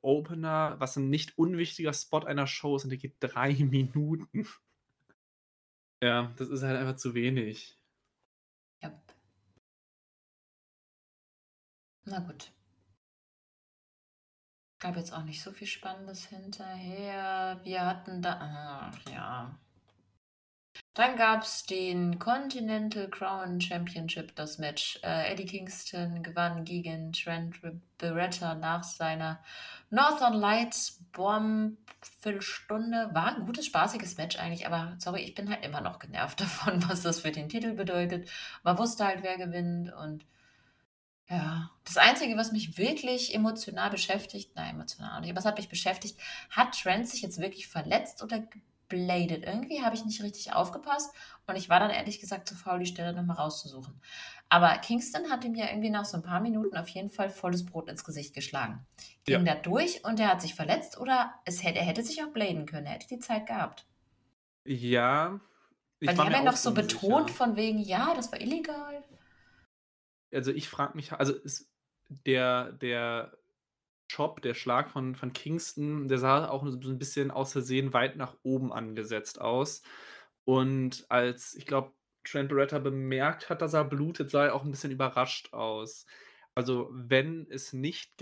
[0.00, 4.46] Opener, was ein nicht unwichtiger Spot einer Show ist, und der geht drei Minuten.
[6.00, 7.76] ja, das ist halt einfach zu wenig.
[12.04, 12.52] Na gut.
[14.78, 17.60] Gab jetzt auch nicht so viel Spannendes hinterher.
[17.64, 18.92] Wir hatten da.
[18.94, 19.58] Ach ja.
[20.98, 24.98] Dann gab es den Continental Crown Championship, das Match.
[25.04, 27.60] Äh, Eddie Kingston gewann gegen Trent
[27.98, 29.38] Beretta nach seiner
[29.90, 31.78] Northern Lights Bomb
[32.20, 33.10] Viertelstunde.
[33.12, 36.82] War ein gutes, spaßiges Match eigentlich, aber sorry, ich bin halt immer noch genervt davon,
[36.88, 38.28] was das für den Titel bedeutet.
[38.64, 40.26] Man wusste halt, wer gewinnt und
[41.28, 45.68] ja, das Einzige, was mich wirklich emotional beschäftigt, nein, emotional nicht, aber es hat mich
[45.68, 46.18] beschäftigt,
[46.50, 48.42] hat Trent sich jetzt wirklich verletzt oder
[48.88, 49.44] gebladet?
[49.44, 51.14] Irgendwie habe ich nicht richtig aufgepasst
[51.46, 54.00] und ich war dann ehrlich gesagt zu faul, die Stelle nochmal rauszusuchen.
[54.48, 57.66] Aber Kingston hat ihm ja irgendwie nach so ein paar Minuten auf jeden Fall volles
[57.66, 58.86] Brot ins Gesicht geschlagen.
[59.24, 59.54] Ging ja.
[59.54, 62.66] da durch und er hat sich verletzt oder es hätte, er hätte sich auch bladen
[62.66, 63.86] können, er hätte die Zeit gehabt.
[64.64, 65.40] Ja.
[66.00, 69.02] Weil die haben ja noch so betont von wegen, ja, das war illegal
[70.32, 71.70] also ich frage mich, also ist
[72.08, 73.37] der, der
[74.12, 78.16] Chop, der Schlag von, von Kingston, der sah auch so ein bisschen aus Versehen weit
[78.16, 79.82] nach oben angesetzt aus.
[80.44, 81.92] Und als, ich glaube,
[82.24, 86.06] Trent Beretta bemerkt hat, dass er blutet, sah er auch ein bisschen überrascht aus.
[86.54, 88.14] Also, wenn es nicht,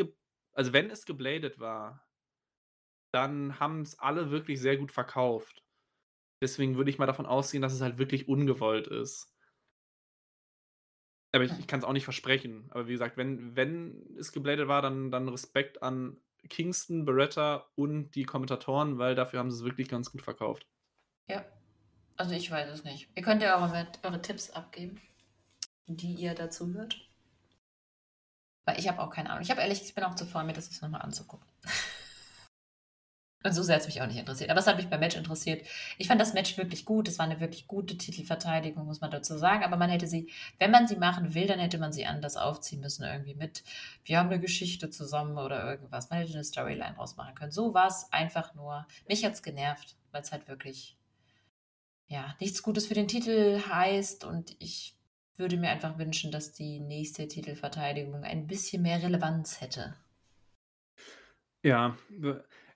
[0.52, 2.06] also wenn es gebladet war,
[3.12, 5.64] dann haben es alle wirklich sehr gut verkauft.
[6.42, 9.35] Deswegen würde ich mal davon ausgehen, dass es halt wirklich ungewollt ist.
[11.36, 12.66] Aber ich, ich kann es auch nicht versprechen.
[12.70, 16.16] Aber wie gesagt, wenn, wenn es gebladet war, dann, dann Respekt an
[16.48, 20.66] Kingston, Beretta und die Kommentatoren, weil dafür haben sie es wirklich ganz gut verkauft.
[21.28, 21.44] Ja.
[22.16, 23.10] Also ich weiß es nicht.
[23.14, 25.00] Ihr könnt ja eure, eure Tipps abgeben,
[25.86, 27.06] die ihr dazu hört.
[28.64, 29.42] Weil ich habe auch keine Ahnung.
[29.42, 31.46] Ich habe ehrlich, ich bin auch zu faul, mir das jetzt nochmal anzugucken.
[33.46, 34.50] Und so sehr hat es mich auch nicht interessiert.
[34.50, 35.64] Aber es hat mich beim Match interessiert.
[35.98, 37.06] Ich fand das Match wirklich gut.
[37.06, 39.62] Es war eine wirklich gute Titelverteidigung, muss man dazu sagen.
[39.62, 42.80] Aber man hätte sie, wenn man sie machen will, dann hätte man sie anders aufziehen
[42.80, 43.04] müssen.
[43.04, 43.62] Irgendwie mit,
[44.04, 46.10] wir haben eine Geschichte zusammen oder irgendwas.
[46.10, 47.52] Man hätte eine Storyline draus machen können.
[47.52, 48.84] So war es einfach nur.
[49.08, 50.98] Mich hat es genervt, weil es halt wirklich,
[52.08, 54.24] ja, nichts Gutes für den Titel heißt.
[54.24, 54.96] Und ich
[55.36, 59.94] würde mir einfach wünschen, dass die nächste Titelverteidigung ein bisschen mehr Relevanz hätte.
[61.62, 61.96] Ja,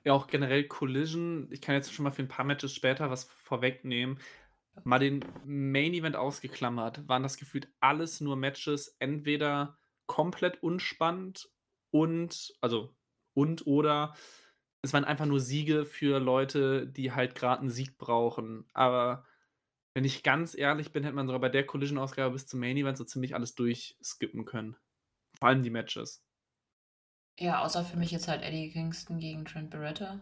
[0.04, 1.48] ja, auch generell Collision.
[1.50, 4.18] Ich kann jetzt schon mal für ein paar Matches später was vorwegnehmen.
[4.84, 11.50] Mal den Main Event ausgeklammert, waren das gefühlt alles nur Matches, entweder komplett unspannend
[11.90, 12.94] und, also,
[13.34, 14.14] und oder
[14.82, 18.66] es waren einfach nur Siege für Leute, die halt gerade einen Sieg brauchen.
[18.72, 19.26] Aber
[19.94, 22.96] wenn ich ganz ehrlich bin, hätte man sogar bei der Collision-Ausgabe bis zum Main Event
[22.96, 24.76] so ziemlich alles durchskippen können.
[25.38, 26.24] Vor allem die Matches.
[27.40, 30.20] Ja, außer für mich jetzt halt Eddie Kingston gegen Trent Beretta,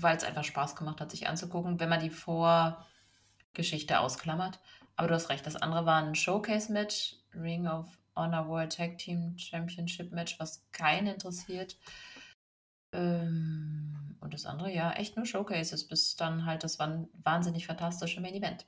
[0.00, 4.60] weil es einfach Spaß gemacht hat, sich anzugucken, wenn man die Vorgeschichte ausklammert.
[4.96, 9.38] Aber du hast recht, das andere war ein Showcase-Match, Ring of Honor World Tag Team
[9.38, 11.78] Championship Match, was keinen interessiert.
[12.92, 18.34] Ähm, und das andere, ja, echt nur Showcases, bis dann halt das wahnsinnig fantastische Main
[18.34, 18.66] Event.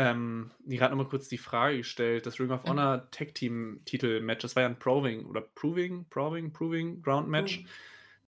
[0.00, 2.70] Ähm, gerade nochmal kurz die Frage gestellt, das Ring of mhm.
[2.70, 3.10] Honor.
[3.10, 7.60] Tag Team Titel Match, das war ja ein Proving oder Proving, Proving, Proving Ground Match.
[7.60, 7.66] Mhm.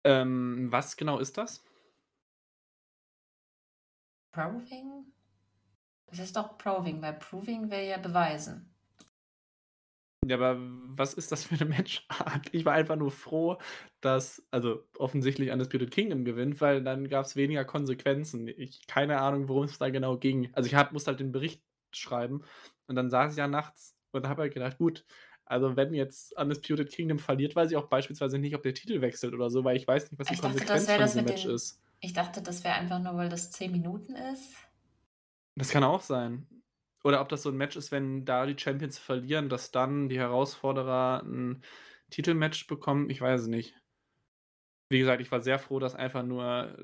[0.03, 1.63] Ähm, was genau ist das?
[4.31, 5.11] Proving?
[6.05, 8.71] Das ist doch Proving, weil Proving wäre ja beweisen.
[10.27, 12.49] Ja, aber was ist das für eine Matchart?
[12.51, 13.57] Ich war einfach nur froh,
[14.01, 18.47] dass, also offensichtlich Undisputed Kingdom gewinnt, weil dann gab es weniger Konsequenzen.
[18.47, 20.49] Ich keine Ahnung, worum es da genau ging.
[20.53, 21.61] Also ich hab, musste halt den Bericht
[21.91, 22.43] schreiben
[22.87, 25.05] und dann saß ich ja nachts und habe halt gedacht, gut,
[25.45, 29.33] also wenn jetzt Undisputed Kingdom verliert, weiß ich auch beispielsweise nicht, ob der Titel wechselt
[29.33, 31.81] oder so, weil ich weiß nicht, was die Konsequenz von diesem Match den, ist.
[31.99, 34.55] Ich dachte, das wäre einfach nur, weil das 10 Minuten ist.
[35.55, 36.47] Das kann auch sein.
[37.05, 40.17] Oder ob das so ein Match ist, wenn da die Champions verlieren, dass dann die
[40.17, 41.63] Herausforderer ein
[42.09, 43.11] Titelmatch bekommen.
[43.11, 43.79] Ich weiß es nicht.
[44.89, 46.75] Wie gesagt, ich war sehr froh, dass einfach nur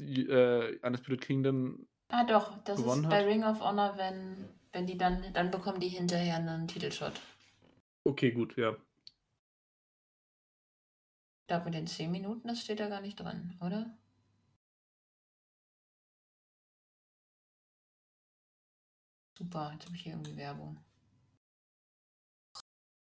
[0.00, 5.32] äh, Undisputed Kingdom Ah doch, das ist bei Ring of Honor, wenn, wenn die dann,
[5.32, 7.20] dann bekommen die hinterher einen Titelshot.
[8.04, 8.76] Okay, gut, ja.
[11.48, 13.90] Da mit den 10 Minuten, das steht da gar nicht drin, oder?
[19.36, 20.78] Super, jetzt habe ich hier irgendwie Werbung.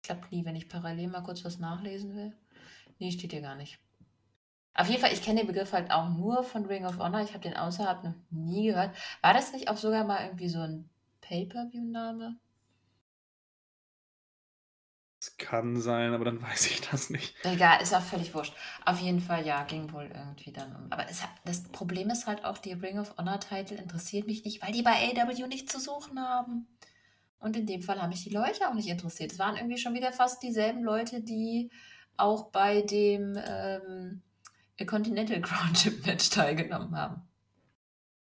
[0.01, 2.35] Klappt nie, wenn ich parallel mal kurz was nachlesen will.
[2.97, 3.79] Nee, steht hier gar nicht.
[4.73, 7.21] Auf jeden Fall, ich kenne den Begriff halt auch nur von Ring of Honor.
[7.21, 8.95] Ich habe den außerhalb noch nie gehört.
[9.21, 10.89] War das nicht auch sogar mal irgendwie so ein
[11.21, 12.39] Pay-Per-View-Name?
[15.35, 17.35] Kann sein, aber dann weiß ich das nicht.
[17.43, 18.53] Egal, ist auch völlig wurscht.
[18.85, 20.91] Auf jeden Fall, ja, ging wohl irgendwie dann um.
[20.91, 24.71] Aber es, das Problem ist halt auch, die Ring of Honor-Titel interessiert mich nicht, weil
[24.71, 26.67] die bei AW nichts zu suchen haben.
[27.39, 29.31] Und in dem Fall haben mich die Leute auch nicht interessiert.
[29.31, 31.69] Es waren irgendwie schon wieder fast dieselben Leute, die
[32.17, 34.23] auch bei dem ähm,
[34.85, 37.21] Continental Crown Chip Match teilgenommen haben.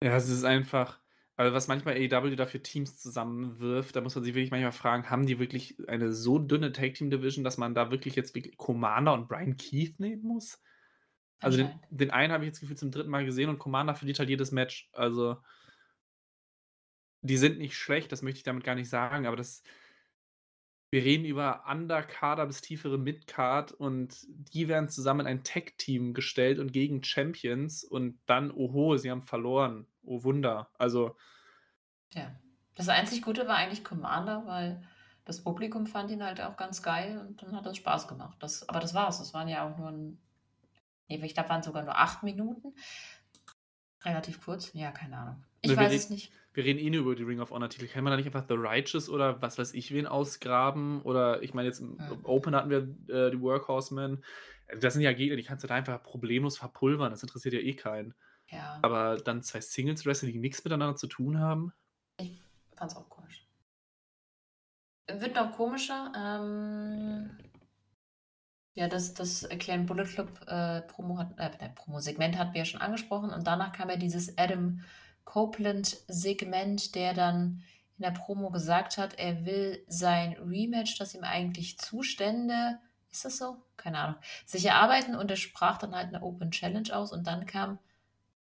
[0.03, 1.01] Ja, es ist einfach
[1.37, 5.11] also, was manchmal AEW da für Teams zusammenwirft, da muss man sich wirklich manchmal fragen,
[5.11, 9.29] haben die wirklich eine so dünne Tag-Team-Division, dass man da wirklich jetzt wirklich Commander und
[9.29, 10.63] Brian Keith nehmen muss?
[11.39, 14.19] Also den, den einen habe ich jetzt gefühlt zum dritten Mal gesehen und Commander verliert
[14.19, 14.89] halt jedes Match.
[14.93, 15.37] Also
[17.21, 19.63] die sind nicht schlecht, das möchte ich damit gar nicht sagen, aber das
[20.91, 26.59] wir reden über Undercarder bis tiefere Midcard und die werden zusammen in ein Tag-Team gestellt
[26.59, 29.87] und gegen Champions und dann, oho, sie haben verloren.
[30.07, 30.71] Oh Wunder.
[30.79, 31.17] Also.
[32.15, 32.35] Ja.
[32.75, 34.83] Das einzig Gute war eigentlich Commander, weil
[35.25, 38.37] das Publikum fand ihn halt auch ganz geil und dann hat es Spaß gemacht.
[38.39, 39.19] Das, aber das war's.
[39.19, 40.19] Das waren ja auch nur ein.
[41.09, 42.75] Nee, ich glaube, waren sogar nur acht Minuten.
[44.05, 44.73] Relativ kurz.
[44.73, 45.45] Ja, keine Ahnung.
[45.63, 46.33] Ich ne, weiß es nicht.
[46.53, 47.89] Wir reden eh nur über die Ring of Honor Titel.
[47.89, 51.03] Kann man da nicht einfach The Righteous oder was weiß ich wen ausgraben?
[51.03, 52.13] Oder ich meine, jetzt im ja.
[52.23, 52.79] Open hatten wir
[53.15, 54.25] äh, die Workhorsemen.
[54.81, 57.11] Das sind ja Gegner, die kannst du da einfach problemlos verpulvern.
[57.11, 58.15] Das interessiert ja eh keinen.
[58.49, 58.79] Ja.
[58.83, 61.73] Aber dann zwei Singles-Wrestler, die nichts miteinander zu tun haben.
[62.19, 62.41] Ich
[62.77, 63.47] fand's auch komisch.
[65.09, 66.13] Wird noch komischer.
[66.17, 67.31] Ähm,
[68.75, 72.81] ja, das, das Erklären Bullet Club äh, Promo hat, äh, Promo-Segment hatten wir ja schon
[72.81, 74.83] angesprochen und danach kam ja dieses Adam
[75.25, 77.63] Copeland-Segment, der dann
[77.99, 82.79] in der Promo gesagt hat, er will sein Rematch, das ihm eigentlich zustände,
[83.11, 83.57] ist das so?
[83.79, 87.47] Keine Ahnung, sich erarbeiten und er sprach dann halt eine Open Challenge aus und dann
[87.47, 87.79] kam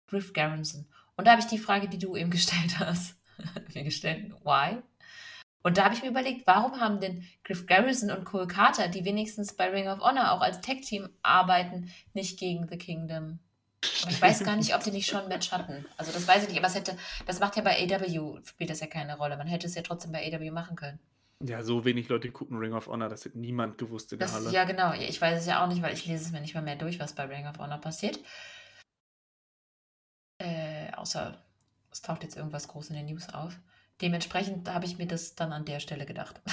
[0.08, 0.86] Griff Garrison.
[1.18, 3.16] Und da habe ich die Frage, die du eben gestellt hast,
[3.74, 4.78] mir gestellt, why?
[5.64, 9.04] Und da habe ich mir überlegt, warum haben denn Griff Garrison und Cole Carter, die
[9.04, 13.40] wenigstens bei Ring of Honor auch als Tag-Team arbeiten, nicht gegen The Kingdom?
[14.04, 15.86] Aber ich weiß gar nicht, ob die nicht schon ein Match hatten.
[15.98, 16.96] Also das weiß ich nicht, aber es hätte,
[17.26, 19.38] das macht ja bei AW, spielt das ja keine Rolle.
[19.38, 21.00] Man hätte es ja trotzdem bei AW machen können.
[21.44, 24.40] Ja, so wenig Leute gucken Ring of Honor, das hätte niemand gewusst in das, der
[24.40, 24.52] Halle.
[24.52, 24.94] Ja, genau.
[24.94, 27.00] Ich weiß es ja auch nicht, weil ich lese es mir nicht mal mehr durch,
[27.00, 28.20] was bei Ring of Honor passiert.
[31.06, 31.40] Außer
[31.92, 33.60] es taucht jetzt irgendwas groß in den News auf.
[34.02, 36.42] Dementsprechend habe ich mir das dann an der Stelle gedacht.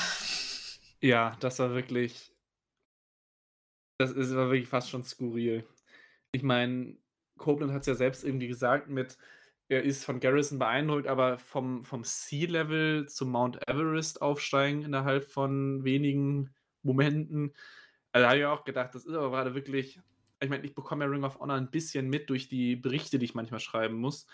[1.04, 2.32] Ja, das war wirklich.
[3.98, 5.66] Das ist, war wirklich fast schon skurril.
[6.30, 6.96] Ich meine,
[7.38, 9.18] Copeland hat es ja selbst irgendwie gesagt mit,
[9.66, 15.82] er ist von Garrison beeindruckt, aber vom, vom Sea-Level zum Mount Everest aufsteigen innerhalb von
[15.82, 17.52] wenigen Momenten.
[18.12, 20.00] Also habe ich auch gedacht, das ist aber gerade wirklich
[20.42, 23.24] ich meine, ich bekomme ja Ring of Honor ein bisschen mit durch die Berichte, die
[23.24, 24.26] ich manchmal schreiben muss.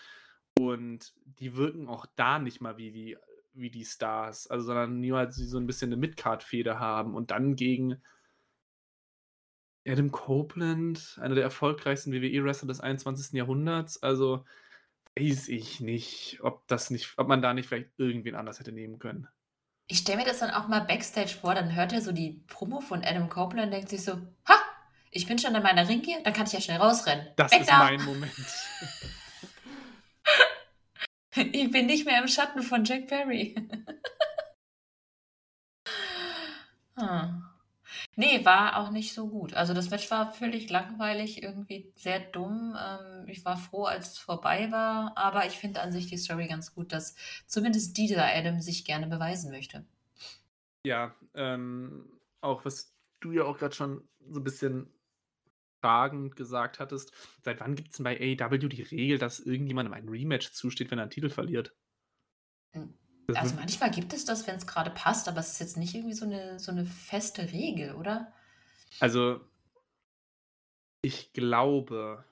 [0.57, 3.17] Und die wirken auch da nicht mal wie die,
[3.53, 7.31] wie die Stars, also sondern nur, als sie so ein bisschen eine Midcard-Fehde haben und
[7.31, 8.01] dann gegen
[9.87, 13.33] Adam Copeland, einer der erfolgreichsten WWE-Wrestler des 21.
[13.33, 14.01] Jahrhunderts.
[14.03, 14.45] Also
[15.17, 18.99] weiß ich nicht, ob das nicht, ob man da nicht vielleicht irgendwen anders hätte nehmen
[18.99, 19.27] können.
[19.87, 22.79] Ich stelle mir das dann auch mal Backstage vor, dann hört er so die Promo
[22.79, 24.13] von Adam Copeland und denkt sich so,
[24.47, 24.68] ha,
[25.11, 27.27] ich bin schon in meiner Ringgear, dann kann ich ja schnell rausrennen.
[27.35, 27.79] Das Weg ist da.
[27.79, 28.33] mein Moment.
[31.35, 33.55] ich bin nicht mehr im Schatten von Jack Perry.
[36.97, 37.45] hm.
[38.15, 39.53] Nee, war auch nicht so gut.
[39.53, 42.77] Also das Match war völlig langweilig, irgendwie sehr dumm.
[42.77, 46.47] Ähm, ich war froh, als es vorbei war, aber ich finde an sich die Story
[46.47, 47.15] ganz gut, dass
[47.47, 49.85] zumindest dieser Adam sich gerne beweisen möchte.
[50.85, 52.05] Ja, ähm,
[52.41, 54.93] auch was du ja auch gerade schon so ein bisschen
[55.81, 57.11] fragend gesagt hattest,
[57.41, 60.99] seit wann gibt es denn bei AEW die Regel, dass irgendjemandem ein Rematch zusteht, wenn
[60.99, 61.73] er einen Titel verliert?
[62.73, 62.93] Hm.
[63.35, 66.15] Also manchmal gibt es das, wenn es gerade passt, aber es ist jetzt nicht irgendwie
[66.15, 68.33] so eine, so eine feste Regel, oder?
[68.99, 69.41] Also,
[71.01, 72.25] ich glaube,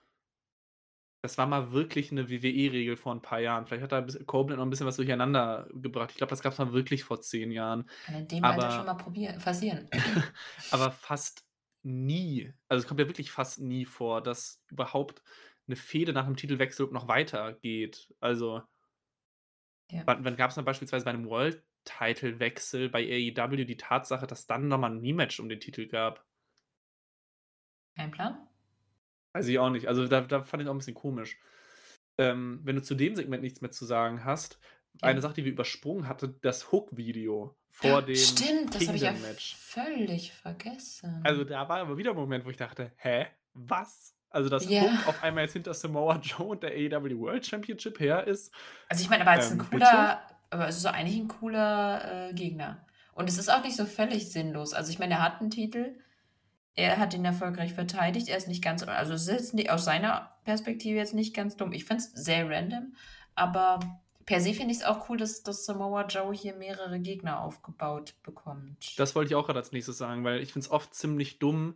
[1.22, 3.66] das war mal wirklich eine WWE-Regel vor ein paar Jahren.
[3.66, 6.12] Vielleicht hat da Copeland noch ein bisschen was durcheinander gebracht.
[6.12, 7.90] Ich glaube, das gab es mal wirklich vor zehn Jahren.
[8.06, 9.90] Kann in dem aber, Alter schon mal probieren, passieren.
[10.72, 11.47] aber fast
[11.84, 15.22] nie, also es kommt ja wirklich fast nie vor, dass überhaupt
[15.68, 18.14] eine Fehde nach dem Titelwechsel noch weitergeht.
[18.20, 18.62] Also
[19.92, 20.04] ja.
[20.06, 24.68] Wann, wann gab es dann beispielsweise bei einem World-Title-Wechsel bei AEW die Tatsache, dass dann
[24.68, 26.26] nochmal ein Rematch um den Titel gab?
[27.96, 28.48] Kein Plan?
[29.34, 29.88] Weiß ich auch nicht.
[29.88, 31.40] Also da, da fand ich auch ein bisschen komisch.
[32.18, 34.60] Ähm, wenn du zu dem Segment nichts mehr zu sagen hast.
[35.02, 39.14] Eine Sache, die wir übersprungen hatten, das Hook-Video vor dem Stimmt, das habe ich ja
[39.14, 41.22] völlig vergessen.
[41.24, 44.16] Also da war aber wieder ein Moment, wo ich dachte, hä, was?
[44.30, 44.82] Also, dass ja.
[44.82, 48.54] Hook auf einmal jetzt hinter Samoa Joe und der AEW World Championship her ist.
[48.90, 50.36] Also, ich meine, aber jetzt ähm, ein cooler, bitte?
[50.50, 52.86] aber es ist so eigentlich ein cooler äh, Gegner.
[53.14, 54.74] Und es ist auch nicht so völlig sinnlos.
[54.74, 55.96] Also, ich meine, er hat einen Titel,
[56.76, 60.38] er hat ihn erfolgreich verteidigt, er ist nicht ganz, also es ist nicht, aus seiner
[60.44, 61.74] Perspektive jetzt nicht ganz dumm.
[61.74, 62.94] Ich finde es sehr random,
[63.34, 63.80] aber
[64.28, 68.14] per se finde ich es auch cool, dass, dass Samoa Joe hier mehrere Gegner aufgebaut
[68.22, 69.00] bekommt.
[69.00, 71.76] Das wollte ich auch gerade als nächstes sagen, weil ich finde es oft ziemlich dumm,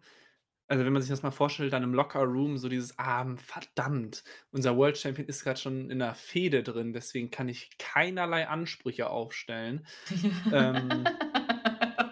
[0.67, 4.23] also wenn man sich das mal vorstellt, dann im Locker Room so dieses, ah, verdammt,
[4.51, 9.09] unser World Champion ist gerade schon in der Fehde drin, deswegen kann ich keinerlei Ansprüche
[9.09, 9.85] aufstellen.
[10.53, 11.03] ähm,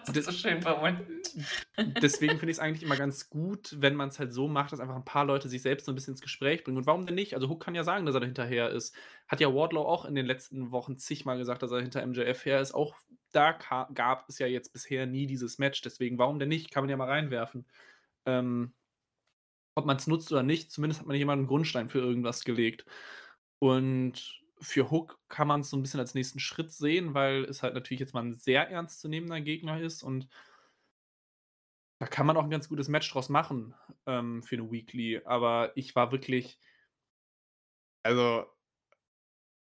[0.06, 1.19] das ist so schön verwundert.
[2.02, 4.80] Deswegen finde ich es eigentlich immer ganz gut, wenn man es halt so macht, dass
[4.80, 6.78] einfach ein paar Leute sich selbst so ein bisschen ins Gespräch bringen.
[6.78, 7.34] Und warum denn nicht?
[7.34, 8.94] Also Hook kann ja sagen, dass er da hinterher ist.
[9.28, 12.60] Hat ja Wardlow auch in den letzten Wochen zigmal gesagt, dass er hinter MJF her
[12.60, 12.72] ist.
[12.72, 12.96] Auch
[13.32, 13.52] da
[13.94, 15.80] gab es ja jetzt bisher nie dieses Match.
[15.82, 16.70] Deswegen, warum denn nicht?
[16.70, 17.66] Kann man ja mal reinwerfen
[18.26, 18.72] ähm,
[19.74, 22.84] ob man es nutzt oder nicht, zumindest hat man jemanden einen Grundstein für irgendwas gelegt.
[23.58, 27.62] Und für Hook kann man es so ein bisschen als nächsten Schritt sehen, weil es
[27.62, 30.28] halt natürlich jetzt mal ein sehr ernstzunehmender Gegner ist und
[32.00, 33.74] da kann man auch ein ganz gutes Match draus machen
[34.06, 35.20] ähm, für eine Weekly.
[35.26, 36.58] Aber ich war wirklich,
[38.02, 38.46] also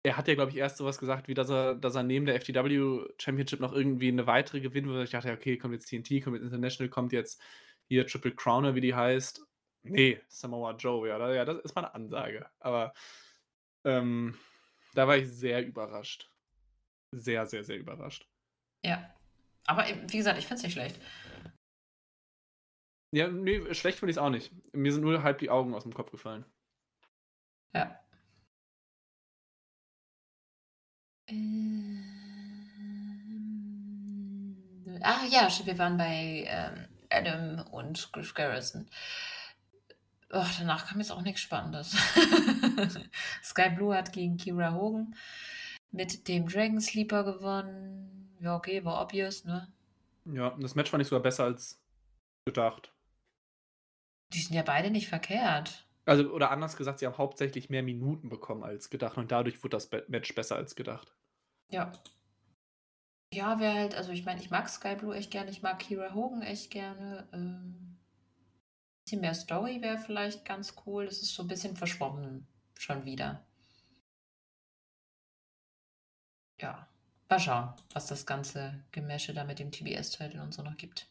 [0.04, 2.36] er hat ja, glaube ich, erst sowas gesagt, wie dass er, dass er neben der
[2.36, 5.06] FTW Championship noch irgendwie eine weitere gewinnen würde.
[5.06, 7.42] Ich dachte, okay, kommt jetzt TNT, kommt jetzt International, kommt jetzt
[7.88, 9.42] hier Triple Crowner, wie die heißt.
[9.84, 12.46] Nee, Samoa Joe, ja, ja, das ist mal eine Ansage.
[12.60, 12.94] Aber
[13.86, 14.38] ähm,
[14.94, 16.30] da war ich sehr überrascht.
[17.12, 18.28] Sehr, sehr, sehr überrascht.
[18.84, 19.10] Ja.
[19.68, 21.00] Aber wie gesagt, ich finde es nicht schlecht.
[23.16, 24.52] Ja, nee, schlecht finde ich es auch nicht.
[24.74, 26.44] Mir sind nur halb die Augen aus dem Kopf gefallen.
[27.74, 27.98] Ja.
[31.28, 32.04] Ähm,
[35.02, 38.90] ah ja, wir waren bei ähm, Adam und Griff Garrison.
[40.34, 41.92] Och, danach kam jetzt auch nichts Spannendes.
[43.42, 45.16] Sky Blue hat gegen Kira Hogan
[45.92, 48.36] mit dem Dragon Sleeper gewonnen.
[48.42, 49.72] Ja, okay, war obvious, ne?
[50.26, 51.82] Ja, das Match fand ich sogar besser als
[52.44, 52.92] gedacht.
[54.36, 55.86] Die sind ja beide nicht verkehrt.
[56.06, 59.78] Also, oder anders gesagt, sie haben hauptsächlich mehr Minuten bekommen als gedacht und dadurch wurde
[59.78, 61.16] das Match besser als gedacht.
[61.72, 61.92] Ja,
[63.34, 66.14] ja, wäre halt, also ich meine, ich mag Sky Blue echt gerne, ich mag Kira
[66.14, 67.28] Hogan echt gerne.
[67.34, 67.98] Ähm,
[69.04, 71.06] bisschen mehr Story wäre vielleicht ganz cool.
[71.06, 72.48] Das ist so ein bisschen verschwommen
[72.78, 73.46] schon wieder.
[76.62, 76.88] Ja,
[77.30, 81.08] mal schauen, was das ganze Gemäsche da mit dem TBS-Titel und so noch gibt.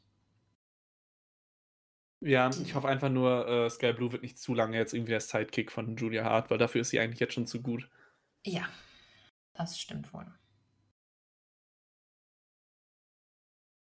[2.24, 5.20] Ja, ich hoffe einfach nur, äh, Sky Blue wird nicht zu lange jetzt irgendwie der
[5.20, 7.86] Sidekick von Julia Hart, weil dafür ist sie eigentlich jetzt schon zu gut.
[8.46, 8.66] Ja,
[9.52, 10.26] das stimmt wohl.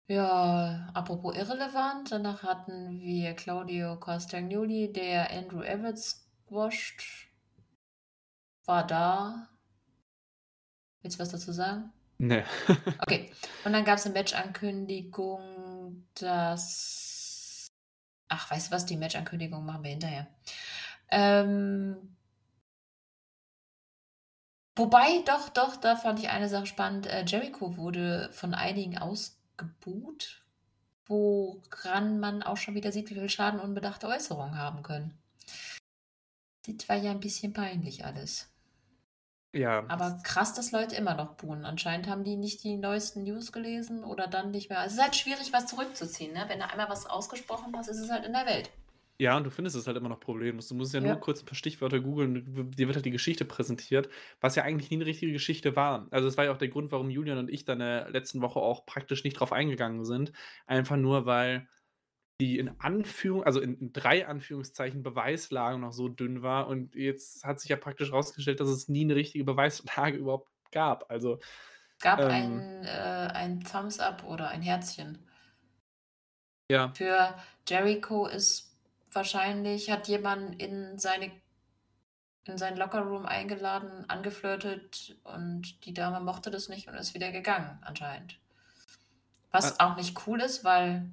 [0.08, 7.28] Ja, apropos irrelevant, danach hatten wir Claudio Castagnoli, der Andrew Evans squasht.
[8.66, 9.48] War da.
[11.00, 11.90] Willst du was dazu sagen?
[12.18, 12.44] Nee.
[13.00, 13.32] Okay.
[13.64, 17.05] Und dann gab es eine Match-Ankündigung, dass.
[18.28, 18.86] Ach, weißt du was?
[18.86, 20.26] Die Match-Ankündigung machen wir hinterher.
[21.10, 22.16] Ähm,
[24.74, 27.06] wobei, doch, doch, da fand ich eine Sache spannend.
[27.06, 30.44] Äh, Jericho wurde von einigen ausgebuht,
[31.06, 35.16] woran man auch schon wieder sieht, wie viel Schaden unbedachte Äußerungen haben können.
[36.66, 38.48] Das war ja ein bisschen peinlich alles.
[39.56, 39.84] Ja.
[39.88, 41.64] Aber krass, dass Leute immer noch buhen.
[41.64, 44.84] Anscheinend haben die nicht die neuesten News gelesen oder dann nicht mehr.
[44.84, 46.32] Es ist halt schwierig, was zurückzuziehen.
[46.32, 46.44] Ne?
[46.48, 48.70] Wenn du einmal was ausgesprochen hast, ist es halt in der Welt.
[49.18, 50.68] Ja, und du findest es halt immer noch problemlos.
[50.68, 51.12] Du musst ja, Ja.
[51.12, 54.10] nur kurz ein paar Stichwörter googeln, dir wird halt die Geschichte präsentiert,
[54.42, 56.06] was ja eigentlich nie eine richtige Geschichte war.
[56.10, 58.42] Also das war ja auch der Grund, warum Julian und ich dann in der letzten
[58.42, 60.32] Woche auch praktisch nicht drauf eingegangen sind.
[60.66, 61.66] Einfach nur, weil
[62.40, 67.44] die in Anführung, also in, in drei Anführungszeichen Beweislage noch so dünn war und jetzt
[67.44, 71.10] hat sich ja praktisch rausgestellt, dass es nie eine richtige Beweislage überhaupt gab.
[71.10, 71.38] Also
[71.98, 72.30] Es gab Ähm.
[72.30, 75.26] ein, äh, ein Thumbs Up oder ein Herzchen.
[76.68, 77.36] ja, Für
[77.68, 78.76] Jericho ist
[79.12, 81.30] wahrscheinlich, hat jemand in seine
[82.44, 87.78] in seinen Lockerroom eingeladen, angeflirtet und die Dame mochte das nicht und ist wieder gegangen,
[87.82, 88.40] anscheinend.
[89.50, 91.10] Was auch nicht cool ist, weil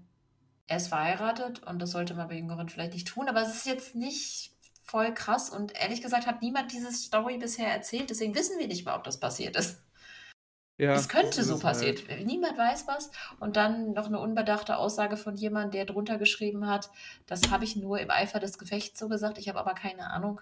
[0.68, 3.66] er ist verheiratet und das sollte man bei Jüngeren vielleicht nicht tun, aber es ist
[3.66, 8.60] jetzt nicht voll krass und ehrlich gesagt hat niemand diese Story bisher erzählt, deswegen wissen
[8.60, 9.82] wir nicht mal, ob das passiert ist.
[10.78, 10.94] ja.
[10.94, 12.26] Es könnte das so halt- passiert.
[12.26, 13.12] Niemand weiß was.
[13.40, 16.90] Und dann noch eine unbedachte Aussage von jemandem, der drunter geschrieben hat,
[17.28, 20.42] das habe ich nur im Eifer des Gefechts so gesagt, ich habe aber keine Ahnung,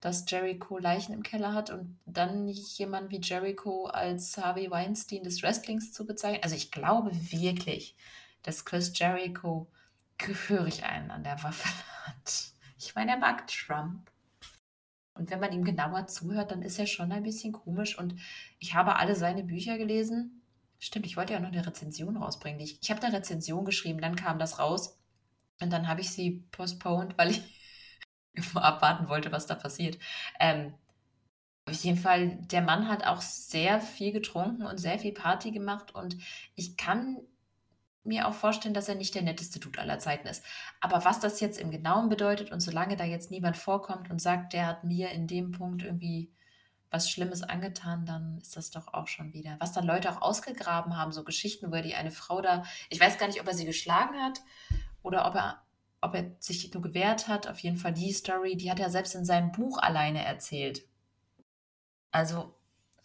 [0.00, 5.22] dass Jericho Leichen im Keller hat und dann nicht jemand wie Jericho als Harvey Weinstein
[5.22, 6.42] des Wrestlings zu bezeichnen.
[6.42, 7.96] Also ich glaube wirklich,
[8.44, 9.70] dass Chris Jericho
[10.18, 11.68] gehörig einen an der Waffe
[12.06, 12.52] hat.
[12.78, 14.10] Ich meine, er mag Trump.
[15.14, 17.98] Und wenn man ihm genauer zuhört, dann ist er schon ein bisschen komisch.
[17.98, 18.16] Und
[18.58, 20.42] ich habe alle seine Bücher gelesen.
[20.78, 22.60] Stimmt, ich wollte ja noch eine Rezension rausbringen.
[22.60, 24.98] Ich, ich habe eine Rezension geschrieben, dann kam das raus.
[25.60, 27.42] Und dann habe ich sie postponed, weil ich
[28.54, 29.98] abwarten wollte, was da passiert.
[30.40, 30.74] Ähm,
[31.66, 35.94] auf jeden Fall, der Mann hat auch sehr viel getrunken und sehr viel Party gemacht.
[35.94, 36.18] Und
[36.56, 37.18] ich kann
[38.04, 40.44] mir auch vorstellen, dass er nicht der netteste Dude aller Zeiten ist.
[40.80, 44.52] Aber was das jetzt im Genauen bedeutet und solange da jetzt niemand vorkommt und sagt,
[44.52, 46.30] der hat mir in dem Punkt irgendwie
[46.90, 49.56] was Schlimmes angetan, dann ist das doch auch schon wieder.
[49.58, 53.00] Was dann Leute auch ausgegraben haben, so Geschichten, wo er die eine Frau da, ich
[53.00, 54.40] weiß gar nicht, ob er sie geschlagen hat
[55.02, 55.62] oder ob er,
[56.00, 57.48] ob er sich nur gewehrt hat.
[57.48, 60.82] Auf jeden Fall die Story, die hat er selbst in seinem Buch alleine erzählt.
[62.12, 62.54] Also,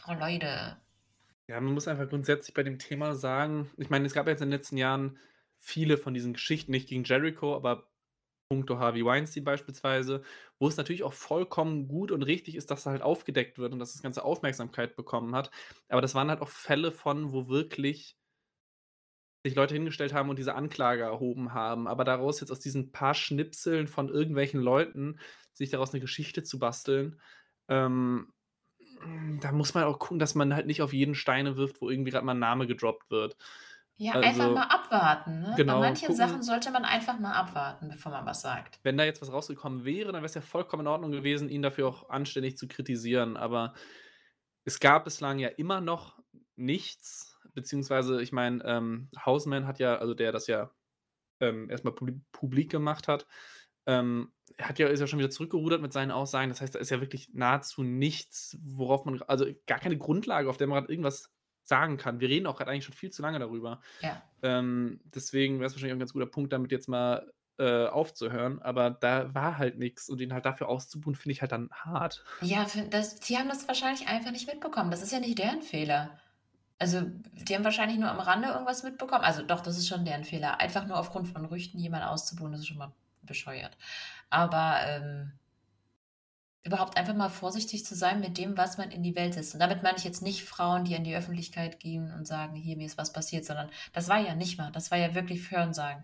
[0.08, 0.78] oh Leute,
[1.50, 4.50] Ja, man muss einfach grundsätzlich bei dem Thema sagen, ich meine, es gab jetzt in
[4.50, 5.18] den letzten Jahren
[5.58, 7.90] viele von diesen Geschichten, nicht gegen Jericho, aber
[8.50, 10.22] puncto Harvey Weinstein beispielsweise,
[10.60, 13.94] wo es natürlich auch vollkommen gut und richtig ist, dass halt aufgedeckt wird und dass
[13.94, 15.50] das Ganze Aufmerksamkeit bekommen hat.
[15.88, 18.16] Aber das waren halt auch Fälle von, wo wirklich
[19.44, 21.88] sich Leute hingestellt haben und diese Anklage erhoben haben.
[21.88, 25.20] Aber daraus jetzt aus diesen paar Schnipseln von irgendwelchen Leuten,
[25.54, 27.20] sich daraus eine Geschichte zu basteln,
[27.70, 28.34] ähm,
[29.42, 32.12] da muss man auch gucken, dass man halt nicht auf jeden Steine wirft, wo irgendwie
[32.12, 33.36] gerade mal ein Name gedroppt wird.
[33.98, 35.42] ja, Also, einfach mal abwarten.
[35.42, 35.54] Ne?
[35.58, 38.80] genau, Bei manchen gucken- Sachen sollte man einfach mal abwarten, bevor man was sagt.
[38.84, 41.62] Wenn da jetzt was rausgekommen wäre, dann wäre es ja vollkommen in Ordnung gewesen, ihn
[41.62, 43.36] dafür auch anständig zu kritisieren.
[43.38, 43.74] Aber
[44.66, 46.18] es gab bislang ja immer noch
[46.56, 50.72] nichts, beziehungsweise, ich meine, ähm, Hausman hat ja, also der das ja
[51.42, 53.26] ähm, erstmal publi publik gemacht hat,
[53.90, 56.50] ähm, er hat ja, ist ja schon wieder zurückgerudert mit seinen Aussagen.
[56.50, 60.58] Das heißt, da ist ja wirklich nahezu nichts, worauf man, also gar keine Grundlage, auf
[60.58, 61.32] der man gerade irgendwas
[61.64, 62.20] sagen kann.
[62.20, 63.82] Wir reden auch gerade eigentlich schon viel zu lange darüber.
[64.02, 64.22] Ja.
[64.44, 68.62] Ähm, deswegen wäre es wahrscheinlich auch ein ganz guter Punkt, damit jetzt mal äh, aufzuhören.
[68.62, 72.24] Aber da war halt nichts und ihn halt dafür auszubuhen, finde ich halt dann hart.
[72.42, 74.92] Ja, das, die haben das wahrscheinlich einfach nicht mitbekommen.
[74.92, 76.20] Das ist ja nicht deren Fehler.
[76.80, 77.02] Also,
[77.34, 79.24] die haben wahrscheinlich nur am Rande irgendwas mitbekommen.
[79.24, 80.60] Also, doch, das ist schon deren Fehler.
[80.60, 83.78] Einfach nur aufgrund von Rüchten jemanden auszubuhen, das ist schon mal bescheuert.
[84.30, 85.32] Aber ähm,
[86.64, 89.54] überhaupt einfach mal vorsichtig zu sein mit dem, was man in die Welt setzt.
[89.54, 92.78] Und damit meine ich jetzt nicht Frauen, die in die Öffentlichkeit gehen und sagen, hier,
[92.78, 94.72] mir ist was passiert, sondern das war ja nicht mal.
[94.72, 96.04] Das war ja wirklich Hörensagen.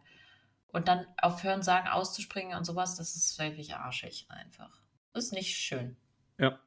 [0.68, 4.82] Und dann auf Hörensagen auszuspringen und sowas, das ist wirklich arschig einfach.
[5.14, 5.96] Ist nicht schön.
[6.38, 6.60] Ja.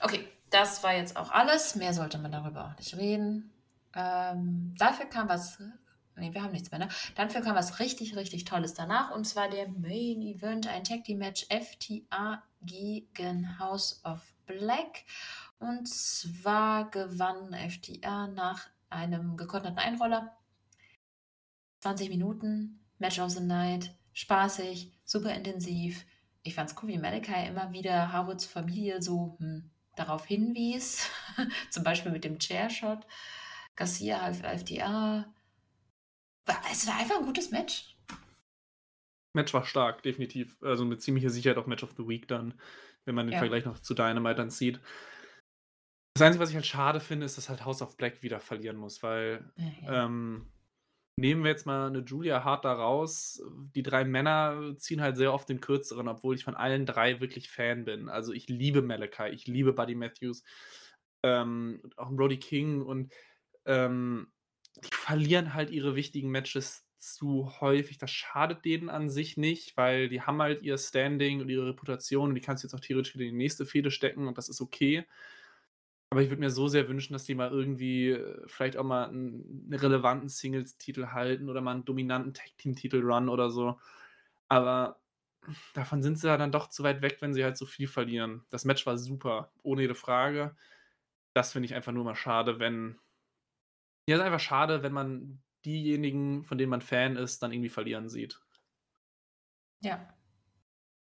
[0.00, 1.76] Okay, das war jetzt auch alles.
[1.76, 3.52] Mehr sollte man darüber auch nicht reden.
[3.94, 5.58] Ähm, dafür kam was.
[6.16, 6.88] Nee, wir haben nichts mehr, ne?
[7.16, 9.10] Dafür kam was richtig, richtig Tolles danach.
[9.10, 15.04] Und zwar der Main Event, ein Tag Team Match FTA gegen House of Black.
[15.58, 20.36] Und zwar gewann FTA nach einem gekonterten Einroller.
[21.80, 26.06] 20 Minuten, Match of the Night, spaßig, super intensiv.
[26.42, 31.08] Ich fand es cool, wie Malachi immer wieder Harwoods Familie so hm, darauf hinwies.
[31.70, 33.06] Zum Beispiel mit dem Chairshot.
[33.76, 35.26] Garcia half FDR.
[36.70, 37.96] Es war einfach ein gutes Match.
[39.36, 40.56] Match war stark, definitiv.
[40.62, 42.54] Also mit ziemlicher Sicherheit auch Match of the Week dann,
[43.04, 43.38] wenn man den Ja.
[43.38, 44.80] Vergleich noch zu Dynamite dann sieht.
[46.16, 48.76] Das Einzige, was ich halt schade finde, ist, dass halt House of Black wieder verlieren
[48.76, 50.52] muss, weil Ja, ähm,
[51.18, 53.42] nehmen wir jetzt mal eine Julia Hart da raus.
[53.74, 57.50] Die drei Männer ziehen halt sehr oft den kürzeren, obwohl ich von allen drei wirklich
[57.50, 58.08] Fan bin.
[58.08, 60.44] Also ich liebe Malachi, ich liebe Buddy Matthews,
[61.24, 63.12] ähm, auch Brody King und
[63.66, 64.32] ähm,
[64.82, 67.98] die verlieren halt ihre wichtigen Matches zu häufig.
[67.98, 72.30] Das schadet denen an sich nicht, weil die haben halt ihr Standing und ihre Reputation
[72.30, 74.48] und die kannst du jetzt auch theoretisch wieder in die nächste Fehde stecken und das
[74.48, 75.06] ist okay.
[76.10, 79.08] Aber ich würde mir so sehr wünschen, dass die mal irgendwie äh, vielleicht auch mal
[79.08, 83.80] einen, relevanten Singles-Titel halten oder mal einen dominanten Tag-Team-Titel run oder so.
[84.48, 85.00] Aber
[85.74, 88.44] davon sind sie ja dann doch zu weit weg, wenn sie halt so viel verlieren.
[88.50, 90.56] Das Match war super, ohne jede Frage.
[91.34, 92.98] Das finde ich einfach nur mal schade, wenn.
[94.06, 97.70] Ja, es ist einfach schade, wenn man diejenigen, von denen man Fan ist, dann irgendwie
[97.70, 98.40] verlieren sieht.
[99.80, 100.14] Ja.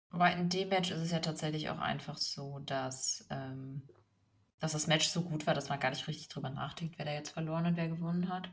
[0.10, 3.88] Aber in dem Match ist es ja tatsächlich auch einfach so, dass, ähm,
[4.60, 7.14] dass das Match so gut war, dass man gar nicht richtig drüber nachdenkt, wer da
[7.14, 8.50] jetzt verloren und wer gewonnen hat.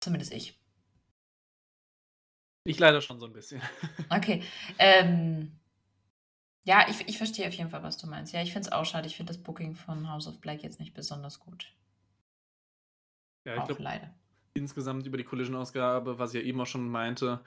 [0.00, 0.58] Zumindest ich.
[2.64, 3.60] Ich leider schon so ein bisschen.
[4.10, 4.42] Okay.
[4.78, 5.58] Ähm,
[6.64, 8.32] ja, ich, ich verstehe auf jeden Fall, was du meinst.
[8.32, 9.06] Ja, ich finde es auch schade.
[9.06, 11.74] Ich finde das Booking von House of Black jetzt nicht besonders gut.
[13.48, 14.14] Ja, ich glaube, leider.
[14.52, 17.40] insgesamt über die Collision-Ausgabe, was ich ja eben auch schon meinte,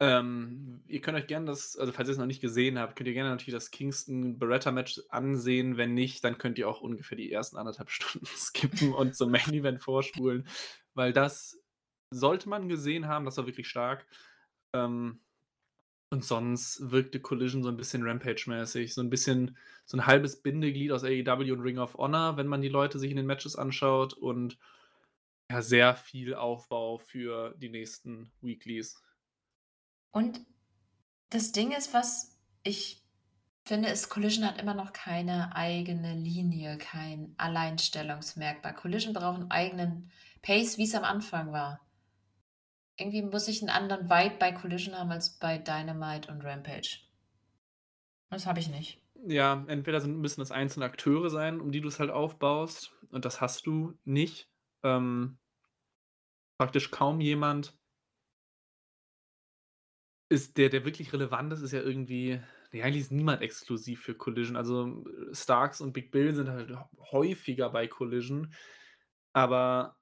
[0.00, 3.06] ähm, ihr könnt euch gerne das, also falls ihr es noch nicht gesehen habt, könnt
[3.06, 5.76] ihr gerne natürlich das Kingston-Beretta-Match ansehen.
[5.76, 9.82] Wenn nicht, dann könnt ihr auch ungefähr die ersten anderthalb Stunden skippen und zum Main-Event
[9.82, 10.48] vorspulen,
[10.94, 11.60] weil das
[12.10, 14.06] sollte man gesehen haben, das war wirklich stark.
[14.72, 15.20] Ähm,
[16.10, 20.92] und sonst wirkte Collision so ein bisschen Rampage-mäßig, so ein bisschen so ein halbes Bindeglied
[20.92, 24.14] aus AEW und Ring of Honor, wenn man die Leute sich in den Matches anschaut
[24.14, 24.56] und
[25.50, 29.02] ja, sehr viel Aufbau für die nächsten Weeklies.
[30.10, 30.40] Und
[31.30, 33.02] das Ding ist, was ich
[33.64, 38.74] finde, ist, Collision hat immer noch keine eigene Linie, kein Alleinstellungsmerkmal.
[38.74, 40.10] Collision braucht einen eigenen
[40.42, 41.80] Pace, wie es am Anfang war.
[42.96, 47.00] Irgendwie muss ich einen anderen Vibe bei Collision haben als bei Dynamite und Rampage.
[48.30, 49.00] Das habe ich nicht.
[49.26, 53.24] Ja, entweder sind, müssen das einzelne Akteure sein, um die du es halt aufbaust, und
[53.24, 54.48] das hast du nicht.
[54.84, 55.38] Ähm,
[56.58, 57.76] praktisch kaum jemand
[60.28, 62.40] ist, der, der wirklich relevant ist, ist ja irgendwie,
[62.72, 64.56] nee, eigentlich ist niemand exklusiv für Collision.
[64.56, 66.72] Also Starks und Big Bill sind halt
[67.12, 68.54] häufiger bei Collision,
[69.32, 69.96] aber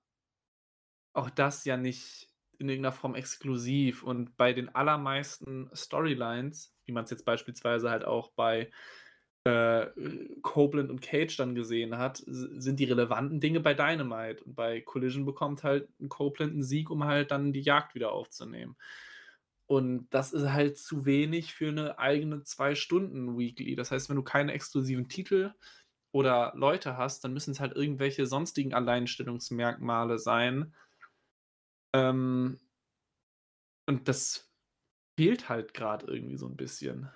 [1.14, 2.28] auch das ja nicht
[2.58, 4.02] in irgendeiner Form exklusiv.
[4.02, 8.70] Und bei den allermeisten Storylines, wie man es jetzt beispielsweise halt auch bei
[9.44, 9.86] äh,
[10.42, 14.44] Copeland und Cage dann gesehen hat, sind die relevanten Dinge bei Dynamite.
[14.44, 18.76] Und bei Collision bekommt halt Copeland einen Sieg, um halt dann die Jagd wieder aufzunehmen.
[19.66, 23.74] Und das ist halt zu wenig für eine eigene zwei Stunden Weekly.
[23.74, 25.52] Das heißt, wenn du keine exklusiven Titel
[26.12, 30.74] oder Leute hast, dann müssen es halt irgendwelche sonstigen Alleinstellungsmerkmale sein.
[31.94, 32.60] Ähm,
[33.86, 34.52] und das
[35.18, 37.10] fehlt halt gerade irgendwie so ein bisschen.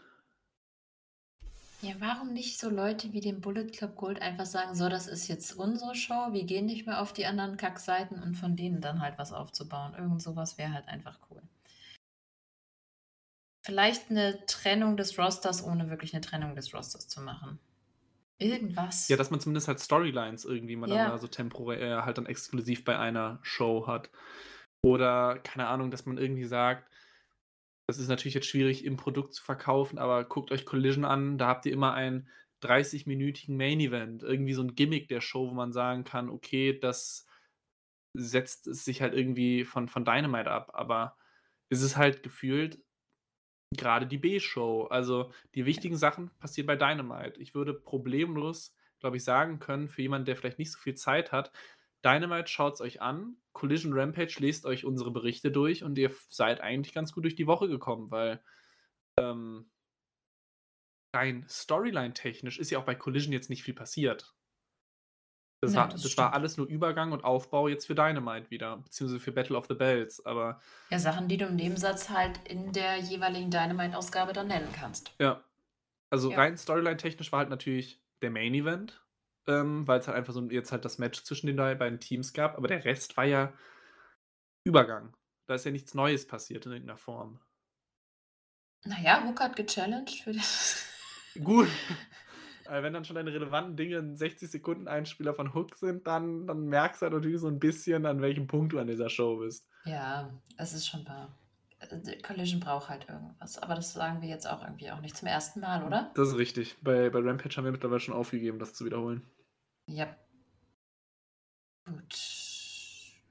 [1.86, 5.28] Ja, warum nicht so Leute wie den Bullet Club Gold einfach sagen, so, das ist
[5.28, 9.00] jetzt unsere Show, wir gehen nicht mehr auf die anderen Kackseiten und von denen dann
[9.00, 9.94] halt was aufzubauen.
[9.94, 11.40] Irgend sowas wäre halt einfach cool.
[13.64, 17.60] Vielleicht eine Trennung des Rosters, ohne wirklich eine Trennung des Rosters zu machen.
[18.38, 19.06] Irgendwas.
[19.06, 21.04] Ja, dass man zumindest halt Storylines irgendwie mal Ja.
[21.04, 24.10] dann da so temporär halt dann exklusiv bei einer Show hat.
[24.82, 26.90] Oder, keine Ahnung, dass man irgendwie sagt,
[27.86, 31.46] das ist natürlich jetzt schwierig im Produkt zu verkaufen, aber guckt euch Collision an, da
[31.46, 32.28] habt ihr immer einen
[32.62, 37.26] 30-minütigen Main Event, irgendwie so ein Gimmick der Show, wo man sagen kann, okay, das
[38.14, 41.16] setzt es sich halt irgendwie von, von Dynamite ab, aber
[41.68, 42.80] es ist halt gefühlt
[43.72, 44.84] gerade die B-Show.
[44.84, 47.40] Also die wichtigen Sachen passieren bei Dynamite.
[47.40, 51.32] Ich würde problemlos, glaube ich, sagen können, für jemanden, der vielleicht nicht so viel Zeit
[51.32, 51.52] hat,
[52.06, 56.60] Dynamite schaut es euch an, Collision Rampage lest euch unsere Berichte durch und ihr seid
[56.60, 58.42] eigentlich ganz gut durch die Woche gekommen, weil
[59.18, 59.70] ähm,
[61.14, 64.34] rein Storyline-technisch ist ja auch bei Collision jetzt nicht viel passiert.
[65.62, 68.76] Das, Ja, war, das das war alles nur Übergang und Aufbau jetzt für Dynamite wieder,
[68.76, 70.24] beziehungsweise für Battle of the Bells.
[70.24, 70.60] Aber
[70.90, 75.12] Ja, Sachen, die du im Nebensatz halt in der jeweiligen Dynamite-Ausgabe dann nennen kannst.
[75.18, 75.42] ja,
[76.10, 76.36] also Ja.
[76.36, 79.02] rein Storyline-technisch war halt natürlich der Main Event
[79.46, 82.56] ähm, weil es halt einfach so jetzt halt das Match zwischen den beiden Teams gab,
[82.56, 83.52] aber der Rest war ja
[84.64, 85.14] Übergang.
[85.46, 87.38] Da ist ja nichts Neues passiert in irgendeiner Form.
[88.84, 90.84] Naja, Hook hat gechallenged für das.
[91.44, 91.68] Gut.
[92.64, 96.46] Weil wenn dann schon deine relevanten Dinge in 60 Sekunden Einspieler von Hook sind, dann,
[96.46, 99.36] dann merkst du halt natürlich so ein bisschen, an welchem Punkt du an dieser Show
[99.36, 99.68] bist.
[99.84, 101.32] Ja, es ist schon wahr.
[101.78, 103.58] Äh, Collision braucht halt irgendwas.
[103.58, 106.10] Aber das sagen wir jetzt auch irgendwie auch nicht zum ersten Mal, oder?
[106.14, 106.76] Das ist richtig.
[106.82, 109.22] Bei, bei Rampage haben wir mittlerweile schon aufgegeben, das zu wiederholen.
[109.86, 110.14] Ja.
[111.84, 112.16] Gut.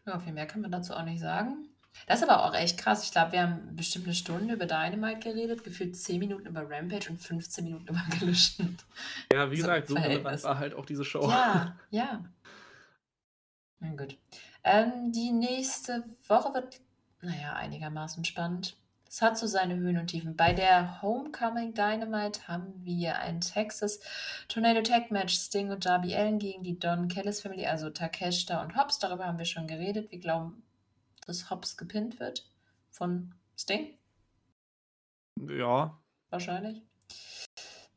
[0.06, 1.70] Ja, viel mehr kann man dazu auch nicht sagen.
[2.08, 3.04] Das ist aber auch echt krass.
[3.04, 7.10] Ich glaube, wir haben bestimmt eine Stunde über Dynamite geredet, gefühlt 10 Minuten über Rampage
[7.10, 8.78] und 15 Minuten über Collision.
[9.32, 11.28] Ja, wie so gesagt, so relevant war halt auch diese Show.
[11.30, 12.24] Ja, ja.
[13.80, 14.18] Na gut.
[14.64, 16.80] Ähm, die nächste Woche wird
[17.22, 18.78] naja, einigermaßen spannend.
[19.08, 20.36] Es hat so seine Höhen und Tiefen.
[20.36, 24.00] Bei der Homecoming Dynamite haben wir ein Texas
[24.48, 28.76] Tornado Tag Match Sting und Darby Allen gegen die Don Kellis Family, also Takeshita und
[28.76, 29.00] Hobbs.
[29.00, 30.12] Darüber haben wir schon geredet.
[30.12, 30.64] Wir glauben,
[31.26, 32.50] dass Hobbs gepinnt wird
[32.92, 33.98] von Sting.
[35.40, 35.98] Ja.
[36.30, 36.82] Wahrscheinlich.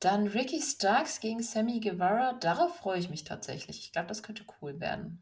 [0.01, 2.35] Dann Ricky Starks gegen Sammy Guevara.
[2.35, 3.81] Darauf freue ich mich tatsächlich.
[3.81, 5.21] Ich glaube, das könnte cool werden.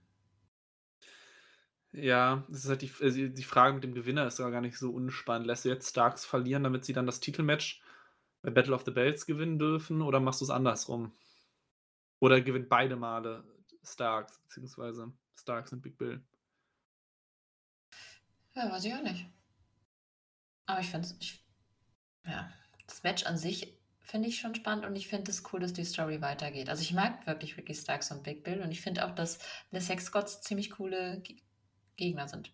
[1.97, 4.77] Ja, das ist halt die, äh, die Frage mit dem Gewinner ist ja gar nicht
[4.77, 5.47] so unspannend.
[5.47, 7.81] Lässt du jetzt Starks verlieren, damit sie dann das Titelmatch
[8.43, 11.13] bei Battle of the Belts gewinnen dürfen, oder machst du es andersrum?
[12.21, 13.45] Oder gewinnt beide Male
[13.83, 16.23] Starks, beziehungsweise Starks und Big Bill?
[18.55, 19.27] Ja, weiß ich auch nicht.
[20.67, 21.39] Aber ich finde es,
[22.27, 22.53] ja,
[22.87, 25.85] das Match an sich finde ich schon spannend und ich finde es cool, dass die
[25.85, 26.69] Story weitergeht.
[26.69, 29.39] Also ich mag wirklich Ricky Starks und Big Bill und ich finde auch, dass
[29.73, 31.23] The Sex Gods ziemlich coole
[31.97, 32.53] Gegner sind.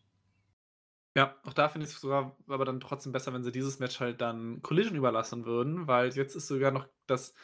[1.14, 4.01] Ja, auch da finde ich es sogar aber dann trotzdem besser, wenn sie dieses Match
[4.01, 7.35] halt dann Collision überlassen würden, weil jetzt ist sogar noch das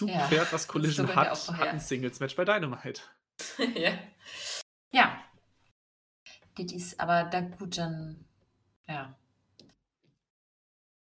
[0.00, 3.02] Zugpferd, ja, was Collision hat, auch, hat ein Singles-Match bei Dynamite.
[3.76, 3.92] ja.
[4.90, 5.24] Ja.
[6.58, 8.24] Dies, aber da gut, dann,
[8.88, 9.16] ja.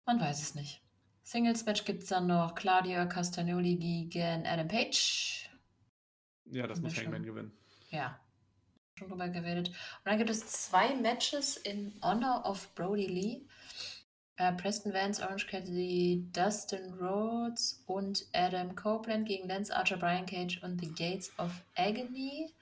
[0.04, 0.82] Man weiß es nicht.
[1.22, 5.48] Singles-Match gibt es dann noch Claudia Castagnoli gegen Adam Page.
[6.44, 7.56] Ja, das muss Hangman gewinnen.
[7.90, 8.20] Ja,
[8.98, 9.68] schon drüber geredet.
[9.68, 13.46] Und dann gibt es zwei Matches in Honor of Brody Lee.
[14.36, 20.62] Äh, Preston Vance, Orange Cassidy, Dustin Rhodes und Adam Copeland gegen Lance Archer, Brian Cage
[20.62, 22.52] und The Gates of Agony.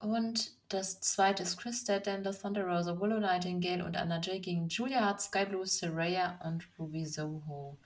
[0.00, 5.00] Und das zweite ist Chris Statlander, Thunder Rosa, Willow Nightingale und Anna Jay gegen Julia
[5.00, 7.76] Hart, Sky Blue, Saraya und Ruby Soho.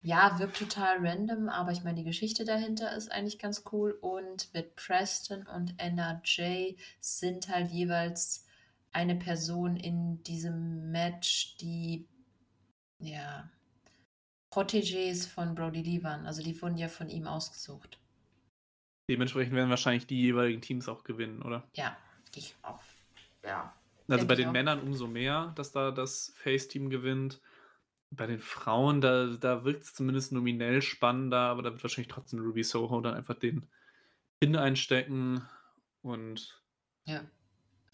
[0.00, 3.98] Ja, wirkt total random, aber ich meine, die Geschichte dahinter ist eigentlich ganz cool.
[4.00, 8.46] Und mit Preston und Anna Jay sind halt jeweils
[8.92, 12.06] eine Person in diesem Match, die
[13.00, 13.50] ja
[14.52, 16.26] Protégés von Brody Lee waren.
[16.26, 17.98] Also die wurden ja von ihm ausgesucht.
[19.10, 21.66] Dementsprechend werden wahrscheinlich die jeweiligen Teams auch gewinnen, oder?
[21.74, 21.96] Ja,
[22.34, 22.80] ich auch.
[23.42, 23.74] Ja.
[24.08, 24.52] Also bei den auch.
[24.52, 27.40] Männern umso mehr, dass da das Face-Team gewinnt.
[28.10, 32.40] Bei den Frauen, da, da wirkt es zumindest nominell spannender, aber da wird wahrscheinlich trotzdem
[32.40, 33.68] Ruby Soho dann einfach den
[34.40, 35.46] Pin einstecken
[36.02, 36.62] und.
[37.04, 37.22] Ja.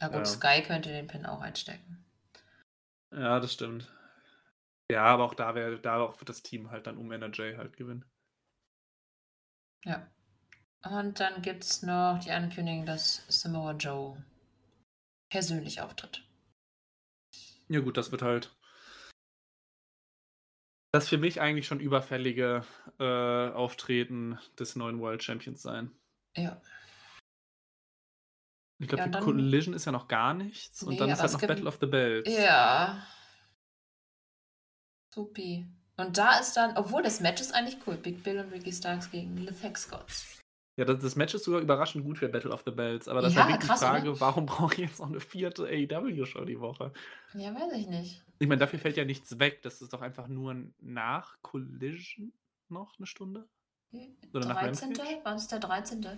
[0.01, 0.25] Ja gut, ja.
[0.25, 2.05] Sky könnte den Pin auch einstecken.
[3.13, 3.93] Ja, das stimmt.
[4.91, 7.77] Ja, aber auch da wäre, da auch wird das Team halt dann um NRJ halt
[7.77, 8.05] gewinnen.
[9.85, 10.07] Ja.
[10.83, 14.23] Und dann gibt es noch die Ankündigung, dass Samoa Joe
[15.31, 16.23] persönlich auftritt.
[17.69, 18.55] Ja, gut, das wird halt
[20.95, 22.65] das für mich eigentlich schon überfällige
[23.01, 25.91] äh, Auftreten des neuen World Champions sein.
[26.37, 26.63] Ja.
[28.79, 31.33] Ich glaube, ja, die Collision ist ja noch gar nichts nee, und dann ist halt
[31.33, 32.29] noch Battle of the Bells.
[32.31, 33.05] Ja.
[35.13, 35.67] Supi.
[35.97, 39.11] Und da ist dann, obwohl das Match ist eigentlich cool, Big Bill und Ricky Starks
[39.11, 40.44] gegen The Tech Scots.
[40.77, 43.35] Ja, das, das, Match ist sogar überraschend gut für Battle of the Bells, aber das
[43.35, 44.21] ja, ist ja wirklich die Frage, oder?
[44.21, 46.93] warum brauche ich jetzt noch eine vierte AEW-Show die Woche?
[47.35, 48.25] Ja, weiß ich nicht.
[48.41, 49.63] Ich meine, dafür fällt ja nichts weg.
[49.63, 52.33] Das ist doch einfach nur nach Collision
[52.69, 53.49] noch eine Stunde?
[54.33, 54.99] Oder 13.
[55.23, 56.05] War es der 13.?
[56.05, 56.17] Äh,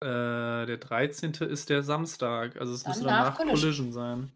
[0.00, 1.34] der 13.
[1.34, 2.56] ist der Samstag.
[2.56, 3.60] Also es dann müsste dann nach Collision.
[3.60, 4.32] Collision sein.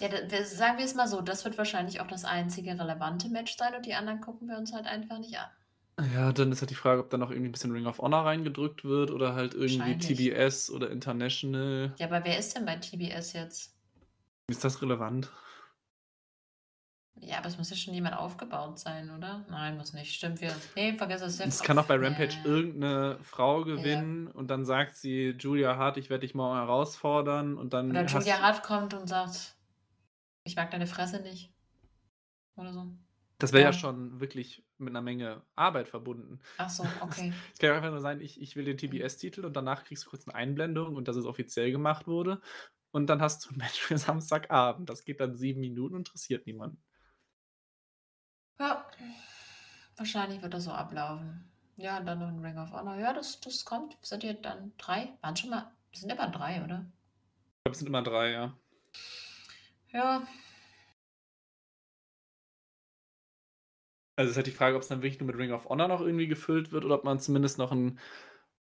[0.00, 0.08] Ja,
[0.44, 3.86] sagen wir es mal so, das wird wahrscheinlich auch das einzige relevante Match sein und
[3.86, 5.50] die anderen gucken wir uns halt einfach nicht an.
[6.14, 8.26] Ja, dann ist halt die Frage, ob da noch irgendwie ein bisschen Ring of Honor
[8.26, 11.94] reingedrückt wird oder halt irgendwie TBS oder International.
[11.98, 13.74] Ja, aber wer ist denn bei TBS jetzt?
[14.48, 15.32] Ist das relevant?
[17.18, 19.46] Ja, aber es muss ja schon jemand aufgebaut sein, oder?
[19.48, 20.14] Nein, muss nicht.
[20.14, 20.54] Stimmt, wir.
[20.74, 21.40] Nee, vergiss es.
[21.40, 22.44] Es kann auch bei Rampage ja.
[22.44, 27.72] irgendeine Frau gewinnen und dann sagt sie, Julia Hart, ich werde dich mal herausfordern und
[27.72, 27.90] dann.
[27.90, 29.56] Oder Julia Hart kommt und sagt,
[30.44, 31.50] ich mag deine Fresse nicht.
[32.56, 32.86] Oder so.
[33.38, 33.70] Das wäre ja.
[33.70, 36.40] ja schon wirklich mit einer Menge Arbeit verbunden.
[36.58, 37.32] Ach so, okay.
[37.52, 40.10] Es kann ja einfach nur sein, ich, ich will den TBS-Titel und danach kriegst du
[40.10, 42.40] kurz eine Einblendung und dass es offiziell gemacht wurde.
[42.90, 44.88] Und dann hast du ein Match für Samstagabend.
[44.88, 46.82] Das geht dann sieben Minuten und interessiert niemanden.
[48.58, 48.86] Ja,
[49.96, 51.50] wahrscheinlich wird das so ablaufen.
[51.76, 52.96] Ja, und dann noch ein Ring of Honor.
[52.96, 53.98] Ja, das, das kommt.
[54.00, 55.12] Sind ihr dann drei?
[55.20, 55.70] Waren schon mal.
[55.92, 56.86] Sind immer drei, oder?
[56.86, 58.56] Ich glaube, es sind immer drei, ja.
[59.92, 60.26] Ja.
[64.16, 65.88] Also es ist halt die Frage, ob es dann wirklich nur mit Ring of Honor
[65.88, 68.00] noch irgendwie gefüllt wird oder ob man zumindest noch einen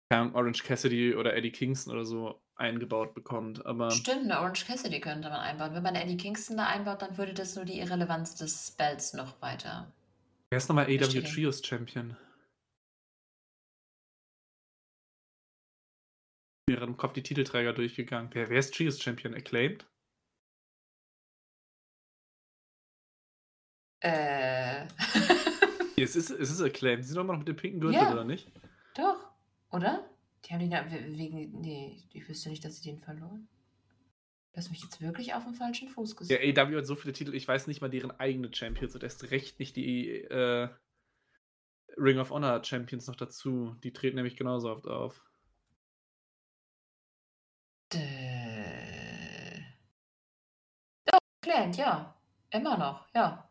[0.09, 3.65] Orange Cassidy oder Eddie Kingston oder so eingebaut bekommt.
[3.65, 5.73] Aber Stimmt, eine Orange Cassidy könnte man einbauen.
[5.73, 9.41] Wenn man Eddie Kingston da einbaut, dann würde das nur die Irrelevanz des Belts noch
[9.41, 9.91] weiter.
[10.49, 11.21] wer ist nochmal AW.
[11.23, 12.15] Trios Champion?
[16.69, 18.29] Mir gerade im Kopf die Titelträger durchgegangen.
[18.33, 19.33] Wer, wer ist Trios Champion?
[19.33, 19.85] Acclaimed?
[24.01, 24.87] Äh.
[25.97, 27.03] Es ist, es ist Acclaimed.
[27.03, 28.11] Sie sind doch immer noch mit dem pinken Gürtel, Ja.
[28.13, 28.51] oder nicht?
[28.95, 29.31] Doch,
[29.71, 30.09] oder?
[30.45, 31.61] Die haben den da wegen.
[31.61, 33.47] Nee, ich wüsste nicht, dass sie den verloren.
[34.51, 36.59] Du hast mich jetzt wirklich auf dem falschen Fuß Ja, gesetzt.
[36.59, 39.57] AW hat so viele Titel, ich weiß nicht mal deren eigene Champions und erst recht
[39.59, 40.69] nicht die äh,
[41.97, 43.75] Ring of Honor Champions noch dazu.
[43.83, 45.25] Die treten nämlich genauso oft auf.
[47.91, 49.63] Däh.
[51.05, 52.15] Doch, Clint, ja.
[52.51, 53.49] Immer noch, ja.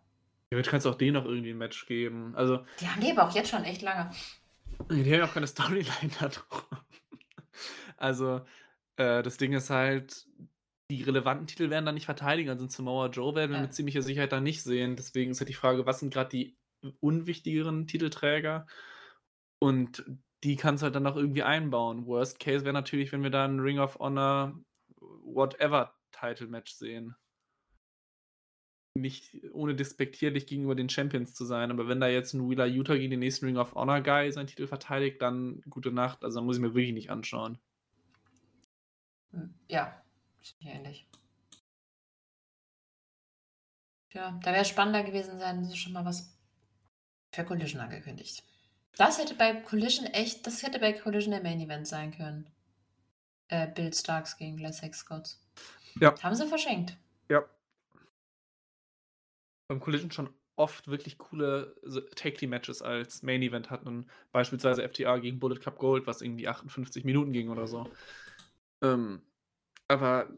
[0.53, 2.35] Damit kannst du auch denen noch irgendwie ein Match geben.
[2.37, 4.11] Also, Die haben die aber auch jetzt schon echt lange.
[4.91, 6.63] die haben ja auch keine Storyline da drum.
[7.97, 8.43] Also,
[8.97, 10.27] äh, das Ding ist halt,
[10.91, 12.51] die relevanten Titel werden dann nicht verteidigen.
[12.51, 13.63] Also Samoa Joe werden wir Ja.
[13.63, 14.97] mit ziemlicher Sicherheit dann nicht sehen.
[14.97, 16.57] Deswegen ist halt die Frage, was sind gerade die
[17.01, 18.67] unwichtigeren Titelträger?
[19.59, 20.05] Und
[20.45, 22.05] die kannst du halt dann noch irgendwie einbauen.
[22.07, 24.59] Worst Case wäre natürlich, wenn wir da ein Ring of Honor
[25.01, 27.15] whatever Title Match sehen.
[28.95, 32.95] Nicht ohne despektierlich gegenüber den Champions zu sein, aber wenn da jetzt ein Wheeler Utah
[32.95, 36.25] gegen den nächsten Ring of Honor Guy seinen Titel verteidigt, dann gute Nacht.
[36.25, 37.59] Also dann muss ich mir wirklich nicht anschauen.
[39.69, 40.03] Ja,
[40.61, 41.07] ähnlich.
[44.13, 46.37] Ja, da wäre spannender gewesen sein, das ist schon mal was
[47.33, 48.45] für Collision angekündigt.
[48.97, 52.47] Das hätte bei Collision echt, das hätte bei Collision der Main Event sein können.
[53.49, 55.43] Äh, Bill Starks gegen Les Scots.
[55.99, 56.15] Ja.
[56.23, 56.97] Haben sie verschenkt.
[57.29, 57.45] Ja.
[59.73, 61.75] Beim Collision schon oft wirklich coole
[62.15, 64.07] Take-Team-Matches als Main-Event hatten.
[64.31, 67.89] Beispielsweise FTA gegen Bullet Club Gold, was irgendwie 58 Minuten ging oder so.
[68.83, 69.23] Ähm,
[69.89, 70.29] aber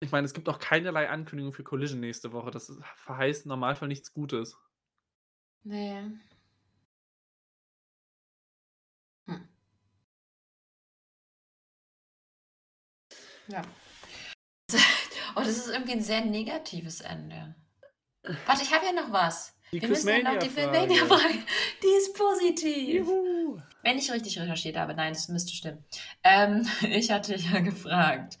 [0.00, 2.50] ich meine, es gibt auch keinerlei Ankündigung für Collision nächste Woche.
[2.50, 4.56] Das verheißt im Normalfall nichts Gutes.
[5.64, 6.00] Nee.
[9.26, 9.48] Hm.
[13.48, 13.62] Ja.
[15.36, 17.54] Oh, das ist irgendwie ein sehr negatives Ende.
[18.46, 19.54] Warte, ich habe ja noch was.
[19.72, 20.48] Die Wir müssen ja noch die.
[20.48, 21.38] Filmania-Frage.
[21.82, 23.06] Die ist positiv.
[23.06, 23.58] Juhu.
[23.82, 25.84] Wenn ich richtig recherchiert habe, nein, das müsste stimmen.
[26.24, 28.38] Ähm, ich hatte ja gefragt,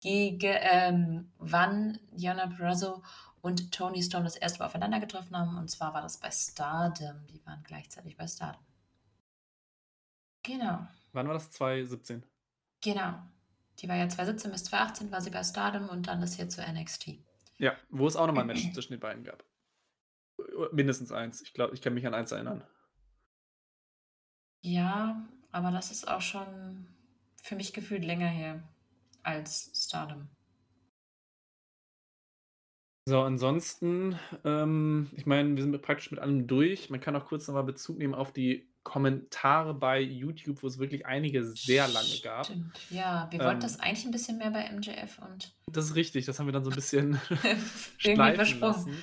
[0.00, 3.02] gegen ähm, wann Diana Perazzo
[3.40, 5.58] und Tony Storm das erste Mal aufeinander getroffen haben.
[5.58, 7.26] Und zwar war das bei Stardom.
[7.26, 8.62] Die waren gleichzeitig bei Stardom.
[10.44, 11.50] Genau, Wann war das?
[11.52, 12.24] 2017.
[12.80, 13.14] genau.
[13.78, 16.62] Die war ja 2017 bis 2018 war sie bei Stardom und dann ist hier zu
[16.62, 17.18] NXT.
[17.62, 19.44] Ja, wo es auch nochmal ein Match zwischen den beiden gab.
[20.72, 21.42] Mindestens eins.
[21.42, 22.66] Ich glaube, ich kann mich an eins erinnern.
[24.64, 26.88] Ja, aber das ist auch schon
[27.40, 28.68] für mich gefühlt länger her
[29.22, 30.28] als Stardom.
[33.08, 36.90] So, ansonsten, ähm, ich meine, wir sind praktisch mit allem durch.
[36.90, 41.06] Man kann auch kurz nochmal Bezug nehmen auf die Kommentare bei YouTube, wo es wirklich
[41.06, 42.46] einige sehr lange gab.
[42.46, 43.28] Stimmt, ja.
[43.30, 46.38] Wir Ähm, wollten das eigentlich ein bisschen mehr bei MJF und Das ist richtig, das
[46.38, 47.60] haben wir dann so ein bisschen irgendwie
[47.98, 49.02] schleifen lassen.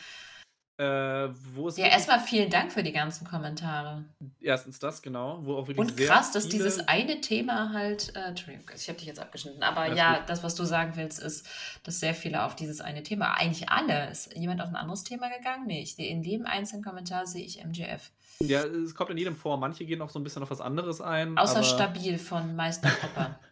[0.80, 1.28] Äh,
[1.76, 4.06] Ja, erstmal vielen Dank für die ganzen Kommentare.
[4.40, 8.66] erstens das, genau, wo auch wirklich Und krass, dass dieses eine Thema halt, äh, Entschuldigung,
[8.74, 10.30] ich habe dich jetzt abgeschnitten, aber Alles ja, gut.
[10.30, 11.46] das, was du sagen willst, ist,
[11.84, 15.28] dass sehr viele auf dieses eine Thema, eigentlich alle, ist jemand auf ein anderes Thema
[15.30, 15.68] gegangen?
[15.68, 18.12] Nee, ich in jedem einzelnen Kommentar sehe ich MJF.
[18.40, 19.58] Ja, es kommt in jedem vor.
[19.58, 21.38] Manche gehen auch so ein bisschen auf was anderes ein.
[21.38, 23.38] Außer aber, stabil von Meister Popper.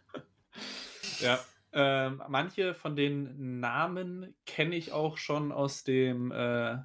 [1.20, 1.38] Ja.
[1.72, 6.78] Ähm, manche von den Namen kenne ich auch schon aus dem äh,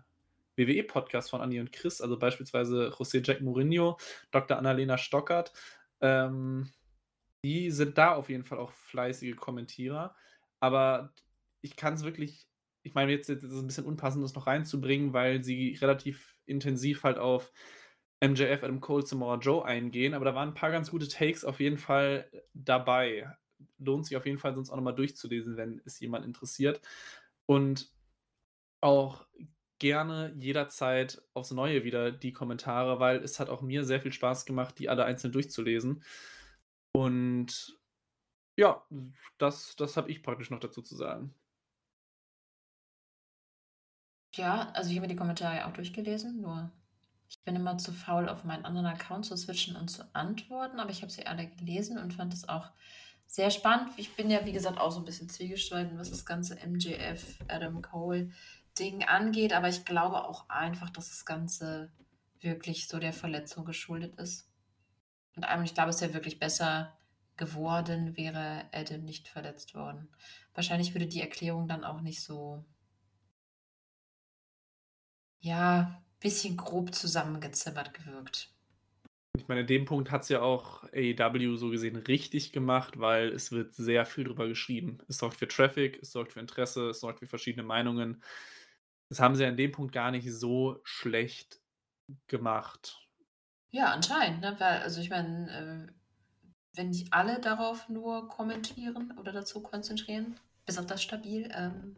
[0.57, 3.97] WWE-Podcast von Anni und Chris, also beispielsweise José Jack Mourinho,
[4.31, 4.57] Dr.
[4.57, 5.53] Annalena Stockert.
[6.01, 6.71] Ähm,
[7.43, 10.15] die sind da auf jeden Fall auch fleißige Kommentierer.
[10.59, 11.13] Aber
[11.61, 12.47] ich kann es wirklich,
[12.83, 16.37] ich meine, jetzt, jetzt ist es ein bisschen unpassend, das noch reinzubringen, weil sie relativ
[16.45, 17.51] intensiv halt auf
[18.21, 20.13] MJF, Adam Cole, Samoa Joe eingehen.
[20.13, 23.29] Aber da waren ein paar ganz gute Takes auf jeden Fall dabei.
[23.77, 26.81] Lohnt sich auf jeden Fall, sonst auch nochmal durchzulesen, wenn es jemand interessiert.
[27.45, 27.91] Und
[28.79, 29.25] auch
[29.83, 34.45] gerne jederzeit aufs Neue wieder die Kommentare, weil es hat auch mir sehr viel Spaß
[34.45, 36.05] gemacht, die alle einzeln durchzulesen.
[36.93, 37.77] Und
[38.55, 38.81] ja,
[39.37, 41.35] das, das habe ich praktisch noch dazu zu sagen.
[44.35, 46.71] Ja, also ich habe die Kommentare auch durchgelesen, nur
[47.27, 50.91] ich bin immer zu faul, auf meinen anderen Account zu switchen und zu antworten, aber
[50.91, 52.71] ich habe sie alle gelesen und fand es auch
[53.25, 53.89] sehr spannend.
[53.97, 57.81] Ich bin ja, wie gesagt, auch so ein bisschen zwiegespalten, was das ganze MJF, Adam
[57.81, 58.31] Cole
[58.79, 61.91] Ding angeht, aber ich glaube auch einfach, dass das Ganze
[62.41, 64.49] wirklich so der Verletzung geschuldet ist.
[65.35, 66.97] Und ich glaube, es wäre wirklich besser
[67.37, 70.09] geworden, wäre Adam nicht verletzt worden.
[70.53, 72.63] Wahrscheinlich würde die Erklärung dann auch nicht so,
[75.39, 78.53] ja, bisschen grob zusammengezimmert gewirkt.
[79.35, 83.29] Ich meine, in dem Punkt hat es ja auch AEW so gesehen richtig gemacht, weil
[83.29, 84.99] es wird sehr viel drüber geschrieben.
[85.07, 88.23] Es sorgt für Traffic, es sorgt für Interesse, es sorgt für verschiedene Meinungen.
[89.13, 91.61] Das haben sie an dem Punkt gar nicht so schlecht
[92.25, 92.99] gemacht.
[93.69, 94.55] Ja, anscheinend, ne?
[94.57, 95.93] Weil, also ich meine, äh,
[96.75, 101.95] wenn die alle darauf nur kommentieren oder dazu konzentrieren, bis auf das stabil, ähm,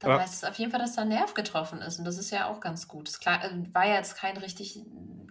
[0.00, 0.20] dann ja.
[0.20, 1.98] heißt es auf jeden Fall, dass da ein Nerv getroffen ist.
[1.98, 3.08] Und das ist ja auch ganz gut.
[3.08, 4.78] Es äh, war ja jetzt kein richtig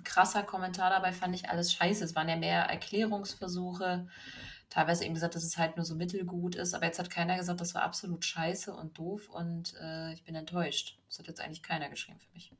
[0.03, 2.03] krasser Kommentar dabei, fand ich alles scheiße.
[2.03, 4.07] Es waren ja mehr Erklärungsversuche.
[4.69, 6.73] Teilweise eben gesagt, dass es halt nur so mittelgut ist.
[6.73, 10.35] Aber jetzt hat keiner gesagt, das war absolut scheiße und doof und äh, ich bin
[10.35, 10.99] enttäuscht.
[11.07, 12.51] Das hat jetzt eigentlich keiner geschrieben für mich.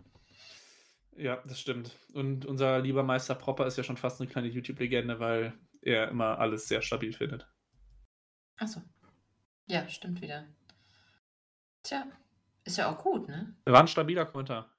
[1.18, 1.92] Ja, das stimmt.
[2.14, 6.40] Und unser lieber Meister Propper ist ja schon fast eine kleine YouTube-Legende, weil er immer
[6.40, 7.48] alles sehr stabil findet.
[8.58, 8.82] Achso.
[9.68, 10.46] Ja, stimmt wieder.
[11.84, 12.06] Tja,
[12.64, 13.56] ist ja auch gut, ne?
[13.66, 14.72] War ein stabiler Kommentar.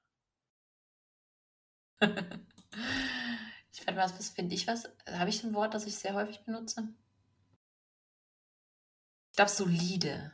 [2.01, 4.89] ich fand was, was finde ich was?
[5.09, 6.87] Habe ich ein Wort, das ich sehr häufig benutze?
[9.37, 10.31] Ich glaube, solide.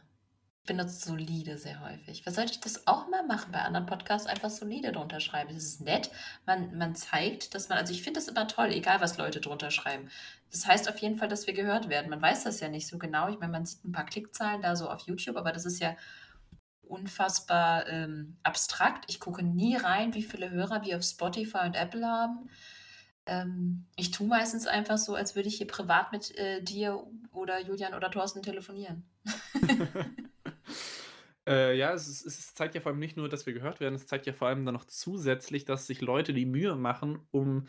[0.62, 2.26] Ich benutze solide sehr häufig.
[2.26, 4.30] Was sollte ich das auch mal machen bei anderen Podcasts?
[4.30, 5.54] Einfach solide drunter schreiben.
[5.54, 6.10] Das ist nett.
[6.46, 9.72] Man, man zeigt, dass man, also ich finde das immer toll, egal was Leute drunter
[9.72, 10.10] schreiben.
[10.54, 12.10] Das heißt auf jeden Fall, dass wir gehört werden.
[12.10, 13.28] Man weiß das ja nicht so genau.
[13.28, 15.98] Ich meine, man sieht ein paar Klickzahlen da so auf YouTube, aber das ist ja
[16.84, 19.04] unfassbar ähm, abstrakt.
[19.10, 22.50] Ich gucke nie rein, wie viele Hörer wir auf Spotify und Apple haben.
[23.26, 27.62] Ähm, ich tue meistens einfach so, als würde ich hier privat mit äh, dir oder
[27.62, 29.04] Julian oder Thorsten telefonieren.
[31.48, 33.95] äh, ja, es, ist, es, zeigt ja vor allem nicht nur, dass wir gehört werden,
[33.95, 37.68] es zeigt ja vor allem dann noch zusätzlich, dass sich Leute die Mühe machen, um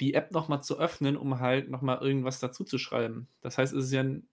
[0.00, 3.28] die App nochmal zu öffnen, um halt nochmal irgendwas dazu zu schreiben.
[3.40, 4.28] Das heißt, es ist ja ein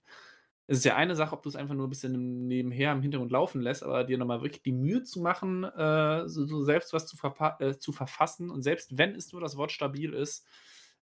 [0.72, 3.30] es ist ja eine Sache, ob du es einfach nur ein bisschen nebenher im Hintergrund
[3.30, 7.06] laufen lässt, aber dir nochmal wirklich die Mühe zu machen, äh, so, so, selbst was
[7.06, 7.18] zu,
[7.58, 10.46] äh, zu, verfassen und selbst wenn es nur das Wort stabil ist,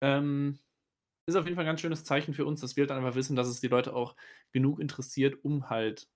[0.01, 0.61] ähm,
[1.29, 3.17] ist auf jeden Fall ein ganz schönes Zeichen für uns, dass wir halt dann einfach
[3.17, 4.15] wissen, dass es die Leute auch
[4.53, 6.09] genug interessiert, um halt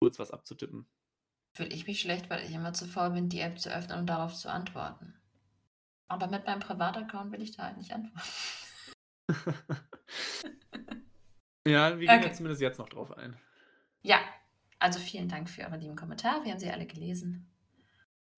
[0.00, 0.88] kurz was abzutippen.
[1.56, 4.06] Fühle ich mich schlecht, weil ich immer zu faul bin, die App zu öffnen und
[4.06, 5.14] darauf zu antworten.
[6.08, 8.28] Aber mit meinem Privataccount will ich da halt nicht antworten.
[11.66, 12.28] Ja, wir gehen okay.
[12.28, 13.36] ja zumindest jetzt noch drauf ein.
[14.02, 14.18] Ja,
[14.78, 16.44] also vielen Dank für eure lieben Kommentare.
[16.44, 17.50] Wir haben sie alle gelesen.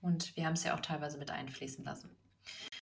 [0.01, 2.11] Und wir haben es ja auch teilweise mit einfließen lassen.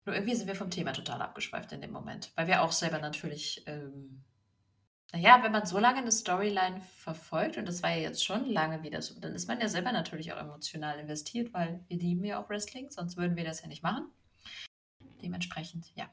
[0.06, 2.98] Nur irgendwie sind wir vom Thema total abgeschweift in dem Moment, weil wir auch selber
[2.98, 4.24] natürlich, ähm,
[5.12, 8.82] naja, wenn man so lange eine Storyline verfolgt, und das war ja jetzt schon lange
[8.84, 12.40] wieder so, dann ist man ja selber natürlich auch emotional investiert, weil wir lieben ja
[12.42, 14.06] auch Wrestling, sonst würden wir das ja nicht machen.
[15.20, 16.08] Dementsprechend, ja.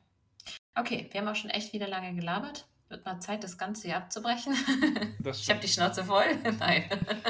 [0.75, 2.67] Okay, wir haben auch schon echt wieder lange gelabert.
[2.89, 4.53] Wird mal Zeit, das Ganze hier abzubrechen.
[5.25, 6.35] ich habe die Schnauze voll.
[6.59, 6.89] Nein.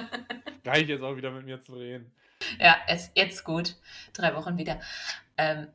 [0.66, 2.12] Reicht jetzt auch wieder mit mir zu reden.
[2.60, 3.76] Ja, jetzt, jetzt gut.
[4.14, 4.80] Drei Wochen wieder.
[5.38, 5.68] Ähm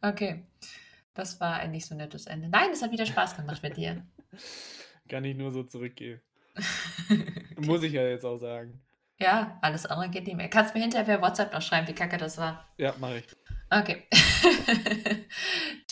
[0.00, 0.46] okay.
[1.14, 2.48] Das war ein nicht so nettes Ende.
[2.48, 4.06] Nein, es hat wieder Spaß gemacht mit dir.
[5.08, 6.22] Kann ich nur so zurückgehen.
[7.10, 7.44] okay.
[7.56, 8.80] Muss ich ja jetzt auch sagen.
[9.18, 10.48] Ja, alles andere geht nicht mehr.
[10.48, 12.66] Kannst du mir hinterher per WhatsApp noch schreiben, wie kacke das war?
[12.78, 13.26] Ja, mache ich.
[13.72, 14.06] Okay.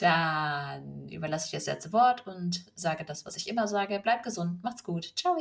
[0.01, 4.01] Dann überlasse ich dir das letzte Wort und sage das, was ich immer sage.
[4.03, 5.05] Bleib gesund, macht's gut.
[5.17, 5.37] Ciao.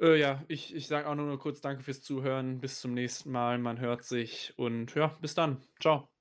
[0.00, 2.60] Äh, ja, ich, ich sage auch nur kurz Danke fürs Zuhören.
[2.60, 3.58] Bis zum nächsten Mal.
[3.58, 5.62] Man hört sich und ja, bis dann.
[5.80, 6.13] Ciao.